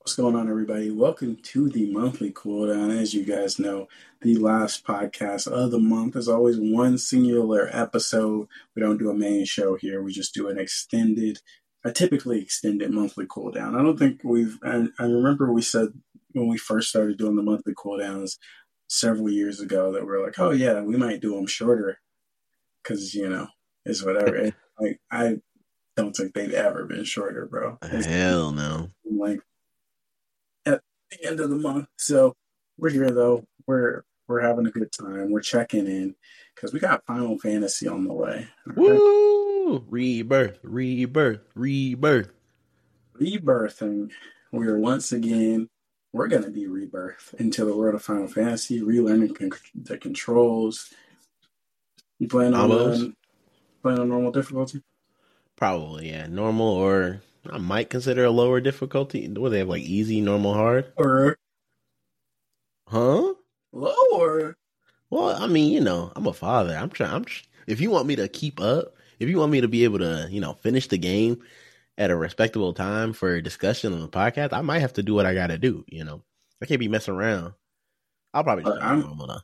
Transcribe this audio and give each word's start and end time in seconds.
What's 0.00 0.16
going 0.16 0.34
on, 0.34 0.48
everybody? 0.48 0.90
Welcome 0.90 1.36
to 1.42 1.68
the 1.68 1.92
monthly 1.92 2.32
cooldown. 2.32 2.90
As 2.98 3.12
you 3.12 3.22
guys 3.22 3.58
know, 3.58 3.86
the 4.22 4.36
last 4.36 4.82
podcast 4.82 5.46
of 5.46 5.70
the 5.72 5.78
month 5.78 6.16
is 6.16 6.26
always 6.26 6.56
one 6.58 6.96
singular 6.96 7.68
episode. 7.70 8.48
We 8.74 8.80
don't 8.80 8.96
do 8.96 9.10
a 9.10 9.14
main 9.14 9.44
show 9.44 9.76
here. 9.76 10.02
We 10.02 10.14
just 10.14 10.32
do 10.32 10.48
an 10.48 10.58
extended, 10.58 11.42
a 11.84 11.92
typically 11.92 12.40
extended 12.40 12.90
monthly 12.90 13.26
cooldown. 13.26 13.78
I 13.78 13.82
don't 13.82 13.98
think 13.98 14.22
we've, 14.24 14.58
I, 14.64 14.86
I 14.98 15.02
remember 15.02 15.52
we 15.52 15.60
said 15.60 15.88
when 16.32 16.48
we 16.48 16.56
first 16.56 16.88
started 16.88 17.18
doing 17.18 17.36
the 17.36 17.42
monthly 17.42 17.74
cooldowns 17.74 18.38
several 18.88 19.28
years 19.28 19.60
ago 19.60 19.92
that 19.92 20.06
we 20.06 20.12
are 20.14 20.24
like, 20.24 20.38
oh 20.38 20.50
yeah, 20.50 20.80
we 20.80 20.96
might 20.96 21.20
do 21.20 21.34
them 21.34 21.46
shorter 21.46 21.98
because, 22.82 23.14
you 23.14 23.28
know, 23.28 23.48
it's 23.84 24.02
whatever. 24.02 24.50
like, 24.80 24.98
I 25.10 25.36
don't 25.94 26.16
think 26.16 26.32
they've 26.32 26.54
ever 26.54 26.86
been 26.86 27.04
shorter, 27.04 27.44
bro. 27.44 27.76
It's 27.82 28.06
Hell 28.06 28.52
no. 28.52 28.88
like 29.04 29.40
the 31.10 31.26
end 31.26 31.40
of 31.40 31.50
the 31.50 31.56
month. 31.56 31.88
So 31.96 32.34
we're 32.78 32.90
here 32.90 33.10
though. 33.10 33.44
We're 33.66 34.02
we're 34.26 34.40
having 34.40 34.66
a 34.66 34.70
good 34.70 34.92
time. 34.92 35.30
We're 35.30 35.40
checking 35.40 35.86
in 35.86 36.14
because 36.54 36.72
we 36.72 36.80
got 36.80 37.04
Final 37.06 37.38
Fantasy 37.38 37.88
on 37.88 38.04
the 38.04 38.12
way. 38.12 38.48
Woo! 38.76 39.84
Rebirth, 39.88 40.58
rebirth, 40.62 41.40
rebirth. 41.54 42.32
Rebirthing. 43.20 44.10
We 44.52 44.66
are 44.66 44.78
once 44.78 45.12
again. 45.12 45.68
We're 46.12 46.28
going 46.28 46.42
to 46.42 46.50
be 46.50 46.66
rebirth 46.66 47.34
into 47.38 47.64
the 47.64 47.76
world 47.76 47.94
of 47.94 48.02
Final 48.02 48.26
Fantasy, 48.26 48.80
relearning 48.80 49.36
con- 49.36 49.52
the 49.74 49.96
controls. 49.96 50.92
You 52.18 52.26
playing 52.26 52.54
on 52.54 52.72
uh, 52.72 53.08
playing 53.82 54.00
on 54.00 54.08
normal 54.08 54.32
difficulty? 54.32 54.82
Probably, 55.56 56.10
yeah. 56.10 56.26
Normal 56.26 56.68
or 56.68 57.22
I 57.48 57.58
might 57.58 57.88
consider 57.90 58.24
a 58.24 58.30
lower 58.30 58.60
difficulty. 58.60 59.26
What 59.28 59.50
they 59.50 59.58
have 59.58 59.68
like 59.68 59.82
easy, 59.82 60.20
normal, 60.20 60.54
hard? 60.54 60.92
Or 60.96 61.38
Huh? 62.86 63.34
lower? 63.72 64.56
Well, 65.10 65.42
I 65.42 65.46
mean, 65.46 65.72
you 65.72 65.80
know, 65.80 66.12
I'm 66.14 66.26
a 66.26 66.32
father. 66.32 66.76
I'm 66.76 66.90
trying. 66.90 67.12
I'm. 67.12 67.24
tr- 67.24 67.44
If 67.66 67.80
you 67.80 67.90
want 67.90 68.06
me 68.06 68.16
to 68.16 68.28
keep 68.28 68.60
up, 68.60 68.94
if 69.18 69.28
you 69.28 69.38
want 69.38 69.52
me 69.52 69.60
to 69.60 69.68
be 69.68 69.84
able 69.84 69.98
to, 70.00 70.28
you 70.30 70.40
know, 70.40 70.54
finish 70.54 70.88
the 70.88 70.98
game 70.98 71.42
at 71.98 72.10
a 72.10 72.16
respectable 72.16 72.72
time 72.72 73.12
for 73.12 73.40
discussion 73.40 73.92
on 73.92 74.00
the 74.00 74.08
podcast, 74.08 74.52
I 74.52 74.60
might 74.62 74.80
have 74.80 74.92
to 74.94 75.02
do 75.02 75.14
what 75.14 75.26
I 75.26 75.34
got 75.34 75.48
to 75.48 75.58
do. 75.58 75.84
You 75.88 76.04
know, 76.04 76.22
I 76.62 76.66
can't 76.66 76.80
be 76.80 76.88
messing 76.88 77.14
around. 77.14 77.54
I'll 78.34 78.44
probably 78.44 78.64
just 78.64 78.76
Uh, 78.80 78.84
I'm- 78.84 79.00
normal. 79.00 79.40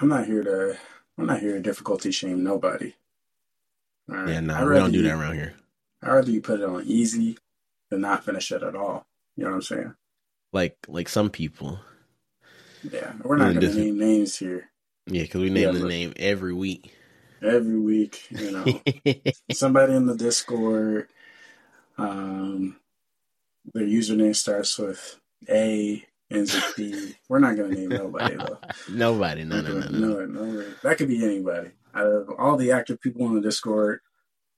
I'm 0.00 0.08
not 0.08 0.26
here 0.26 0.42
to. 0.42 0.78
I'm 1.18 1.26
not 1.26 1.40
here 1.40 1.52
to 1.54 1.60
difficulty 1.60 2.10
shame 2.10 2.42
nobody. 2.42 2.94
Right? 4.08 4.28
Yeah, 4.30 4.40
no, 4.40 4.66
we 4.66 4.74
don't 4.74 4.90
do 4.92 5.02
that 5.02 5.14
around 5.14 5.34
here. 5.36 5.54
I'd 6.04 6.12
rather 6.12 6.30
you 6.30 6.42
put 6.42 6.60
it 6.60 6.66
on 6.68 6.84
easy 6.86 7.38
than 7.90 8.02
not 8.02 8.24
finish 8.24 8.52
it 8.52 8.62
at 8.62 8.76
all. 8.76 9.06
You 9.36 9.44
know 9.44 9.50
what 9.50 9.56
I'm 9.56 9.62
saying? 9.62 9.94
Like, 10.52 10.76
like 10.86 11.08
some 11.08 11.30
people. 11.30 11.80
Yeah, 12.82 13.14
we're 13.22 13.38
not 13.38 13.54
going 13.54 13.66
to 13.66 13.74
name 13.78 13.98
names 13.98 14.36
here 14.36 14.70
Yeah, 15.06 15.22
because 15.22 15.40
we 15.40 15.50
name 15.50 15.72
Yeah, 15.72 15.72
the 15.72 15.88
name 15.88 16.12
every 16.16 16.52
week. 16.52 16.94
every 17.42 17.78
week. 17.78 18.26
You 18.30 18.50
know, 18.52 18.82
somebody 19.50 19.94
in 19.94 20.06
the 20.06 20.14
Discord, 20.16 21.08
um, 21.96 22.76
their 23.72 23.86
username 23.86 24.36
starts 24.36 24.78
with 24.78 25.18
A, 25.48 26.04
ends 26.30 26.54
with 26.54 26.74
B. 26.76 27.16
We're 27.28 27.38
not 27.38 27.56
going 27.56 27.74
to 27.74 27.80
name 27.80 27.94
nobody 27.94 28.36
though. 28.36 28.58
Nobody, 28.90 29.44
no, 29.44 29.62
no, 29.62 29.72
no, 29.72 29.88
no. 29.88 30.26
no, 30.26 30.26
no. 30.26 30.74
That 30.82 30.98
could 30.98 31.08
be 31.08 31.24
anybody. 31.24 31.70
Out 31.94 32.06
of 32.06 32.30
all 32.38 32.56
the 32.56 32.72
active 32.72 33.00
people 33.00 33.24
on 33.24 33.34
the 33.34 33.40
Discord, 33.40 34.00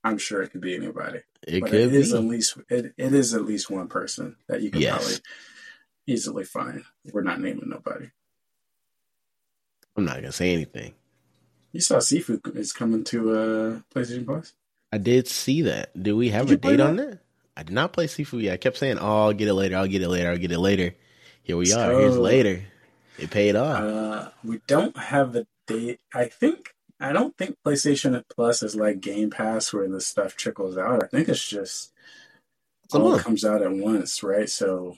I'm 0.06 0.18
sure 0.18 0.42
it 0.42 0.50
could 0.52 0.60
be 0.60 0.76
anybody. 0.76 1.20
It 1.46 1.60
but 1.62 1.70
could 1.70 1.80
it 1.80 1.94
is 1.94 2.12
be. 2.12 2.18
at 2.18 2.24
least 2.24 2.58
it, 2.68 2.94
it 2.96 3.12
is 3.14 3.34
at 3.34 3.44
least 3.44 3.70
one 3.70 3.88
person 3.88 4.36
that 4.48 4.62
you 4.62 4.70
can 4.70 4.80
Yes. 4.80 4.98
probably 4.98 5.16
easily 6.06 6.44
find. 6.44 6.84
We're 7.12 7.22
not 7.22 7.40
naming 7.40 7.68
nobody. 7.68 8.06
I'm 9.96 10.04
not 10.04 10.16
gonna 10.16 10.32
say 10.32 10.52
anything. 10.52 10.94
You 11.72 11.80
saw 11.80 11.98
Seafood 11.98 12.40
is 12.56 12.72
coming 12.72 13.04
to 13.04 13.30
uh, 13.32 13.80
PlayStation 13.94 14.24
Plus. 14.26 14.52
I 14.92 14.98
did 14.98 15.26
see 15.28 15.62
that. 15.62 16.00
Do 16.00 16.16
we 16.16 16.30
have 16.30 16.46
Did 16.46 16.64
a 16.64 16.68
date 16.68 16.80
on 16.80 16.96
that? 16.96 17.18
I 17.56 17.62
did 17.64 17.74
not 17.74 17.92
play 17.92 18.06
seafood 18.06 18.42
yet. 18.42 18.52
I 18.54 18.56
kept 18.58 18.76
saying, 18.76 18.98
"Oh, 18.98 19.24
I'll 19.24 19.32
get 19.32 19.48
it 19.48 19.54
later. 19.54 19.76
I'll 19.76 19.88
get 19.88 20.02
it 20.02 20.08
later. 20.08 20.30
I'll 20.30 20.38
get 20.38 20.52
it 20.52 20.58
later." 20.60 20.94
Here 21.42 21.56
we 21.56 21.72
are. 21.72 21.90
Here's 21.98 22.16
later. 22.18 22.62
It 23.18 23.30
paid 23.30 23.56
off. 23.56 23.80
Uh, 23.82 24.30
we 24.44 24.60
don't 24.66 24.96
have 24.96 25.34
a 25.36 25.46
date. 25.66 26.00
I 26.14 26.26
think 26.26 26.74
I 26.98 27.12
don't 27.12 27.36
think 27.36 27.56
PlayStation 27.64 28.22
Plus 28.34 28.62
is 28.62 28.74
like 28.74 29.00
Game 29.00 29.30
Pass 29.30 29.72
where 29.72 29.88
the 29.88 30.00
stuff 30.00 30.36
trickles 30.36 30.78
out. 30.78 31.02
I 31.02 31.06
think 31.06 31.28
it's 31.28 31.46
just 31.46 31.92
It's 32.84 32.94
all 32.94 33.18
comes 33.18 33.44
out 33.44 33.62
at 33.62 33.72
once, 33.72 34.22
right? 34.22 34.48
So 34.48 34.96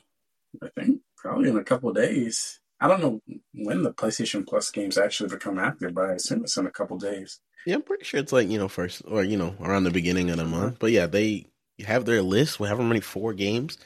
I 0.63 0.69
think 0.69 1.01
probably 1.17 1.51
in 1.51 1.57
a 1.59 1.65
couple 1.65 1.93
days. 1.93 2.61
I 2.81 2.87
don't 2.87 3.01
know 3.01 3.21
when 3.55 3.83
the 3.83 3.93
PlayStation 3.93 4.47
Plus 4.47 4.71
games 4.71 4.97
actually 4.97 5.31
become 5.31 5.59
active, 5.59 5.95
but 5.95 6.11
I 6.11 6.13
assume 6.13 6.45
it's 6.45 6.57
in 6.57 6.67
a 6.67 6.71
couple 6.71 6.97
days. 6.97 7.41
Yeah, 7.67 7.75
I'm 7.75 7.83
pretty 7.83 8.05
sure 8.05 8.21
it's 8.21 8.33
like 8.33 8.49
you 8.49 8.59
know 8.59 8.69
first 8.69 9.03
or 9.07 9.25
you 9.25 9.37
know 9.37 9.57
around 9.61 9.85
the 9.85 9.91
beginning 9.91 10.31
of 10.31 10.37
the 10.37 10.45
month. 10.45 10.79
But 10.79 10.93
yeah, 10.93 11.07
they 11.07 11.47
have 11.85 12.05
their 12.05 12.23
list 12.23 12.61
with 12.61 12.69
however 12.69 12.85
many 12.85 13.01
four 13.01 13.35
games, 13.35 13.79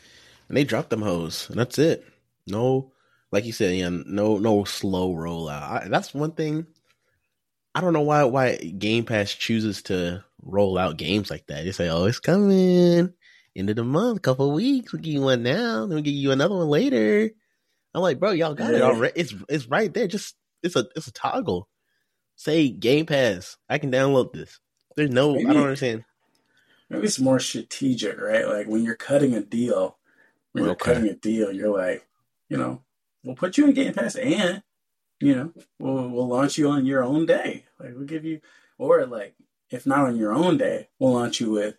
and 0.48 0.56
they 0.56 0.64
drop 0.64 0.90
them 0.90 1.00
hoes, 1.02 1.48
and 1.48 1.58
that's 1.58 1.78
it. 1.78 2.04
No, 2.46 2.92
like 3.30 3.46
you 3.46 3.52
said, 3.52 3.74
yeah, 3.74 3.88
no, 3.88 4.36
no 4.36 4.64
slow 4.64 5.14
rollout. 5.14 5.62
I, 5.84 5.88
that's 5.88 6.12
one 6.12 6.32
thing. 6.32 6.66
I 7.74 7.80
don't 7.80 7.92
know 7.92 8.02
why 8.02 8.24
why 8.24 8.56
Game 8.56 9.04
Pass 9.04 9.32
chooses 9.32 9.82
to 9.84 10.24
roll 10.42 10.76
out 10.76 10.96
games 10.96 11.30
like 11.30 11.46
that. 11.46 11.64
They 11.64 11.72
say, 11.72 11.88
"Oh, 11.88 12.04
it's 12.04 12.20
coming 12.20 13.12
end 13.54 13.70
of 13.70 13.76
the 13.76 13.84
month, 13.84 14.22
couple 14.22 14.48
of 14.48 14.54
weeks. 14.54 14.92
We 14.92 14.96
will 14.96 15.02
give 15.02 15.14
you 15.14 15.20
one 15.22 15.42
now, 15.42 15.80
then 15.80 15.90
we 15.90 15.94
will 15.96 16.02
give 16.02 16.14
you 16.14 16.32
another 16.32 16.56
one 16.56 16.68
later." 16.68 17.30
I'm 17.94 18.00
like, 18.00 18.18
bro, 18.18 18.30
y'all 18.30 18.54
got 18.54 18.72
it 18.72 18.80
already. 18.82 19.20
It's 19.20 19.34
it's 19.48 19.66
right 19.66 19.92
there. 19.92 20.06
Just 20.06 20.34
it's 20.62 20.76
a 20.76 20.86
it's 20.96 21.08
a 21.08 21.12
toggle. 21.12 21.68
Say 22.36 22.70
Game 22.70 23.06
Pass. 23.06 23.56
I 23.68 23.78
can 23.78 23.92
download 23.92 24.32
this. 24.32 24.58
There's 24.96 25.10
no. 25.10 25.38
I 25.38 25.42
don't 25.42 25.56
understand. 25.58 26.04
Maybe 26.88 27.06
it's 27.06 27.18
more 27.18 27.38
strategic, 27.38 28.20
right? 28.20 28.46
Like 28.46 28.66
when 28.66 28.82
you're 28.82 28.94
cutting 28.94 29.34
a 29.34 29.40
deal, 29.40 29.96
when 30.52 30.64
you're 30.64 30.74
cutting 30.74 31.08
a 31.08 31.14
deal, 31.14 31.52
you're 31.52 31.74
like, 31.74 32.06
you 32.48 32.56
know, 32.56 32.82
we'll 33.24 33.34
put 33.34 33.56
you 33.56 33.66
in 33.66 33.72
Game 33.72 33.94
Pass 33.94 34.14
and, 34.16 34.62
you 35.22 35.36
know, 35.36 35.52
we'll 35.78 36.08
we'll 36.08 36.28
launch 36.28 36.58
you 36.58 36.68
on 36.68 36.84
your 36.84 37.04
own 37.04 37.26
day. 37.26 37.64
Like 37.78 37.92
we'll 37.94 38.04
give 38.06 38.24
you, 38.24 38.40
or 38.78 39.06
like 39.06 39.34
if 39.70 39.86
not 39.86 40.06
on 40.06 40.16
your 40.16 40.32
own 40.34 40.56
day, 40.56 40.88
we'll 40.98 41.12
launch 41.12 41.40
you 41.40 41.50
with 41.52 41.76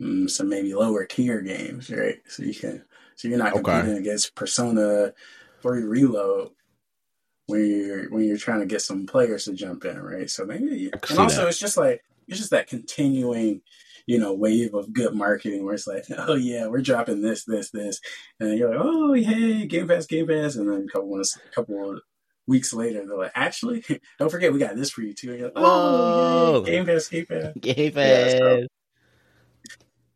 mm, 0.00 0.30
some 0.30 0.48
maybe 0.48 0.74
lower 0.74 1.04
tier 1.04 1.40
games, 1.40 1.90
right? 1.90 2.20
So 2.28 2.44
you 2.44 2.54
can, 2.54 2.84
so 3.16 3.28
you're 3.28 3.38
not 3.38 3.52
Okay. 3.52 3.62
competing 3.62 3.98
against 3.98 4.34
Persona 4.34 5.12
3 5.62 5.82
Reload 5.82 6.50
when 7.46 7.66
you're 7.66 8.10
when 8.10 8.24
you're 8.24 8.36
trying 8.36 8.60
to 8.60 8.66
get 8.66 8.82
some 8.82 9.06
players 9.06 9.46
to 9.46 9.54
jump 9.54 9.84
in, 9.84 9.98
right? 10.00 10.30
So 10.30 10.44
maybe, 10.44 10.92
and 11.10 11.18
also 11.18 11.42
that. 11.42 11.48
it's 11.48 11.58
just 11.58 11.76
like 11.76 12.02
it's 12.28 12.38
just 12.38 12.50
that 12.50 12.68
continuing 12.68 13.62
you 14.06 14.18
know, 14.18 14.32
wave 14.32 14.72
of 14.72 14.90
good 14.94 15.14
marketing 15.14 15.66
where 15.66 15.74
it's 15.74 15.86
like, 15.86 16.02
oh 16.18 16.34
yeah, 16.34 16.66
we're 16.66 16.80
dropping 16.80 17.20
this, 17.20 17.44
this, 17.44 17.70
this, 17.70 18.00
and 18.40 18.58
you're 18.58 18.70
like, 18.70 18.80
oh 18.82 19.12
hey, 19.12 19.66
Game 19.66 19.86
Pass, 19.86 20.06
Game 20.06 20.26
Pass, 20.26 20.56
and 20.56 20.66
then 20.66 20.86
a 20.88 20.90
couple 20.90 21.10
months, 21.10 21.36
a 21.36 21.54
couple 21.54 21.90
of 21.90 22.00
weeks 22.48 22.72
later, 22.74 23.06
they're 23.06 23.16
like, 23.16 23.30
actually, 23.36 23.84
don't 24.18 24.30
forget 24.30 24.52
we 24.52 24.58
got 24.58 24.74
this 24.74 24.90
for 24.90 25.02
you 25.02 25.12
too. 25.14 25.30
And 25.30 25.38
you're 25.38 25.48
like, 25.48 25.56
oh, 25.64 26.62
Game 26.62 26.84
Pass, 26.86 27.06
Game 27.08 27.26
Pass. 27.26 27.52
Game 27.60 27.92
Yeah, 27.94 28.22
Pass. 28.24 28.32
so- 28.32 28.66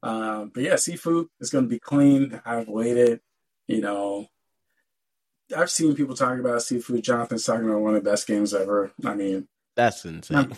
Um, 0.03 0.51
but 0.53 0.65
yeah, 0.65 0.77
seafood 0.77 1.29
is 1.41 1.51
going 1.51 1.65
to 1.65 1.69
be 1.71 1.79
clean. 1.79 2.41
I've 2.45 2.67
waited, 2.69 3.21
you 3.69 3.81
know. 3.81 4.27
I've 5.57 5.71
seen 5.71 5.95
people 5.95 6.17
talk 6.17 6.39
about 6.39 6.63
seafood. 6.63 7.05
Jonathan's 7.05 7.45
talking 7.45 7.69
about 7.69 7.83
one 7.83 7.95
of 7.95 8.03
the 8.03 8.11
best 8.11 8.27
games 8.27 8.55
ever. 8.55 8.91
I 9.05 9.15
mean, 9.15 9.47
That's 9.77 10.05
insane. 10.05 10.57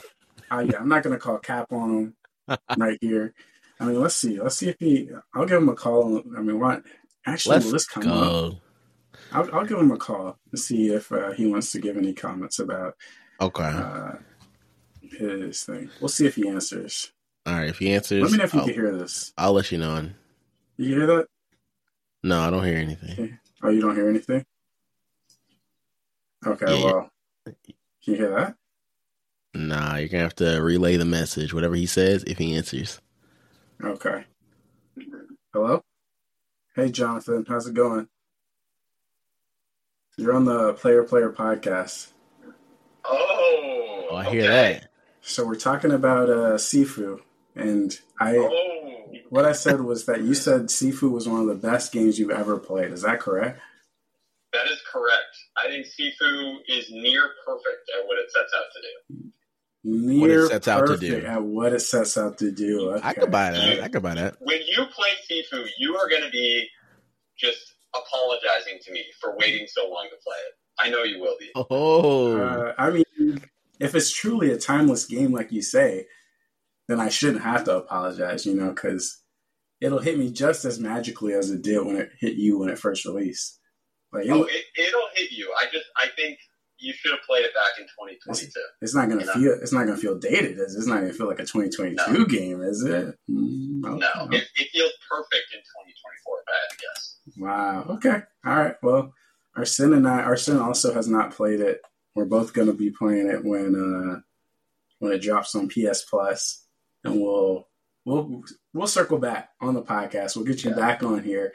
I, 0.51 0.63
yeah, 0.63 0.79
I'm 0.79 0.89
not 0.89 1.03
going 1.03 1.15
to 1.17 1.21
call 1.21 1.39
cap 1.39 1.73
on 1.73 2.15
him 2.49 2.57
right 2.79 2.99
here. 3.01 3.35
I 3.81 3.87
mean, 3.87 4.01
let's 4.01 4.15
see. 4.15 4.41
Let's 4.41 4.57
see 4.57 4.69
if 4.69 4.77
he. 4.79 5.11
I'll 5.35 5.47
give 5.47 5.61
him 5.61 5.69
a 5.69 5.75
call. 5.75 6.23
I 6.39 6.41
mean, 6.43 6.61
what? 6.61 6.85
Actually, 7.27 7.55
Let's 7.55 7.65
will 7.67 7.73
this 7.73 7.87
come 7.87 8.07
up? 8.09 8.55
I'll, 9.35 9.55
I'll 9.55 9.67
give 9.67 9.79
him 9.79 9.91
a 9.91 9.97
call 9.97 10.39
to 10.51 10.57
see 10.57 10.89
if 10.89 11.11
uh, 11.13 11.33
he 11.33 11.47
wants 11.47 11.73
to 11.73 11.81
give 11.81 11.97
any 11.97 12.13
comments 12.15 12.59
about 12.59 12.95
Okay. 13.41 13.63
uh, 13.65 14.13
his 15.03 15.63
thing. 15.65 15.91
We'll 16.01 16.09
see 16.09 16.27
if 16.27 16.37
he 16.37 16.49
answers. 16.49 17.13
All 17.47 17.55
right. 17.55 17.69
If 17.69 17.79
he 17.79 17.93
answers, 17.93 18.23
Let 18.23 18.33
me 18.33 18.39
know 18.39 18.45
if 18.45 18.55
you 18.55 18.61
I'll, 18.61 18.67
can 18.67 18.75
hear 18.75 18.97
this. 18.97 19.33
I'll 19.37 19.53
let 19.53 19.71
you 19.73 19.79
know. 19.79 20.11
You 20.77 20.95
hear 20.97 21.07
that? 21.07 21.27
No, 22.23 22.41
I 22.41 22.51
don't 22.51 22.65
hear 22.65 22.79
anything. 22.79 23.39
Oh, 23.63 23.69
you 23.71 23.81
don't 23.81 23.95
hear 23.95 24.09
anything? 24.09 24.45
Okay, 26.47 26.79
Yeah. 26.79 26.85
well, 26.85 27.11
can 27.47 27.55
you 28.03 28.15
hear 28.17 28.31
that? 28.31 28.55
Nah, 29.55 29.97
you're 29.97 30.09
gonna 30.09 30.23
have 30.25 30.35
to 30.37 30.59
relay 30.61 30.97
the 30.97 31.05
message, 31.05 31.55
whatever 31.55 31.75
he 31.75 31.87
says, 31.87 32.25
if 32.25 32.39
he 32.39 32.57
answers. 32.57 33.01
Okay. 33.83 34.25
Hello? 35.53 35.83
Hey, 36.75 36.91
Jonathan, 36.91 37.45
how's 37.49 37.67
it 37.67 37.75
going? 37.75 38.09
You're 40.17 40.35
on 40.35 40.45
the 40.45 40.75
Player 40.75 41.03
Player 41.05 41.31
podcast. 41.31 42.09
Oh, 43.05 44.07
Oh, 44.11 44.17
I 44.17 44.31
hear 44.31 44.43
okay. 44.43 44.73
that. 44.81 44.89
So 45.23 45.47
we're 45.47 45.55
talking 45.57 45.91
about 45.91 46.29
uh, 46.29 46.59
seafood, 46.59 47.21
and 47.57 47.99
I 48.21 48.37
Oh, 48.37 49.13
what 49.31 49.45
I 49.45 49.53
said 49.53 49.81
was 49.81 50.07
that 50.07 50.21
you 50.23 50.35
said 50.35 50.63
Sifu 50.67 51.11
was 51.11 51.29
one 51.29 51.41
of 51.41 51.47
the 51.47 51.55
best 51.55 51.93
games 51.93 52.19
you've 52.19 52.31
ever 52.31 52.59
played. 52.59 52.93
Is 52.93 53.03
that 53.03 53.21
correct? 53.21 53.59
That 54.53 54.67
is 54.67 54.81
correct. 54.93 55.37
I 55.57 55.69
think 55.69 55.87
Sifu 55.87 56.57
is 56.69 56.91
near 56.91 57.31
perfect 57.45 57.91
at 57.99 58.07
what 58.07 58.19
it 58.19 58.31
sets 58.31 58.53
out 58.55 58.65
to 58.75 58.81
do. 58.83 59.31
Near 59.85 60.47
sets 60.47 60.69
out 60.69 60.87
to 60.87 60.97
do. 60.97 61.09
perfect 61.13 61.27
At 61.27 61.43
what 61.43 61.73
it 61.73 61.81
sets 61.81 62.17
out 62.19 62.39
to 62.39 62.53
do. 62.53 62.91
I 62.93 63.11
Okay. 63.11 63.21
could 63.23 63.31
buy 63.33 63.51
that. 63.51 63.81
I 63.83 63.89
could 63.89 64.03
buy 64.03 64.15
that. 64.15 64.37
When 64.41 64.61
you 64.67 64.85
play 64.87 65.11
Sifu, 65.29 65.67
you 65.79 65.97
are 65.97 66.09
going 66.09 66.23
to 66.23 66.31
be 66.31 66.69
just 67.39 67.74
apologizing 67.97 68.79
to 68.85 68.93
me 68.93 69.05
for 69.21 69.37
waiting 69.39 69.67
so 69.69 69.89
long 69.89 70.09
to 70.11 70.17
play 70.25 70.37
it. 70.49 70.55
I 70.81 70.91
know 70.91 71.03
you 71.05 71.21
will 71.21 71.37
be. 71.39 71.51
Oh, 71.71 72.37
Uh, 72.41 72.75
I 72.79 72.91
mean, 72.91 73.41
if 73.81 73.95
it's 73.95 74.11
truly 74.13 74.51
a 74.53 74.59
timeless 74.59 75.05
game, 75.07 75.33
like 75.33 75.53
you 75.53 75.63
say, 75.63 76.07
then 76.89 77.01
I 77.01 77.09
shouldn't 77.09 77.43
have 77.43 77.65
to 77.65 77.77
apologize, 77.77 78.45
you 78.47 78.55
know, 78.55 78.71
because 78.71 79.23
it'll 79.81 79.99
hit 80.01 80.19
me 80.19 80.31
just 80.31 80.65
as 80.65 80.79
magically 80.81 81.33
as 81.35 81.51
it 81.51 81.63
did 81.63 81.85
when 81.85 81.97
it 81.97 82.11
hit 82.21 82.35
you 82.35 82.59
when 82.59 82.69
it 82.69 82.79
first 82.79 83.05
released. 83.05 83.59
Like, 84.13 84.27
Oh, 84.31 84.45
it, 84.45 84.53
it, 84.77 84.89
it'll 84.89 85.09
hit 85.15 85.31
you. 85.33 85.53
I 85.61 85.65
just, 85.73 85.87
I 85.97 86.09
think 86.17 86.39
you 86.79 86.93
should 86.93 87.13
have 87.13 87.23
played 87.23 87.45
it 87.45 87.55
back 87.55 87.79
in 87.79 87.85
2022. 87.85 88.51
it's 88.83 88.95
not 88.95 89.09
gonna 89.09 89.21
you 89.23 89.27
know? 89.27 89.33
feel 89.33 89.53
it's 89.63 89.73
not 89.73 89.87
gonna 89.87 89.97
feel 89.97 90.19
dated. 90.19 90.59
Is 90.59 90.75
it? 90.75 90.79
It's 90.79 90.87
not 90.87 91.01
gonna 91.01 91.13
feel 91.13 91.27
like 91.29 91.39
a 91.39 91.45
2022 91.47 92.13
No. 92.13 92.25
game, 92.27 92.63
is 92.63 92.83
it? 92.85 93.15
No, 93.93 94.29
it, 94.33 94.45
it 94.57 94.69
feels 94.73 94.93
perfect 95.11 95.53
in 95.53 95.61
2024, 95.61 96.39
if 96.41 96.49
I 96.49 96.53
had 96.61 96.71
to 96.71 96.77
guess. 96.77 97.19
Wow. 97.39 97.85
Okay. 97.97 98.23
All 98.47 98.57
right. 98.57 98.75
Well, 98.83 99.13
Arsene 99.57 99.93
and 99.95 100.07
I, 100.09 100.23
Arsene 100.23 100.59
also 100.59 100.93
has 100.95 101.09
not 101.09 101.33
played 101.33 101.61
it. 101.61 101.81
We're 102.15 102.25
both 102.25 102.53
going 102.53 102.69
to 102.69 102.75
be 102.75 102.91
playing 102.91 103.29
it 103.29 103.45
when 103.45 103.75
uh 103.75 104.21
when 105.01 105.13
it 105.13 105.23
drops 105.23 105.55
on 105.55 105.69
PS 105.69 106.03
Plus, 106.03 106.65
and 107.03 107.21
we'll 107.21 107.69
we'll 108.05 108.43
we'll 108.73 108.87
circle 108.87 109.19
back 109.19 109.51
on 109.61 109.75
the 109.75 109.83
podcast. 109.83 110.37
We'll 110.37 110.45
get 110.45 110.63
you 110.65 110.71
Yeah. 110.71 110.77
back 110.77 111.03
on 111.03 111.23
here 111.25 111.53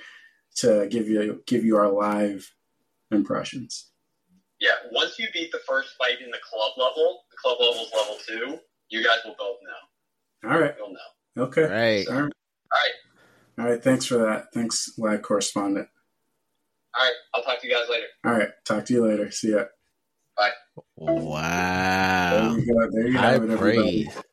to 0.58 0.88
give 0.90 1.08
you 1.08 1.42
give 1.48 1.64
you 1.64 1.78
our 1.78 1.90
live 1.92 2.52
impressions. 3.12 3.92
Yeah, 4.60 4.72
once 4.92 5.18
you 5.18 5.28
beat 5.34 5.52
the 5.54 5.62
first 5.68 5.96
fight 5.98 6.22
in 6.22 6.30
the 6.32 6.40
club 6.44 6.72
level, 6.78 7.22
the 7.32 7.38
club 7.42 7.58
level 7.62 7.82
is 7.82 7.92
level 7.96 8.18
two, 8.28 8.60
you 8.90 9.02
guys 9.04 9.20
will 9.24 9.36
both 9.40 9.58
know. 9.64 10.50
All 10.52 10.60
right. 10.60 10.76
You'll 10.78 10.92
know. 10.92 11.00
Okay. 11.40 11.64
right. 11.64 12.08
All 12.08 12.14
right. 12.24 12.24
All 12.24 12.28
right. 12.74 12.92
All 13.60 13.66
right. 13.66 13.84
Thanks 13.84 14.06
for 14.06 14.18
that. 14.20 14.48
Thanks, 14.54 14.92
live 14.98 15.22
correspondent. 15.22 15.88
All 16.98 17.04
right. 17.06 17.14
I'll 17.36 17.44
talk 17.44 17.62
to 17.62 17.68
you 17.68 17.74
guys 17.74 17.90
later. 17.90 18.06
All 18.26 18.32
right. 18.34 18.50
Talk 18.66 18.86
to 18.86 18.94
you 18.94 19.06
later. 19.06 19.32
See 19.32 19.52
ya. 19.52 19.66
Bye. 20.38 20.52
Wow. 20.98 22.50
There 22.52 22.60
you 22.60 22.66
go. 22.74 22.88
There 22.92 23.08
you 23.08 23.18
High 23.18 23.32
have 23.32 23.44
it, 23.44 23.50
everybody. 23.52 24.06
praise. 24.06 24.24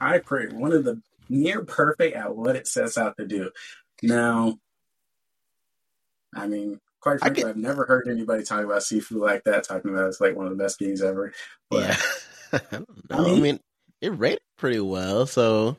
I 0.00 0.18
pray 0.18 0.48
one 0.48 0.72
of 0.72 0.84
the 0.84 1.00
near 1.28 1.64
perfect 1.64 2.16
at 2.16 2.34
what 2.34 2.56
it 2.56 2.66
sets 2.66 2.98
out 2.98 3.16
to 3.18 3.26
do. 3.26 3.50
Now, 4.02 4.58
I 6.34 6.46
mean, 6.48 6.80
quite 7.00 7.20
frankly, 7.20 7.42
get- 7.42 7.50
I've 7.50 7.56
never 7.56 7.84
heard 7.86 8.08
anybody 8.08 8.42
talk 8.42 8.64
about 8.64 8.82
seafood 8.82 9.18
like 9.20 9.44
that, 9.44 9.64
talking 9.64 9.92
about 9.92 10.08
it's 10.08 10.20
like 10.20 10.34
one 10.34 10.46
of 10.46 10.56
the 10.56 10.62
best 10.62 10.78
games 10.78 11.02
ever. 11.02 11.32
But 11.70 11.88
Yeah. 11.88 11.96
yeah, 12.52 12.58
I 13.10 13.16
don't 13.16 13.26
know. 13.26 13.34
I 13.36 13.40
mean, 13.40 13.60
it 14.00 14.18
rated 14.18 14.40
pretty 14.56 14.80
well, 14.80 15.26
so 15.26 15.76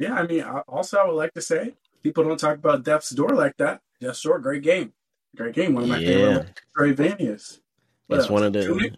I 0.00 0.26
mean, 0.26 0.42
also 0.68 0.98
I 0.98 1.06
would 1.06 1.14
like 1.14 1.32
to 1.34 1.42
say 1.42 1.74
people 2.02 2.24
don't 2.24 2.38
talk 2.38 2.56
about 2.56 2.84
Death's 2.84 3.10
Door 3.10 3.30
like 3.30 3.56
that. 3.58 3.80
Death's 4.00 4.22
Door, 4.22 4.40
great 4.40 4.62
game, 4.62 4.92
great 5.36 5.54
game, 5.54 5.74
one 5.74 5.84
of 5.84 5.88
my 5.88 5.98
Yeah. 5.98 6.42
favorite 6.42 6.60
Metroidvanias. 6.78 7.60
What 8.06 8.16
it's 8.18 8.24
else? 8.26 8.30
one 8.30 8.42
of 8.44 8.52
the 8.52 8.62
Tunic? 8.62 8.94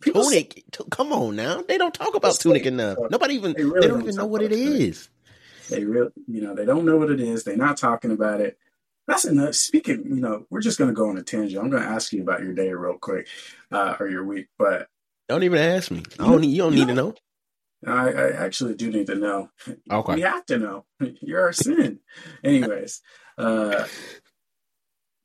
People 0.00 0.24
Tunic. 0.24 0.62
Come 0.90 1.12
on 1.12 1.36
now, 1.36 1.62
they 1.62 1.78
don't 1.78 1.94
talk 1.94 2.14
about 2.14 2.38
Tunic 2.38 2.66
enough. 2.66 2.98
Nobody 3.10 3.34
even 3.34 3.54
They 3.56 3.64
really 3.64 3.80
they 3.80 3.86
don't 3.88 3.98
don't 4.00 4.02
even 4.08 4.16
know 4.16 4.26
what 4.26 4.42
it 4.42 4.50
Tunic. 4.50 4.80
is. 4.80 5.08
They 5.70 5.84
really, 5.84 6.10
you 6.28 6.42
know, 6.42 6.54
they 6.54 6.64
don't 6.64 6.84
know 6.84 6.96
what 6.96 7.10
it 7.10 7.20
is. 7.20 7.42
They're 7.44 7.56
not 7.56 7.76
talking 7.76 8.12
about 8.12 8.40
it. 8.40 8.56
That's 9.08 9.24
enough. 9.24 9.54
Speaking, 9.54 10.04
you 10.06 10.20
know, 10.20 10.46
we're 10.50 10.60
just 10.60 10.78
going 10.78 10.90
to 10.90 10.94
go 10.94 11.08
on 11.08 11.16
a 11.16 11.22
tangent. 11.22 11.60
I'm 11.62 11.70
going 11.70 11.82
to 11.82 11.88
ask 11.88 12.12
you 12.12 12.22
about 12.22 12.42
your 12.42 12.52
day 12.52 12.72
real 12.72 12.98
quick, 12.98 13.26
uh, 13.72 13.96
or 13.98 14.08
your 14.08 14.24
week. 14.24 14.48
But 14.58 14.88
Don't 15.28 15.42
even 15.44 15.58
ask 15.58 15.90
me. 15.90 16.02
I 16.20 16.24
don't. 16.28 16.40
need- 16.40 16.50
You 16.52 16.58
don't 16.58 16.74
need 16.74 16.88
to 16.88 16.94
know. 16.94 17.14
I, 17.86 18.10
I 18.10 18.30
actually 18.30 18.74
do 18.74 18.90
need 18.90 19.06
to 19.06 19.14
know. 19.14 19.50
Okay. 19.90 20.14
We 20.14 20.20
have 20.22 20.46
to 20.46 20.58
know. 20.58 20.84
You're 21.20 21.42
our 21.42 21.52
sin. 21.52 22.00
Anyways, 22.42 23.02
uh, 23.38 23.86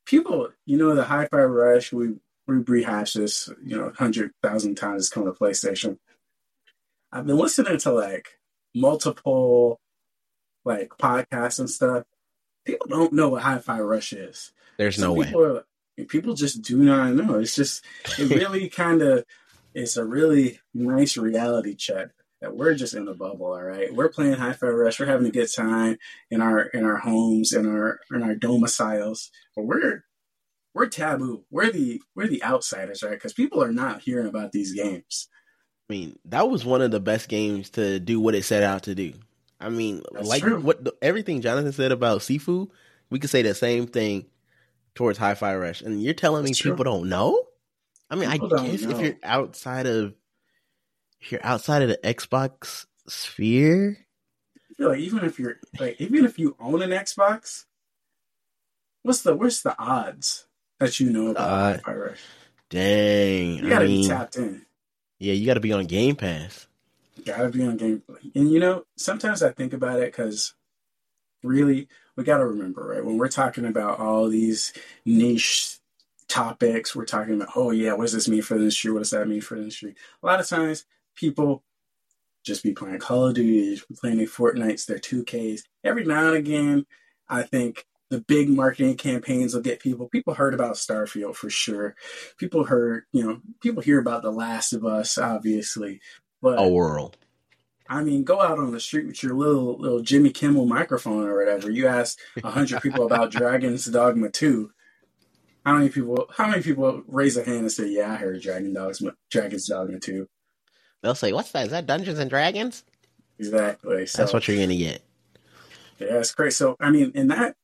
people, 0.06 0.50
you 0.65 0.77
know, 0.77 0.95
the 0.95 1.03
Hi-Fi 1.06 1.44
Rush. 1.44 1.94
We 1.94 2.15
we 2.48 2.56
rehash 2.57 3.13
this, 3.13 3.50
you 3.63 3.77
know, 3.77 3.92
hundred 3.98 4.31
thousand 4.44 4.75
times. 4.75 5.03
It's 5.03 5.09
coming 5.09 5.31
to 5.31 5.39
PlayStation. 5.39 5.98
I've 7.12 7.25
been 7.25 7.38
listening 7.38 7.77
to 7.80 7.92
like 7.92 8.39
multiple 8.75 9.80
like 10.65 10.89
podcasts 11.00 11.59
and 11.59 11.69
stuff. 11.69 12.03
People 12.65 12.88
don't 12.88 13.13
know 13.13 13.30
what 13.30 13.44
Hi-Fi 13.44 13.80
Rush 13.80 14.13
is. 14.13 14.51
There's 14.77 14.98
Some 14.98 15.03
no 15.06 15.13
way. 15.13 15.25
people 15.25 15.57
Are, 15.57 15.65
people 16.06 16.33
just 16.36 16.62
do 16.62 16.77
not 16.77 17.13
know. 17.13 17.39
It's 17.39 17.56
just 17.56 17.83
it 18.19 18.30
really 18.36 18.69
kind 18.69 19.01
of 19.01 19.25
it's 19.74 19.98
a 19.98 20.06
really 20.06 20.59
nice 20.74 21.18
reality 21.18 21.75
check 21.75 22.09
that 22.41 22.55
we're 22.55 22.73
just 22.73 22.93
in 22.93 23.07
a 23.07 23.13
bubble. 23.13 23.47
All 23.47 23.63
right, 23.63 23.93
we're 23.93 24.09
playing 24.09 24.33
Hi-Fi 24.33 24.67
Rush. 24.67 24.99
We're 24.99 25.05
having 25.05 25.27
a 25.27 25.31
good 25.31 25.49
time 25.53 25.97
in 26.29 26.41
our 26.41 26.61
in 26.61 26.83
our 26.83 26.97
homes 26.97 27.53
in 27.53 27.67
our 27.67 27.99
in 28.11 28.23
our 28.23 28.35
domiciles, 28.35 29.29
but 29.55 29.63
we're 29.65 30.03
we're 30.73 30.88
taboo. 30.88 31.45
We're 31.49 31.71
the 31.71 32.01
we're 32.15 32.27
the 32.27 32.43
outsiders, 32.43 33.03
right? 33.03 33.11
Because 33.11 33.33
people 33.33 33.63
are 33.63 33.71
not 33.71 34.01
hearing 34.01 34.27
about 34.27 34.51
these 34.51 34.73
games. 34.73 35.27
I 35.89 35.93
mean, 35.93 36.19
that 36.25 36.49
was 36.49 36.63
one 36.65 36.81
of 36.81 36.91
the 36.91 37.01
best 37.01 37.27
games 37.27 37.69
to 37.71 37.99
do 37.99 38.19
what 38.19 38.35
it 38.35 38.45
set 38.45 38.63
out 38.63 38.83
to 38.83 38.95
do. 38.95 39.13
I 39.59 39.69
mean, 39.69 40.01
That's 40.13 40.27
like 40.27 40.41
true. 40.41 40.59
what 40.59 40.83
the, 40.83 40.95
everything 41.01 41.41
Jonathan 41.41 41.73
said 41.73 41.91
about 41.91 42.21
seafood, 42.21 42.69
we 43.09 43.19
could 43.19 43.29
say 43.29 43.41
the 43.41 43.53
same 43.53 43.88
thing 43.88 44.25
towards 44.95 45.17
Hi-Fi 45.19 45.55
Rush. 45.55 45.81
And 45.81 46.01
you're 46.01 46.13
telling 46.13 46.43
me 46.45 46.53
true. 46.53 46.71
people 46.71 46.85
don't 46.85 47.09
know? 47.09 47.43
I 48.09 48.15
mean, 48.15 48.31
People 48.31 48.57
I 48.57 48.67
guess 48.67 48.81
if 48.83 48.99
you're 48.99 49.17
outside 49.23 49.85
of 49.85 50.15
if 51.21 51.31
you're 51.31 51.45
outside 51.45 51.81
of 51.81 51.89
the 51.89 51.97
Xbox 52.03 52.85
sphere, 53.07 53.97
I 54.69 54.73
feel 54.75 54.89
like 54.89 55.00
even 55.00 55.23
if 55.25 55.39
you're 55.39 55.57
like 55.79 56.00
even 56.01 56.25
if 56.25 56.39
you 56.39 56.56
own 56.59 56.81
an 56.81 56.89
Xbox, 56.91 57.65
what's 59.03 59.21
the 59.21 59.35
what's 59.35 59.62
the 59.62 59.77
odds 59.79 60.47
that 60.79 61.00
you 61.00 61.09
know 61.12 61.27
about 61.27 61.81
Uh, 61.88 61.94
Rush? 61.94 62.19
dang. 62.69 63.57
You 63.57 63.69
gotta 63.69 63.85
mean, 63.85 64.01
be 64.01 64.07
tapped 64.07 64.38
in. 64.38 64.65
yeah, 65.19 65.33
you 65.33 65.45
got 65.45 65.56
to 65.56 65.59
be 65.59 65.73
on 65.73 65.85
Game 65.85 66.15
Pass. 66.15 66.68
Gotta 67.25 67.50
be 67.50 67.63
on 67.65 67.77
game. 67.77 68.01
Play 68.01 68.31
And 68.35 68.50
you 68.51 68.59
know, 68.59 68.85
sometimes 68.97 69.44
I 69.44 69.51
think 69.51 69.74
about 69.74 70.00
it 70.00 70.12
because 70.12 70.53
really, 71.44 71.88
we 72.15 72.24
gotta 72.24 72.45
remember, 72.45 72.88
right? 72.88 73.06
When 73.06 73.17
we're 73.17 73.27
talking 73.27 73.65
about 73.65 74.00
all 74.00 74.27
these 74.29 74.74
niche 75.06 75.77
topics, 76.27 76.95
we're 76.95 77.05
talking 77.05 77.36
about, 77.36 77.50
oh 77.55 77.72
yeah, 77.72 77.93
what 77.93 78.03
does 78.03 78.13
this 78.13 78.29
mean 78.29 78.41
for 78.41 78.55
the 78.55 78.62
industry? 78.62 78.91
What 78.91 79.00
does 79.00 79.12
that 79.12 79.27
mean 79.27 79.41
for 79.41 79.55
the 79.55 79.62
industry? 79.62 79.95
A 80.24 80.25
lot 80.25 80.39
of 80.39 80.48
times, 80.48 80.86
people 81.15 81.63
just 82.44 82.63
be 82.63 82.74
playing 82.74 83.00
Call 83.00 83.27
of 83.27 83.36
Duty, 83.36 83.82
playing 84.00 84.18
their 84.18 84.27
Fortnites, 84.27 84.86
their 84.86 85.00
2Ks. 85.00 85.62
Every 85.84 86.06
now 86.06 86.27
and 86.27 86.38
again, 86.38 86.86
I 87.30 87.44
think 87.44 87.86
the 88.10 88.20
big 88.20 88.50
marketing 88.50 88.98
campaigns 88.98 89.53
will 89.53 89.62
get 89.62 89.80
people. 89.80 90.10
People 90.10 90.34
heard 90.34 90.53
about 90.53 90.75
Starfield 90.75 91.36
for 91.36 91.50
sure. 91.50 91.96
People 92.38 92.65
heard, 92.65 93.06
you 93.13 93.24
know, 93.24 93.41
people 93.62 93.82
hear 93.82 94.00
about 94.00 94.22
The 94.22 94.32
Last 94.32 94.74
of 94.74 94.86
Us, 94.86 95.18
obviously. 95.18 96.01
But 96.41 96.60
A 96.60 96.68
world. 96.68 97.18
I 97.88 98.03
mean, 98.03 98.24
go 98.24 98.41
out 98.41 98.58
on 98.58 98.72
the 98.72 98.80
street 98.80 99.08
with 99.08 99.22
your 99.22 99.34
little 99.34 99.77
little 99.77 100.00
Jimmy 100.00 100.30
Kimmel 100.30 100.65
microphone 100.65 101.27
or 101.27 101.38
whatever. 101.38 101.70
You 101.70 101.88
ask 101.88 102.18
a 102.41 102.50
hundred 102.50 102.82
people 102.82 103.06
about 103.06 103.32
Dragon's 103.34 103.86
Dogma 103.86 104.30
two. 104.30 104.72
How 105.65 105.75
many 105.75 105.89
people? 105.89 106.30
How 106.36 106.48
many 106.48 106.63
people 106.63 107.03
raise 107.08 107.36
a 107.36 107.44
hand 107.44 107.60
and 107.60 107.72
say, 107.72 107.89
"Yeah, 107.89 108.13
I 108.13 108.15
heard 108.15 108.41
Dragon 108.41 108.74
Dogs, 108.74 109.03
Dragon's 109.30 109.68
Dogma 109.68 110.00
2. 110.00 110.27
They'll 111.01 111.15
say, 111.15 111.34
"What's 111.34 111.51
that? 111.51 111.65
Is 111.65 111.72
that 111.72 111.86
Dungeons 111.86 112.20
and 112.20 112.29
Dragons?" 112.29 112.84
Exactly. 113.39 114.05
So 114.05 114.22
That's 114.22 114.34
what 114.34 114.48
you're 114.48 114.58
gonna 114.58 114.75
get. 114.75 115.01
Yeah, 116.00 116.20
it's 116.20 116.34
great. 116.34 116.53
So 116.53 116.75
I 116.79 116.91
mean, 116.91 117.12
and 117.15 117.31
that 117.31 117.55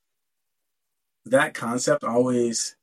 that 1.25 1.53
concept 1.53 2.03
always 2.03 2.75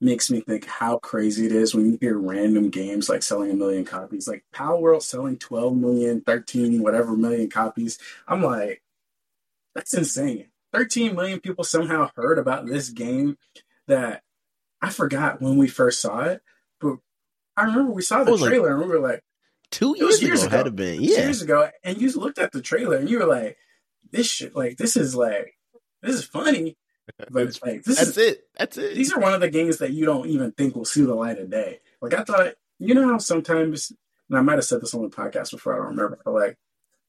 makes 0.00 0.30
me 0.30 0.40
think 0.42 0.66
how 0.66 0.98
crazy 0.98 1.46
it 1.46 1.52
is 1.52 1.74
when 1.74 1.90
you 1.92 1.98
hear 2.00 2.18
random 2.18 2.68
games 2.68 3.08
like 3.08 3.22
selling 3.22 3.50
a 3.50 3.54
million 3.54 3.84
copies. 3.84 4.28
Like 4.28 4.44
Palworld 4.54 5.02
selling 5.02 5.38
12 5.38 5.74
million, 5.74 6.20
13, 6.20 6.82
whatever 6.82 7.16
million 7.16 7.48
copies. 7.48 7.98
I'm 8.28 8.42
like, 8.42 8.82
that's 9.74 9.94
insane. 9.94 10.48
13 10.74 11.14
million 11.14 11.40
people 11.40 11.64
somehow 11.64 12.10
heard 12.14 12.38
about 12.38 12.66
this 12.66 12.90
game 12.90 13.38
that 13.86 14.22
I 14.82 14.90
forgot 14.90 15.40
when 15.40 15.56
we 15.56 15.66
first 15.68 16.00
saw 16.00 16.20
it, 16.24 16.42
but 16.78 16.96
I 17.56 17.64
remember 17.64 17.92
we 17.92 18.02
saw 18.02 18.22
the 18.22 18.32
was 18.32 18.42
like- 18.42 18.50
trailer 18.50 18.72
and 18.72 18.80
we 18.80 18.86
were 18.88 19.00
like, 19.00 19.22
Two 19.70 19.94
years, 19.98 20.22
years 20.22 20.42
ago, 20.42 20.56
ago. 20.56 20.64
had 20.64 20.76
been. 20.76 21.02
yeah. 21.02 21.18
Years 21.24 21.42
ago, 21.42 21.68
and 21.84 22.00
you 22.00 22.10
looked 22.12 22.38
at 22.38 22.52
the 22.52 22.62
trailer 22.62 22.96
and 22.96 23.10
you 23.10 23.18
were 23.18 23.26
like, 23.26 23.56
"This 24.10 24.26
shit, 24.30 24.54
like, 24.54 24.76
this 24.76 24.96
is 24.96 25.14
like, 25.16 25.54
this 26.02 26.14
is 26.14 26.24
funny, 26.24 26.76
but 27.30 27.42
it's 27.44 27.60
like, 27.66 27.82
this 27.82 27.96
that's 27.96 28.10
is 28.10 28.18
it. 28.18 28.44
That's 28.56 28.76
it. 28.78 28.94
these 28.94 29.12
are 29.12 29.20
one 29.20 29.34
of 29.34 29.40
the 29.40 29.50
games 29.50 29.78
that 29.78 29.92
you 29.92 30.04
don't 30.04 30.28
even 30.28 30.52
think 30.52 30.74
will 30.76 30.84
see 30.84 31.02
the 31.02 31.14
light 31.14 31.38
of 31.38 31.50
day. 31.50 31.80
Like, 32.00 32.14
I 32.14 32.22
thought, 32.24 32.54
you 32.78 32.94
know 32.94 33.08
how 33.08 33.18
sometimes, 33.18 33.92
and 34.30 34.38
I 34.38 34.42
might 34.42 34.54
have 34.54 34.64
said 34.64 34.80
this 34.80 34.94
on 34.94 35.02
the 35.02 35.08
podcast 35.08 35.50
before, 35.50 35.74
I 35.74 35.76
don't 35.78 35.96
remember, 35.96 36.18
but 36.24 36.34
like, 36.34 36.56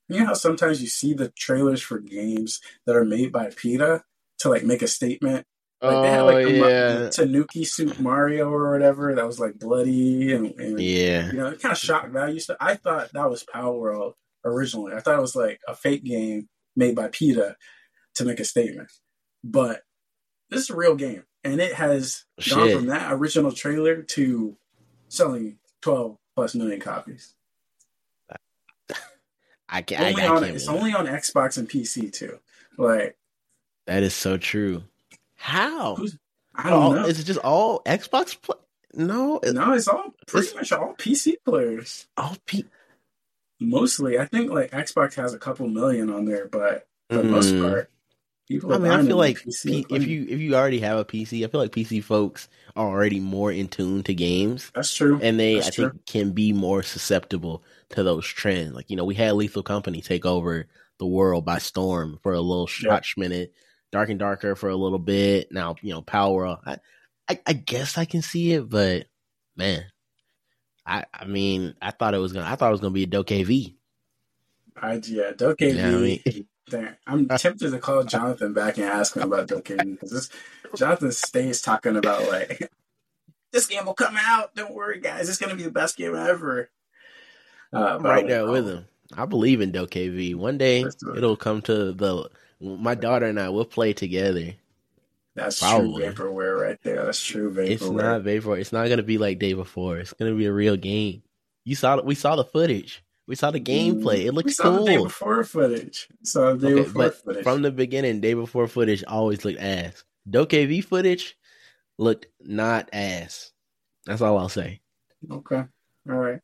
You 0.09 0.19
know 0.21 0.27
how 0.27 0.33
sometimes 0.33 0.81
you 0.81 0.87
see 0.87 1.13
the 1.13 1.29
trailers 1.29 1.81
for 1.81 1.99
games 1.99 2.59
that 2.85 2.95
are 2.95 3.05
made 3.05 3.31
by 3.31 3.49
PETA 3.55 4.03
to 4.39 4.49
like 4.49 4.63
make 4.63 4.81
a 4.81 4.87
statement. 4.87 5.45
Like 5.81 5.93
oh 5.93 6.01
they 6.01 6.09
had 6.09 6.21
like 6.21 6.35
oh, 6.37 6.45
the, 6.45 6.57
yeah, 6.57 6.93
the 6.93 7.09
Tanuki 7.11 7.63
suit 7.63 7.99
Mario 7.99 8.49
or 8.49 8.71
whatever 8.71 9.13
that 9.13 9.27
was 9.27 9.39
like 9.39 9.59
bloody 9.59 10.33
and, 10.33 10.59
and 10.59 10.79
yeah. 10.79 11.27
you 11.27 11.37
know 11.37 11.53
kind 11.55 11.71
of 11.71 11.77
shock 11.77 12.09
value 12.09 12.39
stuff. 12.39 12.57
I 12.59 12.73
thought 12.75 13.11
that 13.13 13.29
was 13.29 13.43
Palworld 13.43 14.13
originally. 14.43 14.93
I 14.93 15.01
thought 15.01 15.19
it 15.19 15.21
was 15.21 15.35
like 15.35 15.59
a 15.67 15.75
fake 15.75 16.03
game 16.03 16.49
made 16.75 16.95
by 16.95 17.09
PETA 17.09 17.55
to 18.15 18.25
make 18.25 18.39
a 18.39 18.45
statement, 18.45 18.91
but 19.43 19.83
this 20.49 20.61
is 20.61 20.71
a 20.71 20.75
real 20.75 20.95
game, 20.95 21.25
and 21.43 21.61
it 21.61 21.73
has 21.73 22.25
gone 22.49 22.71
from 22.71 22.85
that 22.87 23.13
original 23.13 23.51
trailer 23.51 24.01
to 24.01 24.57
selling 25.09 25.59
twelve 25.81 26.17
plus 26.35 26.55
million 26.55 26.79
copies. 26.79 27.35
I 29.69 29.83
can. 29.83 30.01
I, 30.01 30.09
Only 30.09 30.23
I 30.23 30.27
on 30.27 30.41
can't. 30.41 30.55
it's 30.55 30.65
believe 30.65 30.81
only 30.81 30.93
on 30.95 31.05
Xbox 31.05 31.59
and 31.59 31.69
PC 31.69 32.11
too. 32.11 32.39
Like 32.79 33.15
That 33.85 34.01
is 34.01 34.15
so 34.15 34.37
true. 34.37 34.83
How? 35.37 35.95
Who's- 35.95 36.17
I 36.55 36.69
don't 36.69 36.95
know. 36.95 37.05
Is 37.05 37.19
it 37.19 37.23
just 37.25 37.39
all 37.39 37.81
Xbox? 37.85 38.41
Play? 38.41 38.55
No, 38.93 39.39
it- 39.39 39.53
no, 39.53 39.73
it's 39.73 39.87
all 39.87 40.13
pretty 40.27 40.47
It's- 40.47 40.55
much 40.55 40.71
all 40.71 40.95
PC 40.97 41.35
players. 41.45 42.07
all 42.17 42.35
P- 42.45 42.65
Mostly, 43.59 44.19
I 44.19 44.25
think 44.25 44.51
like 44.51 44.71
Xbox 44.71 45.15
has 45.15 45.33
a 45.33 45.39
couple 45.39 45.67
million 45.67 46.09
on 46.11 46.25
there, 46.25 46.47
but 46.47 46.87
for 47.09 47.17
the 47.17 47.23
most 47.23 47.47
Mm. 47.53 47.61
part, 47.67 47.89
people. 48.47 48.71
I 48.71 48.77
mean, 48.77 48.91
I 48.91 49.03
feel 49.03 49.17
like 49.17 49.37
P- 49.43 49.85
if 49.89 50.05
you 50.07 50.25
if 50.29 50.39
you 50.39 50.53
already 50.55 50.79
have 50.81 50.99
a 50.99 51.05
PC, 51.05 51.43
I 51.43 51.47
feel 51.47 51.61
like 51.61 51.71
PC 51.71 51.99
folks 52.03 52.49
are 52.75 52.87
already 52.87 53.19
more 53.19 53.51
in 53.51 53.67
tune 53.67 54.03
to 54.03 54.13
games, 54.13 54.71
that's 54.75 54.93
true, 54.93 55.19
and 55.23 55.39
they 55.39 55.55
That's 55.55 55.67
I 55.69 55.71
think 55.89 56.05
can 56.05 56.31
be 56.33 56.53
more 56.53 56.83
susceptible 56.83 57.63
to 57.89 58.03
those 58.03 58.27
trends. 58.27 58.73
Like 58.75 58.91
you 58.91 58.95
know, 58.95 59.05
we 59.05 59.15
had 59.15 59.33
Lethal 59.33 59.63
Company 59.63 60.01
take 60.01 60.25
over 60.25 60.67
the 60.99 61.07
world 61.07 61.43
by 61.45 61.57
storm 61.57 62.19
for 62.21 62.33
a 62.33 62.41
little 62.41 62.69
Yeah. 62.83 62.91
hot 62.91 63.05
minute, 63.17 63.53
Dark 63.91 64.09
and 64.09 64.19
Darker 64.19 64.55
for 64.55 64.69
a 64.69 64.75
little 64.75 64.99
bit. 64.99 65.51
Now 65.51 65.75
you 65.81 65.93
know, 65.93 66.01
Power. 66.01 66.57
I, 66.65 66.77
I 67.29 67.39
I 67.45 67.53
guess 67.53 67.97
I 67.97 68.05
can 68.05 68.21
see 68.21 68.53
it, 68.53 68.69
but 68.69 69.05
man, 69.55 69.83
I 70.85 71.05
I 71.13 71.25
mean, 71.25 71.75
I 71.81 71.91
thought 71.91 72.13
it 72.13 72.19
was 72.19 72.33
gonna 72.33 72.49
I 72.49 72.55
thought 72.55 72.69
it 72.69 72.71
was 72.71 72.81
gonna 72.81 72.91
be 72.91 73.03
a 73.03 73.07
DokeV. 73.07 73.75
I, 74.79 75.01
yeah, 75.05 75.31
Doke 75.35 75.61
You 75.61 75.73
know 75.73 75.83
what 75.83 75.97
I 75.97 76.01
mean? 76.01 76.47
Damn, 76.69 76.95
I'm 77.07 77.27
tempted 77.27 77.71
to 77.71 77.79
call 77.79 78.03
Jonathan 78.03 78.53
back 78.53 78.77
and 78.77 78.85
ask 78.85 79.15
him 79.15 79.23
about 79.23 79.47
Doke 79.47 79.63
because 79.67 80.29
Jonathan 80.75 81.11
stays 81.11 81.61
talking 81.61 81.95
about 81.95 82.27
like 82.27 82.69
this 83.53 83.67
game 83.67 83.85
will 83.85 83.93
come 83.93 84.17
out. 84.19 84.53
Don't 84.53 84.73
worry, 84.73 84.99
guys, 84.99 85.29
it's 85.29 85.37
gonna 85.37 85.55
be 85.55 85.63
the 85.63 85.71
best 85.71 85.97
game 85.97 86.15
ever. 86.15 86.69
Uh, 87.73 87.97
I'm 87.97 88.03
right 88.03 88.27
there 88.27 88.47
with 88.47 88.67
him. 88.67 88.85
I 89.15 89.25
believe 89.25 89.61
in 89.61 89.71
DokeV. 89.71 90.35
One 90.35 90.57
day 90.57 90.83
Let's 90.83 90.95
do 90.95 91.11
it. 91.11 91.17
it'll 91.17 91.37
come 91.37 91.61
to 91.63 91.93
the 91.93 92.29
my 92.59 92.95
daughter 92.95 93.25
and 93.25 93.39
I 93.39 93.49
will 93.49 93.65
play 93.65 93.93
together. 93.93 94.53
That's 95.35 95.59
Probably. 95.59 96.03
true 96.03 96.13
vaporware 96.13 96.59
right 96.59 96.77
there. 96.81 97.05
That's 97.05 97.23
true 97.23 97.53
vaporware. 97.53 97.69
It's 97.69 97.89
not 97.89 98.21
vapor. 98.23 98.57
It's 98.57 98.73
not 98.73 98.89
gonna 98.89 99.03
be 99.03 99.17
like 99.19 99.37
day 99.39 99.53
before. 99.53 99.97
It's 99.97 100.13
gonna 100.13 100.33
be 100.33 100.45
a 100.45 100.53
real 100.53 100.75
game. 100.77 101.21
You 101.63 101.75
saw 101.75 102.01
we 102.01 102.15
saw 102.15 102.35
the 102.35 102.43
footage. 102.45 103.03
We 103.27 103.35
saw 103.35 103.51
the 103.51 103.59
gameplay. 103.59 104.25
It 104.25 104.31
looks 104.31 104.57
the 104.57 104.83
day 104.85 104.97
before 104.97 105.43
footage. 105.43 106.07
So 106.23 106.55
day 106.55 106.73
Okay, 106.73 106.83
before 106.83 107.11
footage. 107.11 107.43
from 107.43 107.61
the 107.61 107.71
beginning, 107.71 108.21
day 108.21 108.33
before 108.33 108.67
footage 108.67 109.03
always 109.03 109.43
looked 109.43 109.59
ass. 109.59 110.03
DokeV 110.29 110.83
footage 110.83 111.37
looked 111.97 112.27
not 112.39 112.89
ass. 112.93 113.51
That's 114.05 114.21
all 114.21 114.37
I'll 114.37 114.49
say. 114.49 114.79
Okay. 115.29 115.63
All 116.09 116.15
right. 116.15 116.39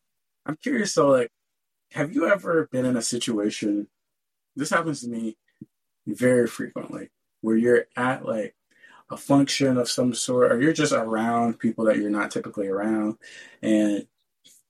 I'm 0.46 0.58
curious. 0.58 0.93
So, 0.93 1.08
like, 1.08 1.29
have 1.91 2.12
you 2.13 2.27
ever 2.27 2.67
been 2.72 2.86
in 2.86 2.98
a 2.98 3.01
situation? 3.01 3.88
This 4.58 4.70
happens 4.70 5.01
to 5.01 5.08
me 5.08 5.38
very 6.07 6.48
frequently, 6.48 7.10
where 7.41 7.55
you're 7.57 7.86
at 7.95 8.25
like 8.25 8.55
a 9.10 9.17
function 9.17 9.77
of 9.77 9.89
some 9.89 10.13
sort, 10.13 10.51
or 10.51 10.62
you're 10.62 10.74
just 10.74 10.93
around 10.93 11.60
people 11.60 11.86
that 11.86 11.98
you're 11.98 12.10
not 12.10 12.31
typically 12.31 12.67
around, 12.67 13.17
and 13.62 14.07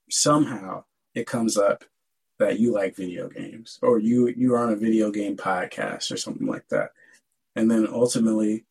somehow 0.09 0.83
it 1.15 1.27
comes 1.27 1.57
up 1.57 1.83
that 2.39 2.59
you 2.59 2.73
like 2.73 2.95
video 2.95 3.29
games, 3.29 3.79
or 3.81 3.99
you 3.99 4.27
you're 4.27 4.57
on 4.57 4.73
a 4.73 4.75
video 4.75 5.11
game 5.11 5.37
podcast 5.37 6.11
or 6.11 6.17
something 6.17 6.47
like 6.47 6.67
that, 6.69 6.91
and 7.55 7.69
then 7.69 7.87
ultimately, 7.91 8.65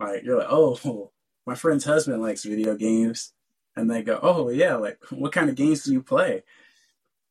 like, 0.00 0.24
you're 0.24 0.38
like, 0.38 0.48
oh, 0.50 1.10
my 1.46 1.54
friend's 1.54 1.84
husband 1.84 2.20
likes 2.20 2.44
video 2.44 2.74
games 2.74 3.32
and 3.78 3.90
they 3.90 4.02
go, 4.02 4.18
"Oh 4.22 4.50
yeah, 4.50 4.74
like 4.74 4.98
what 5.10 5.32
kind 5.32 5.48
of 5.48 5.56
games 5.56 5.84
do 5.84 5.92
you 5.92 6.02
play?" 6.02 6.42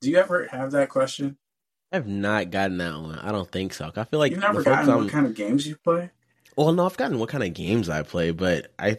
Do 0.02 0.10
you 0.10 0.18
ever 0.18 0.48
have 0.48 0.72
that 0.72 0.90
question? 0.90 1.38
I've 1.92 2.08
not 2.08 2.52
gotten 2.52 2.78
that 2.80 2.94
one. 3.00 3.20
I 3.20 3.32
don't 3.32 3.50
think 3.52 3.74
so. 3.74 3.92
I 3.96 4.04
feel 4.04 4.20
like 4.20 4.32
You've 4.32 4.42
never 4.42 4.62
gotten 4.64 4.90
I'm- 4.90 5.04
what 5.04 5.10
kind 5.12 5.26
of 5.26 5.36
games 5.36 5.66
you 5.66 5.78
play? 5.78 6.10
Well, 6.58 6.74
no, 6.74 6.86
I've 6.86 6.98
gotten 6.98 7.20
what 7.20 7.30
kind 7.30 7.44
of 7.44 7.54
games 7.54 7.88
I 7.90 8.02
play, 8.04 8.32
but 8.32 8.74
I 8.80 8.98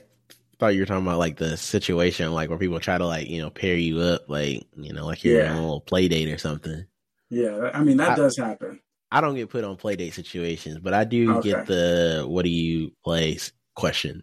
thought 0.59 0.75
you 0.75 0.81
were 0.81 0.87
talking 0.87 1.05
about 1.07 1.19
like 1.19 1.37
the 1.37 1.57
situation, 1.57 2.33
like 2.33 2.49
where 2.49 2.59
people 2.59 2.79
try 2.81 2.97
to 2.99 3.07
like 3.07 3.29
you 3.29 3.41
know 3.43 3.51
pair 3.51 3.75
you 3.75 3.99
up, 4.01 4.29
like 4.29 4.65
you 4.77 4.93
know, 4.93 5.07
like 5.07 5.25
you're 5.25 5.41
Yeah. 5.43 5.51
on 5.53 5.57
a 5.59 5.61
little 5.63 5.81
play 5.81 6.09
date 6.09 6.29
or 6.33 6.39
something. 6.39 6.87
Yeah, 7.31 7.71
I 7.75 7.83
mean 7.83 7.97
that 7.99 8.11
I- 8.11 8.17
does 8.17 8.37
happen. 8.39 8.81
I 9.11 9.21
don't 9.21 9.35
get 9.35 9.49
put 9.51 9.65
on 9.65 9.77
play 9.77 9.97
date 9.97 10.15
situations, 10.15 10.79
but 10.79 10.93
I 10.95 11.05
do 11.05 11.37
Okay. 11.39 11.51
get 11.51 11.67
the 11.67 12.25
"What 12.29 12.43
do 12.45 12.51
you 12.51 12.93
play?" 13.05 13.39
question 13.75 14.23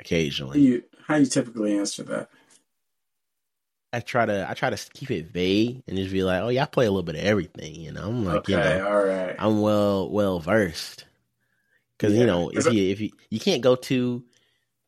occasionally. 0.00 0.60
you 0.60 0.82
how 1.06 1.16
you 1.16 1.26
typically 1.26 1.76
answer 1.78 2.02
that? 2.04 2.28
I 3.96 4.00
try 4.00 4.26
to 4.26 4.46
I 4.48 4.54
try 4.54 4.70
to 4.70 4.90
keep 4.94 5.10
it 5.10 5.26
vague 5.32 5.82
and 5.88 5.96
just 5.96 6.12
be 6.12 6.22
like, 6.22 6.42
"Oh 6.42 6.48
yeah, 6.48 6.62
I 6.62 6.66
play 6.66 6.86
a 6.86 6.90
little 6.90 7.02
bit 7.02 7.14
of 7.16 7.22
everything." 7.22 7.74
You 7.76 7.92
know, 7.92 8.08
I'm 8.08 8.24
like, 8.24 8.36
okay, 8.38 8.52
you 8.52 8.58
know, 8.58 8.88
all 8.88 9.04
right. 9.04 9.34
I'm 9.38 9.60
well 9.60 10.10
well 10.10 10.38
versed 10.40 11.04
because 11.98 12.12
Yeah, 12.14 12.20
you 12.20 12.26
know, 12.26 12.50
if 12.50 12.70
you 12.72 12.90
if 12.90 13.00
you 13.00 13.10
you 13.30 13.40
can't 13.40 13.62
go 13.62 13.74
too 13.76 14.24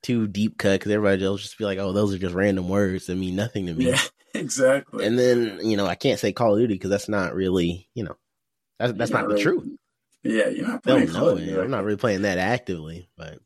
too 0.02 0.26
deep 0.28 0.58
cut 0.58 0.78
because 0.78 0.92
everybody 0.92 1.24
else 1.24 1.42
just 1.42 1.58
be 1.58 1.64
like, 1.64 1.78
"Oh, 1.78 1.92
those 1.92 2.14
are 2.14 2.18
just 2.18 2.34
random 2.34 2.68
words 2.68 3.06
that 3.06 3.16
mean 3.16 3.34
nothing 3.36 3.66
to 3.66 3.74
me." 3.74 3.86
yeah, 3.90 4.00
exactly. 4.34 5.04
And 5.06 5.18
then 5.18 5.58
you 5.62 5.76
know 5.76 5.86
I 5.86 5.94
can't 5.94 6.20
say 6.20 6.32
Call 6.32 6.54
of 6.54 6.60
Duty 6.60 6.74
because 6.74 6.90
that's 6.90 7.08
not 7.08 7.34
really 7.34 7.88
you 7.94 8.04
know 8.04 8.16
that's 8.78 8.92
that's 8.92 9.10
You're 9.10 9.20
not 9.20 9.28
the 9.28 9.34
really- 9.34 9.42
truth. 9.42 9.68
Yeah, 10.24 10.48
you're 10.48 10.66
not 10.68 10.82
playing 10.82 11.06
know 11.06 11.12
Call 11.12 11.28
of 11.30 11.38
it. 11.38 11.46
Duty. 11.46 11.60
I'm 11.60 11.70
not 11.70 11.84
really 11.84 11.96
playing 11.96 12.22
that 12.22 12.38
actively, 12.38 13.08
but 13.16 13.38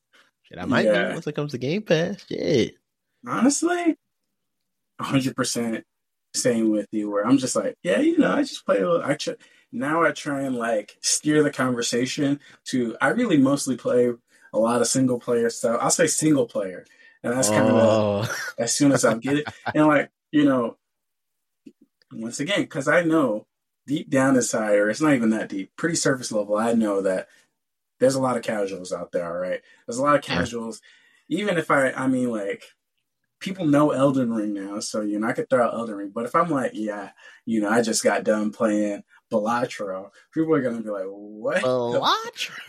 shit, 0.42 0.58
I 0.58 0.64
might 0.64 0.86
Yeah. 0.86 1.08
be 1.08 1.12
once 1.14 1.26
it 1.26 1.34
comes 1.34 1.52
to 1.52 1.58
Game 1.58 1.82
Pass. 1.82 2.24
Shit. 2.28 2.76
honestly, 3.26 3.96
hundred 5.00 5.36
percent 5.36 5.84
same 6.34 6.70
with 6.70 6.86
you. 6.92 7.10
Where 7.10 7.26
I'm 7.26 7.38
just 7.38 7.56
like, 7.56 7.76
yeah, 7.82 8.00
you 8.00 8.18
know, 8.18 8.32
I 8.32 8.42
just 8.42 8.64
play 8.64 8.78
a 8.80 8.88
little. 8.88 9.02
I 9.04 9.16
now 9.72 10.02
I 10.02 10.12
try 10.12 10.42
and 10.42 10.56
like 10.56 10.96
steer 11.02 11.42
the 11.42 11.50
conversation 11.50 12.40
to. 12.66 12.96
I 13.00 13.08
really 13.08 13.38
mostly 13.38 13.76
play 13.76 14.10
a 14.52 14.58
lot 14.58 14.80
of 14.80 14.86
single 14.86 15.18
player 15.18 15.50
stuff. 15.50 15.78
I'll 15.80 15.90
say 15.90 16.06
single 16.06 16.46
player, 16.46 16.84
and 17.22 17.32
that's 17.32 17.50
kind 17.50 17.78
of 17.78 18.02
Oh, 18.04 18.28
as 18.58 18.76
soon 18.76 18.92
as 18.92 19.04
I 19.04 19.14
get 19.14 19.38
it, 19.38 19.48
and 19.74 19.86
like 19.86 20.10
you 20.30 20.44
know, 20.44 20.76
once 22.12 22.40
again, 22.40 22.62
because 22.62 22.88
I 22.88 23.02
know 23.02 23.46
deep 23.86 24.10
down 24.10 24.36
inside, 24.36 24.74
or 24.76 24.90
it's 24.90 25.00
not 25.00 25.14
even 25.14 25.30
that 25.30 25.48
deep, 25.48 25.72
pretty 25.76 25.96
surface 25.96 26.30
level, 26.32 26.56
I 26.56 26.72
know 26.74 27.02
that 27.02 27.28
there's 28.00 28.14
a 28.14 28.20
lot 28.20 28.36
of 28.36 28.42
casuals 28.42 28.92
out 28.92 29.12
there. 29.12 29.26
All 29.26 29.38
right, 29.38 29.60
there's 29.86 29.98
a 29.98 30.02
lot 30.02 30.16
of 30.16 30.22
Yeah. 30.22 30.36
casuals. 30.38 30.80
Even 31.28 31.56
if 31.58 31.70
I, 31.70 31.92
I 31.92 32.06
mean, 32.08 32.30
like 32.30 32.64
people 33.42 33.66
know 33.66 33.90
Elden 33.90 34.32
Ring 34.32 34.54
now, 34.54 34.80
so 34.80 35.02
you 35.02 35.18
know 35.18 35.26
I 35.26 35.32
could 35.32 35.50
throw 35.50 35.66
out 35.66 35.74
Elden 35.74 35.96
Ring. 35.96 36.12
But 36.14 36.24
if 36.24 36.34
I'm 36.34 36.48
like, 36.50 36.70
yeah, 36.74 37.10
you 37.44 37.60
know, 37.60 37.68
I 37.68 37.82
just 37.82 38.02
got 38.02 38.24
done 38.24 38.50
playing 38.50 39.02
Balatro, 39.30 40.10
people 40.32 40.54
are 40.54 40.62
gonna 40.62 40.80
be 40.80 40.90
like, 40.90 41.04
what? 41.06 41.62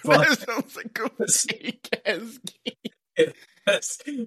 Well- 0.03 0.19
that 0.19 0.39
sounds 0.39 0.75
like 0.75 0.99
a 0.99 1.27
fake 1.27 2.01
ass 2.05 2.39
game. 2.65 3.33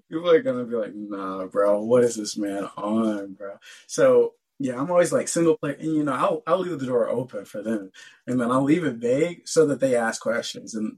people 0.09 0.31
are 0.31 0.43
gonna 0.43 0.65
be 0.65 0.77
like, 0.77 0.95
nah, 0.95 1.47
bro, 1.47 1.83
what 1.83 2.05
is 2.05 2.17
this 2.17 2.37
man 2.39 2.65
on, 2.77 3.35
bro? 3.35 3.57
So 3.87 4.35
yeah, 4.59 4.81
I'm 4.81 4.91
always 4.91 5.13
like 5.13 5.29
single 5.29 5.59
player, 5.59 5.75
and 5.75 5.95
you 5.95 6.03
know, 6.05 6.13
I'll 6.13 6.43
I'll 6.47 6.59
leave 6.59 6.79
the 6.79 6.87
door 6.87 7.09
open 7.09 7.45
for 7.45 7.63
them, 7.63 7.91
and 8.27 8.41
then 8.41 8.51
I'll 8.51 8.63
leave 8.63 8.85
it 8.85 8.95
vague 8.97 9.47
so 9.47 9.67
that 9.67 9.81
they 9.81 9.95
ask 9.95 10.21
questions, 10.21 10.75
and 10.75 10.97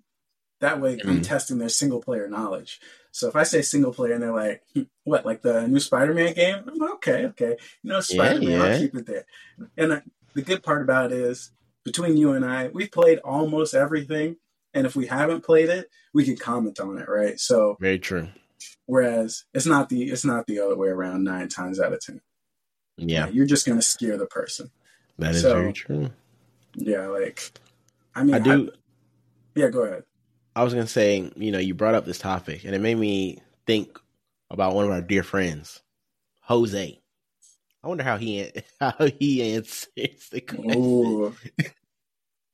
that 0.61 0.81
way 0.81 0.99
I'm 1.05 1.21
Mhm. 1.21 1.25
testing 1.27 1.59
their 1.59 1.69
single 1.69 2.01
player 2.01 2.29
knowledge. 2.29 2.81
So 3.13 3.29
if 3.29 3.37
I 3.37 3.43
say 3.45 3.63
single 3.63 3.93
player 3.93 4.13
and 4.15 4.23
they're 4.23 4.33
like, 4.33 4.63
"Hmm, 4.75 4.83
what, 5.05 5.25
like 5.25 5.43
the 5.43 5.67
new 5.67 5.81
Spider-Man 5.81 6.35
game? 6.35 6.65
I'm 6.67 6.77
like, 6.79 6.91
okay, 6.95 7.27
okay, 7.27 7.57
you 7.83 7.91
know, 7.91 8.01
Spider-Man, 8.01 8.51
yeah. 8.51 8.63
I'll 8.65 8.79
keep 8.79 8.95
it 8.95 9.07
there. 9.07 9.25
And 9.77 9.93
uh, 9.93 10.01
the 10.35 10.43
good 10.43 10.63
part 10.63 10.83
about 10.83 11.13
it 11.13 11.19
is, 11.19 11.51
between 11.85 12.17
you 12.17 12.33
and 12.33 12.45
I, 12.45 12.69
we've 12.69 12.91
played 12.93 13.19
almost 13.21 13.75
everything, 13.75 14.37
and 14.75 14.87
if 14.87 14.95
we 14.95 15.07
haven't 15.07 15.43
played 15.43 15.69
it, 15.71 15.89
we 16.13 16.25
can 16.25 16.37
comment 16.37 16.79
on 16.81 16.99
it, 16.99 17.09
right? 17.09 17.41
So 17.41 17.77
Very 17.81 17.99
true. 17.99 18.29
Whereas 18.87 19.45
it's 19.55 19.67
not 19.67 19.89
the 19.89 20.11
it's 20.11 20.25
not 20.25 20.47
the 20.47 20.61
other 20.61 20.77
way 20.77 20.89
around 20.89 21.25
nine 21.25 21.49
times 21.49 21.79
out 21.81 21.93
of 21.93 22.01
ten. 22.01 22.21
Yeah, 22.97 23.29
You're 23.29 23.47
just 23.47 23.67
gonna 23.67 23.83
scare 23.83 24.17
the 24.19 24.27
person. 24.27 24.71
that 25.19 25.35
is 25.35 25.43
So- 25.43 25.55
very 25.55 25.73
true. 25.73 26.11
Yeah, 26.75 27.07
like 27.09 27.53
I 28.15 28.25
mean 28.25 28.35
I 28.35 28.39
do. 28.39 28.71
yeah, 29.55 29.69
go 29.69 29.83
ahead. 29.83 30.05
I 30.59 30.65
was 30.65 30.75
gonna 30.75 30.89
say, 30.89 31.31
you 31.37 31.53
know, 31.53 31.61
you 31.61 31.73
brought 31.73 31.95
up 31.95 32.05
this 32.05 32.19
topic, 32.19 32.65
and 32.65 32.75
it 32.75 32.81
made 32.81 32.97
me 32.97 33.39
think 33.65 33.97
about 34.51 34.75
one 34.75 34.87
of 34.87 34.91
our 34.91 35.01
dear 35.01 35.23
friends, 35.23 35.83
Jose. 36.41 37.01
I 37.85 37.87
wonder 37.87 38.03
how 38.03 38.17
he 38.17 38.51
how 38.81 39.07
he 39.21 39.55
answers 39.55 40.29
the 40.33 40.41
question. 40.41 40.75
Ooh. 40.75 41.33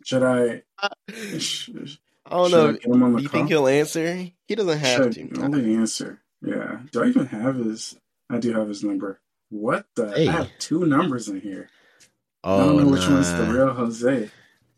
Should 0.04 0.22
I? 0.22 0.64
I 0.78 2.30
don't 2.30 2.50
know. 2.50 2.72
Do 2.72 3.22
you 3.22 3.28
think 3.28 3.48
he'll 3.48 3.68
answer? 3.68 4.26
He 4.48 4.54
doesn't 4.54 4.78
have 4.80 5.14
should, 5.14 5.34
to. 5.34 5.40
Only 5.40 5.74
answer. 5.74 6.20
Yeah. 6.42 6.80
Do 6.92 7.04
I 7.04 7.06
even 7.06 7.24
have 7.24 7.56
his? 7.56 7.96
I 8.28 8.36
do 8.36 8.52
have 8.52 8.68
his 8.68 8.84
number. 8.84 9.18
What 9.48 9.86
the? 9.94 10.12
Hey. 10.12 10.28
I 10.28 10.32
have 10.32 10.50
two 10.58 10.84
numbers 10.84 11.30
in 11.30 11.40
here. 11.40 11.70
Oh, 12.42 12.54
I 12.54 12.66
don't 12.66 12.74
oh, 12.74 12.78
know 12.80 12.90
which 12.90 13.08
one's 13.08 13.32
the 13.32 13.44
real 13.44 13.72
Jose. 13.72 14.30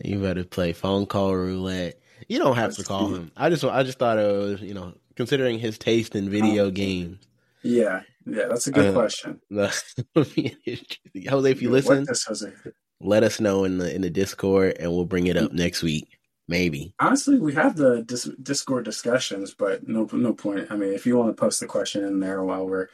You 0.04 0.20
better 0.20 0.44
play 0.44 0.72
phone 0.72 1.06
call 1.06 1.34
roulette. 1.34 1.98
You 2.28 2.38
don't 2.38 2.56
have 2.56 2.74
to 2.76 2.84
call 2.84 3.08
him. 3.08 3.30
I 3.36 3.50
just 3.50 3.64
I 3.64 3.82
just 3.82 3.98
thought 3.98 4.18
it 4.18 4.36
was 4.36 4.60
you 4.60 4.74
know 4.74 4.94
considering 5.16 5.58
his 5.58 5.78
taste 5.78 6.14
in 6.14 6.30
video 6.30 6.66
oh. 6.66 6.70
games. 6.70 7.18
Yeah, 7.62 8.02
yeah, 8.24 8.46
that's 8.48 8.66
a 8.66 8.72
good 8.72 8.90
uh, 8.90 8.92
question. 8.92 9.40
Jose, 9.50 11.50
if 11.50 11.62
you 11.62 11.70
listen, 11.70 12.06
Jose? 12.06 12.52
let 13.00 13.22
us 13.22 13.40
know 13.40 13.64
in 13.64 13.78
the 13.78 13.94
in 13.94 14.02
the 14.02 14.10
Discord, 14.10 14.76
and 14.78 14.92
we'll 14.92 15.04
bring 15.04 15.26
it 15.26 15.36
up 15.36 15.52
next 15.52 15.82
week. 15.82 16.18
Maybe. 16.48 16.94
Honestly, 17.00 17.40
we 17.40 17.54
have 17.54 17.76
the 17.76 18.02
dis- 18.02 18.30
Discord 18.40 18.84
discussions, 18.84 19.52
but 19.52 19.88
no 19.88 20.08
no 20.12 20.32
point. 20.32 20.68
I 20.70 20.76
mean, 20.76 20.92
if 20.92 21.06
you 21.06 21.16
want 21.16 21.36
to 21.36 21.40
post 21.40 21.60
the 21.60 21.66
question 21.66 22.04
in 22.04 22.20
there 22.20 22.42
while 22.44 22.66
we're 22.66 22.88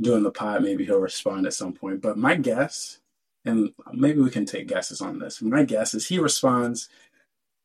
doing 0.00 0.22
the 0.22 0.32
pod, 0.32 0.62
maybe 0.62 0.84
he'll 0.84 0.98
respond 0.98 1.46
at 1.46 1.54
some 1.54 1.72
point. 1.72 2.00
But 2.00 2.18
my 2.18 2.34
guess, 2.34 2.98
and 3.44 3.72
maybe 3.92 4.20
we 4.20 4.30
can 4.30 4.46
take 4.46 4.66
guesses 4.66 5.00
on 5.00 5.18
this. 5.18 5.40
My 5.40 5.64
guess 5.64 5.94
is 5.94 6.08
he 6.08 6.18
responds 6.18 6.88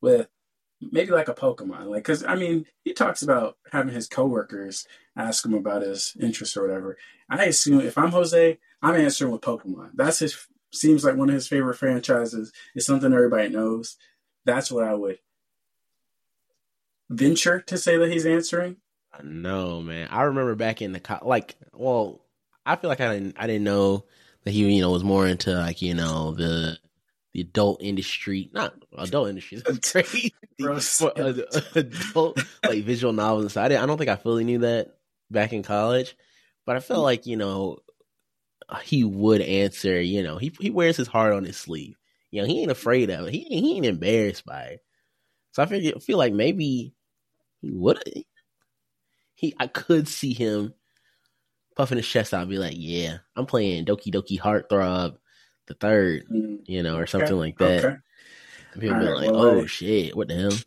with 0.01 0.27
maybe 0.91 1.11
like 1.11 1.27
a 1.27 1.33
Pokemon, 1.33 1.87
like 1.87 2.03
because 2.03 2.23
I 2.23 2.35
mean 2.35 2.65
he 2.83 2.93
talks 2.93 3.21
about 3.21 3.57
having 3.71 3.93
his 3.93 4.07
coworkers 4.07 4.87
ask 5.15 5.45
him 5.45 5.53
about 5.53 5.83
his 5.83 6.15
interests 6.19 6.57
or 6.57 6.67
whatever. 6.67 6.97
I 7.29 7.45
assume 7.45 7.81
if 7.81 7.97
I'm 7.97 8.11
Jose, 8.11 8.57
I'm 8.81 8.95
answering 8.95 9.31
with 9.31 9.41
Pokemon. 9.41 9.91
That's 9.95 10.19
his 10.19 10.47
seems 10.71 11.03
like 11.03 11.15
one 11.15 11.29
of 11.29 11.35
his 11.35 11.47
favorite 11.47 11.77
franchises. 11.77 12.51
It's 12.75 12.85
something 12.85 13.13
everybody 13.13 13.49
knows. 13.49 13.97
That's 14.45 14.71
what 14.71 14.83
I 14.83 14.93
would 14.93 15.19
venture 17.09 17.61
to 17.61 17.77
say 17.77 17.97
that 17.97 18.11
he's 18.11 18.25
answering. 18.25 18.77
I 19.13 19.21
know, 19.23 19.81
man. 19.81 20.07
I 20.09 20.23
remember 20.23 20.55
back 20.55 20.81
in 20.81 20.91
the 20.91 20.99
co- 20.99 21.19
like, 21.21 21.55
well, 21.73 22.21
I 22.65 22.75
feel 22.75 22.89
like 22.89 23.01
I 23.01 23.13
didn't, 23.13 23.35
I 23.37 23.47
didn't 23.47 23.63
know 23.63 24.05
that 24.43 24.51
he, 24.51 24.67
you 24.73 24.81
know, 24.81 24.91
was 24.91 25.03
more 25.03 25.27
into 25.27 25.53
like, 25.53 25.81
you 25.81 25.93
know, 25.93 26.31
the 26.31 26.77
the 27.33 27.41
adult 27.41 27.81
industry, 27.81 28.49
not 28.53 28.75
adult 28.97 29.29
industry, 29.29 29.57
adult 31.75 32.39
like 32.63 32.83
visual 32.83 33.11
novels 33.11 33.43
and 33.43 33.51
stuff. 33.51 33.65
I, 33.65 33.67
didn't, 33.69 33.83
I 33.83 33.85
don't 33.87 33.97
think 33.97 34.09
I 34.09 34.15
fully 34.15 34.43
knew 34.43 34.59
that 34.59 34.95
back 35.31 35.51
in 35.51 35.63
college, 35.63 36.15
but 36.65 36.75
I 36.75 36.79
felt 36.79 37.01
mm. 37.01 37.03
like 37.03 37.25
you 37.25 37.37
know 37.37 37.79
he 38.83 39.03
would 39.03 39.41
answer. 39.41 39.99
You 39.99 40.23
know, 40.23 40.37
he 40.37 40.53
he 40.59 40.69
wears 40.69 40.95
his 40.95 41.07
heart 41.07 41.33
on 41.33 41.43
his 41.43 41.57
sleeve. 41.57 41.97
You 42.29 42.41
know, 42.41 42.47
he 42.47 42.61
ain't 42.61 42.71
afraid 42.71 43.09
of 43.09 43.27
it. 43.27 43.33
He 43.33 43.43
he 43.43 43.75
ain't 43.75 43.85
embarrassed 43.85 44.45
by 44.45 44.63
it. 44.63 44.79
So 45.51 45.63
I 45.63 45.65
feel 45.65 45.99
feel 45.99 46.17
like 46.17 46.33
maybe 46.33 46.93
he 47.61 47.71
would. 47.71 48.01
He 49.35 49.55
I 49.59 49.67
could 49.67 50.07
see 50.07 50.33
him 50.33 50.75
puffing 51.75 51.97
his 51.97 52.07
chest 52.07 52.33
out 52.33 52.41
and 52.41 52.49
be 52.49 52.59
like, 52.59 52.75
"Yeah, 52.75 53.17
I'm 53.35 53.47
playing 53.47 53.85
Doki 53.85 54.13
Doki 54.13 54.39
Heartthrob 54.39 55.17
the 55.67 55.73
third, 55.73 56.25
mm. 56.29 56.59
you 56.65 56.83
know, 56.83 56.97
or 56.97 57.07
something 57.07 57.29
okay. 57.29 57.35
like 57.35 57.57
that." 57.57 57.85
Okay. 57.85 57.97
people 58.73 58.99
be 58.99 59.05
right, 59.05 59.15
like, 59.15 59.31
well, 59.31 59.41
"Oh 59.41 59.61
I, 59.61 59.65
shit, 59.65 60.15
what 60.15 60.27
the 60.27 60.35
hell?" 60.35 60.57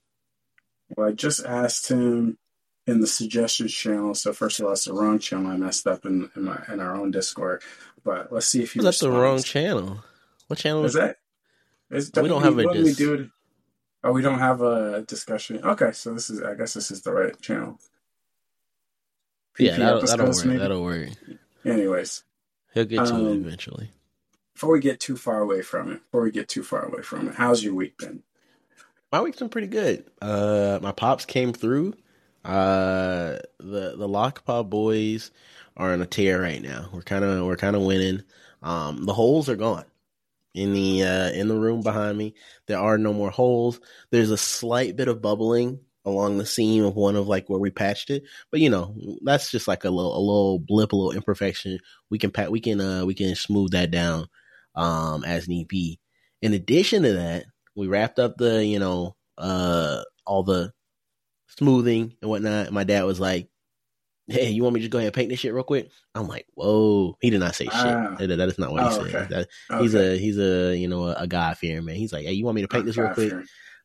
Well, 0.97 1.09
I 1.09 1.13
just 1.13 1.45
asked 1.45 1.89
him 1.89 2.39
in 2.87 3.01
the 3.01 3.07
suggestions 3.07 3.73
channel. 3.73 4.15
So 4.15 4.33
first 4.33 4.61
of 4.61 4.67
all, 4.67 4.73
it's 4.73 4.85
the 4.85 4.93
wrong 4.93 5.19
channel. 5.19 5.51
I 5.51 5.57
messed 5.57 5.87
up 5.87 6.05
in 6.07 6.31
in, 6.37 6.45
my, 6.45 6.63
in 6.73 6.81
our 6.81 6.97
own 6.97 7.11
Discord. 7.11 7.63
But 8.05 8.33
let's 8.33 8.47
see 8.47 8.63
if 8.63 8.73
he. 8.73 8.81
That's 8.81 9.01
the 9.01 9.11
wrong 9.11 9.43
channel. 9.43 10.05
What 10.47 10.61
channel 10.61 10.85
is 10.85 10.95
that? 10.95 11.17
Is 11.91 12.11
we 12.15 12.29
don't 12.29 12.43
have 12.43 12.59
a 12.59 12.73
dis- 12.73 12.85
we 12.85 12.95
do 12.95 13.15
it? 13.15 13.31
Oh, 14.05 14.13
we 14.13 14.23
don't 14.23 14.39
have 14.39 14.61
a 14.63 15.03
discussion. 15.03 15.61
Okay, 15.65 15.93
so 15.93 16.15
this 16.15 16.31
is. 16.31 16.43
I 16.43 16.55
guess 16.55 16.75
this 16.75 16.91
is 16.91 17.03
the 17.03 17.13
right 17.13 17.41
channel. 17.41 17.79
PP 19.59 19.67
yeah, 19.67 19.77
that'll, 19.77 20.03
that'll 20.03 20.27
work. 20.27 20.45
Maybe? 20.45 20.59
That'll 20.59 20.83
work. 20.83 21.09
Anyways, 21.65 22.23
he'll 22.75 22.85
get 22.85 23.07
to 23.07 23.15
um, 23.15 23.27
it 23.27 23.33
eventually. 23.33 23.91
Before 24.57 24.73
we 24.73 24.81
get 24.81 25.01
too 25.01 25.19
far 25.19 25.43
away 25.43 25.61
from 25.61 25.93
it, 25.93 26.03
before 26.05 26.23
we 26.23 26.31
get 26.31 26.49
too 26.49 26.63
far 26.63 26.87
away 26.87 27.03
from 27.03 27.29
it, 27.29 27.35
how's 27.35 27.63
your 27.63 27.75
week 27.75 27.99
been? 27.99 28.23
My 29.13 29.21
week's 29.21 29.39
been 29.39 29.51
pretty 29.51 29.67
good. 29.67 30.07
Uh, 30.23 30.79
my 30.81 30.93
pops 30.93 31.27
came 31.27 31.53
through. 31.53 31.93
Uh, 32.43 33.37
the 33.59 33.97
the 33.99 34.09
Lockpaw 34.09 34.71
boys 34.71 35.31
are 35.77 35.93
in 35.93 36.01
a 36.01 36.07
tear 36.07 36.41
right 36.41 36.63
now. 36.63 36.89
We're 36.91 37.03
kind 37.03 37.23
of 37.23 37.45
we're 37.45 37.59
kind 37.59 37.77
of 37.77 37.83
winning. 37.83 38.23
Um, 38.63 39.05
the 39.05 39.13
holes 39.13 39.51
are 39.51 39.57
gone 39.57 39.85
in 40.55 40.73
the 40.73 41.03
uh, 41.03 41.31
in 41.33 41.49
the 41.49 41.59
room 41.59 41.83
behind 41.83 42.17
me. 42.17 42.33
There 42.67 42.79
are 42.79 42.97
no 42.97 43.13
more 43.13 43.31
holes. 43.31 43.79
There's 44.11 44.31
a 44.31 44.39
slight 44.39 44.97
bit 44.97 45.09
of 45.09 45.21
bubbling 45.21 45.81
along 46.07 46.39
the 46.39 46.47
seam 46.47 46.83
of 46.83 46.97
one 46.97 47.17
of 47.17 47.29
like 47.29 47.51
where 47.51 47.61
we 47.61 47.71
patched 47.71 48.09
it, 48.09 48.23
but 48.51 48.61
you 48.61 48.71
know 48.71 48.97
that's 49.23 49.51
just 49.51 49.69
like 49.69 49.85
a 49.85 49.91
little 49.91 50.17
a 50.17 50.19
little 50.19 50.59
blip, 50.59 50.93
a 50.93 50.97
little 50.97 51.13
imperfection. 51.13 51.79
We 52.09 52.17
can 52.17 52.31
pat 52.31 52.51
we 52.51 52.61
can 52.61 52.81
uh 52.81 53.05
we 53.05 53.13
can 53.13 53.35
smooth 53.35 53.73
that 53.73 53.91
down 53.91 54.29
um 54.77 55.25
as 55.25 55.49
need 55.49 55.69
be. 55.69 55.99
In 56.43 56.53
addition 56.53 57.03
to 57.03 57.15
that, 57.15 57.47
we 57.75 57.87
wrapped 57.87 58.19
up 58.19 58.37
the 58.37 58.65
you 58.65 58.79
know 58.79 59.17
uh 59.39 60.03
all 60.27 60.43
the 60.43 60.73
smoothing 61.49 62.15
and 62.21 62.31
whatnot. 62.31 62.67
And 62.67 62.75
my 62.75 62.85
dad 62.85 63.05
was 63.05 63.21
like, 63.21 63.49
Hey, 64.29 64.51
you 64.51 64.63
want 64.63 64.75
me 64.75 64.81
to 64.81 64.85
just 64.85 64.91
go 64.91 64.99
ahead 64.99 65.07
and 65.07 65.15
paint 65.15 65.29
this 65.29 65.39
shit 65.39 65.55
real 65.55 65.63
quick? 65.63 65.89
I'm 66.15 66.27
like, 66.27 66.47
whoa. 66.55 67.17
He 67.21 67.31
did 67.31 67.39
not 67.39 67.55
say 67.55 67.69
ah. 67.71 68.17
shit. 68.19 68.29
That 68.29 68.41
is 68.49 68.59
not 68.59 68.73
what 68.73 68.83
oh, 68.83 68.89
he 68.89 68.95
said. 68.95 69.03
Okay. 69.03 69.35
That, 69.35 69.49
okay. 69.71 69.83
He's 69.83 69.95
a 69.95 70.19
he's 70.19 70.39
a 70.39 70.77
you 70.77 70.89
know 70.89 71.05
a, 71.05 71.15
a 71.15 71.27
God 71.27 71.57
fearing 71.57 71.85
man. 71.85 71.95
He's 71.95 72.13
like, 72.13 72.25
hey, 72.25 72.33
you 72.33 72.45
want 72.45 72.57
me 72.57 72.63
to 72.63 72.69
paint 72.69 72.87
this 72.87 72.97
real 72.97 73.15
quick? 73.15 73.33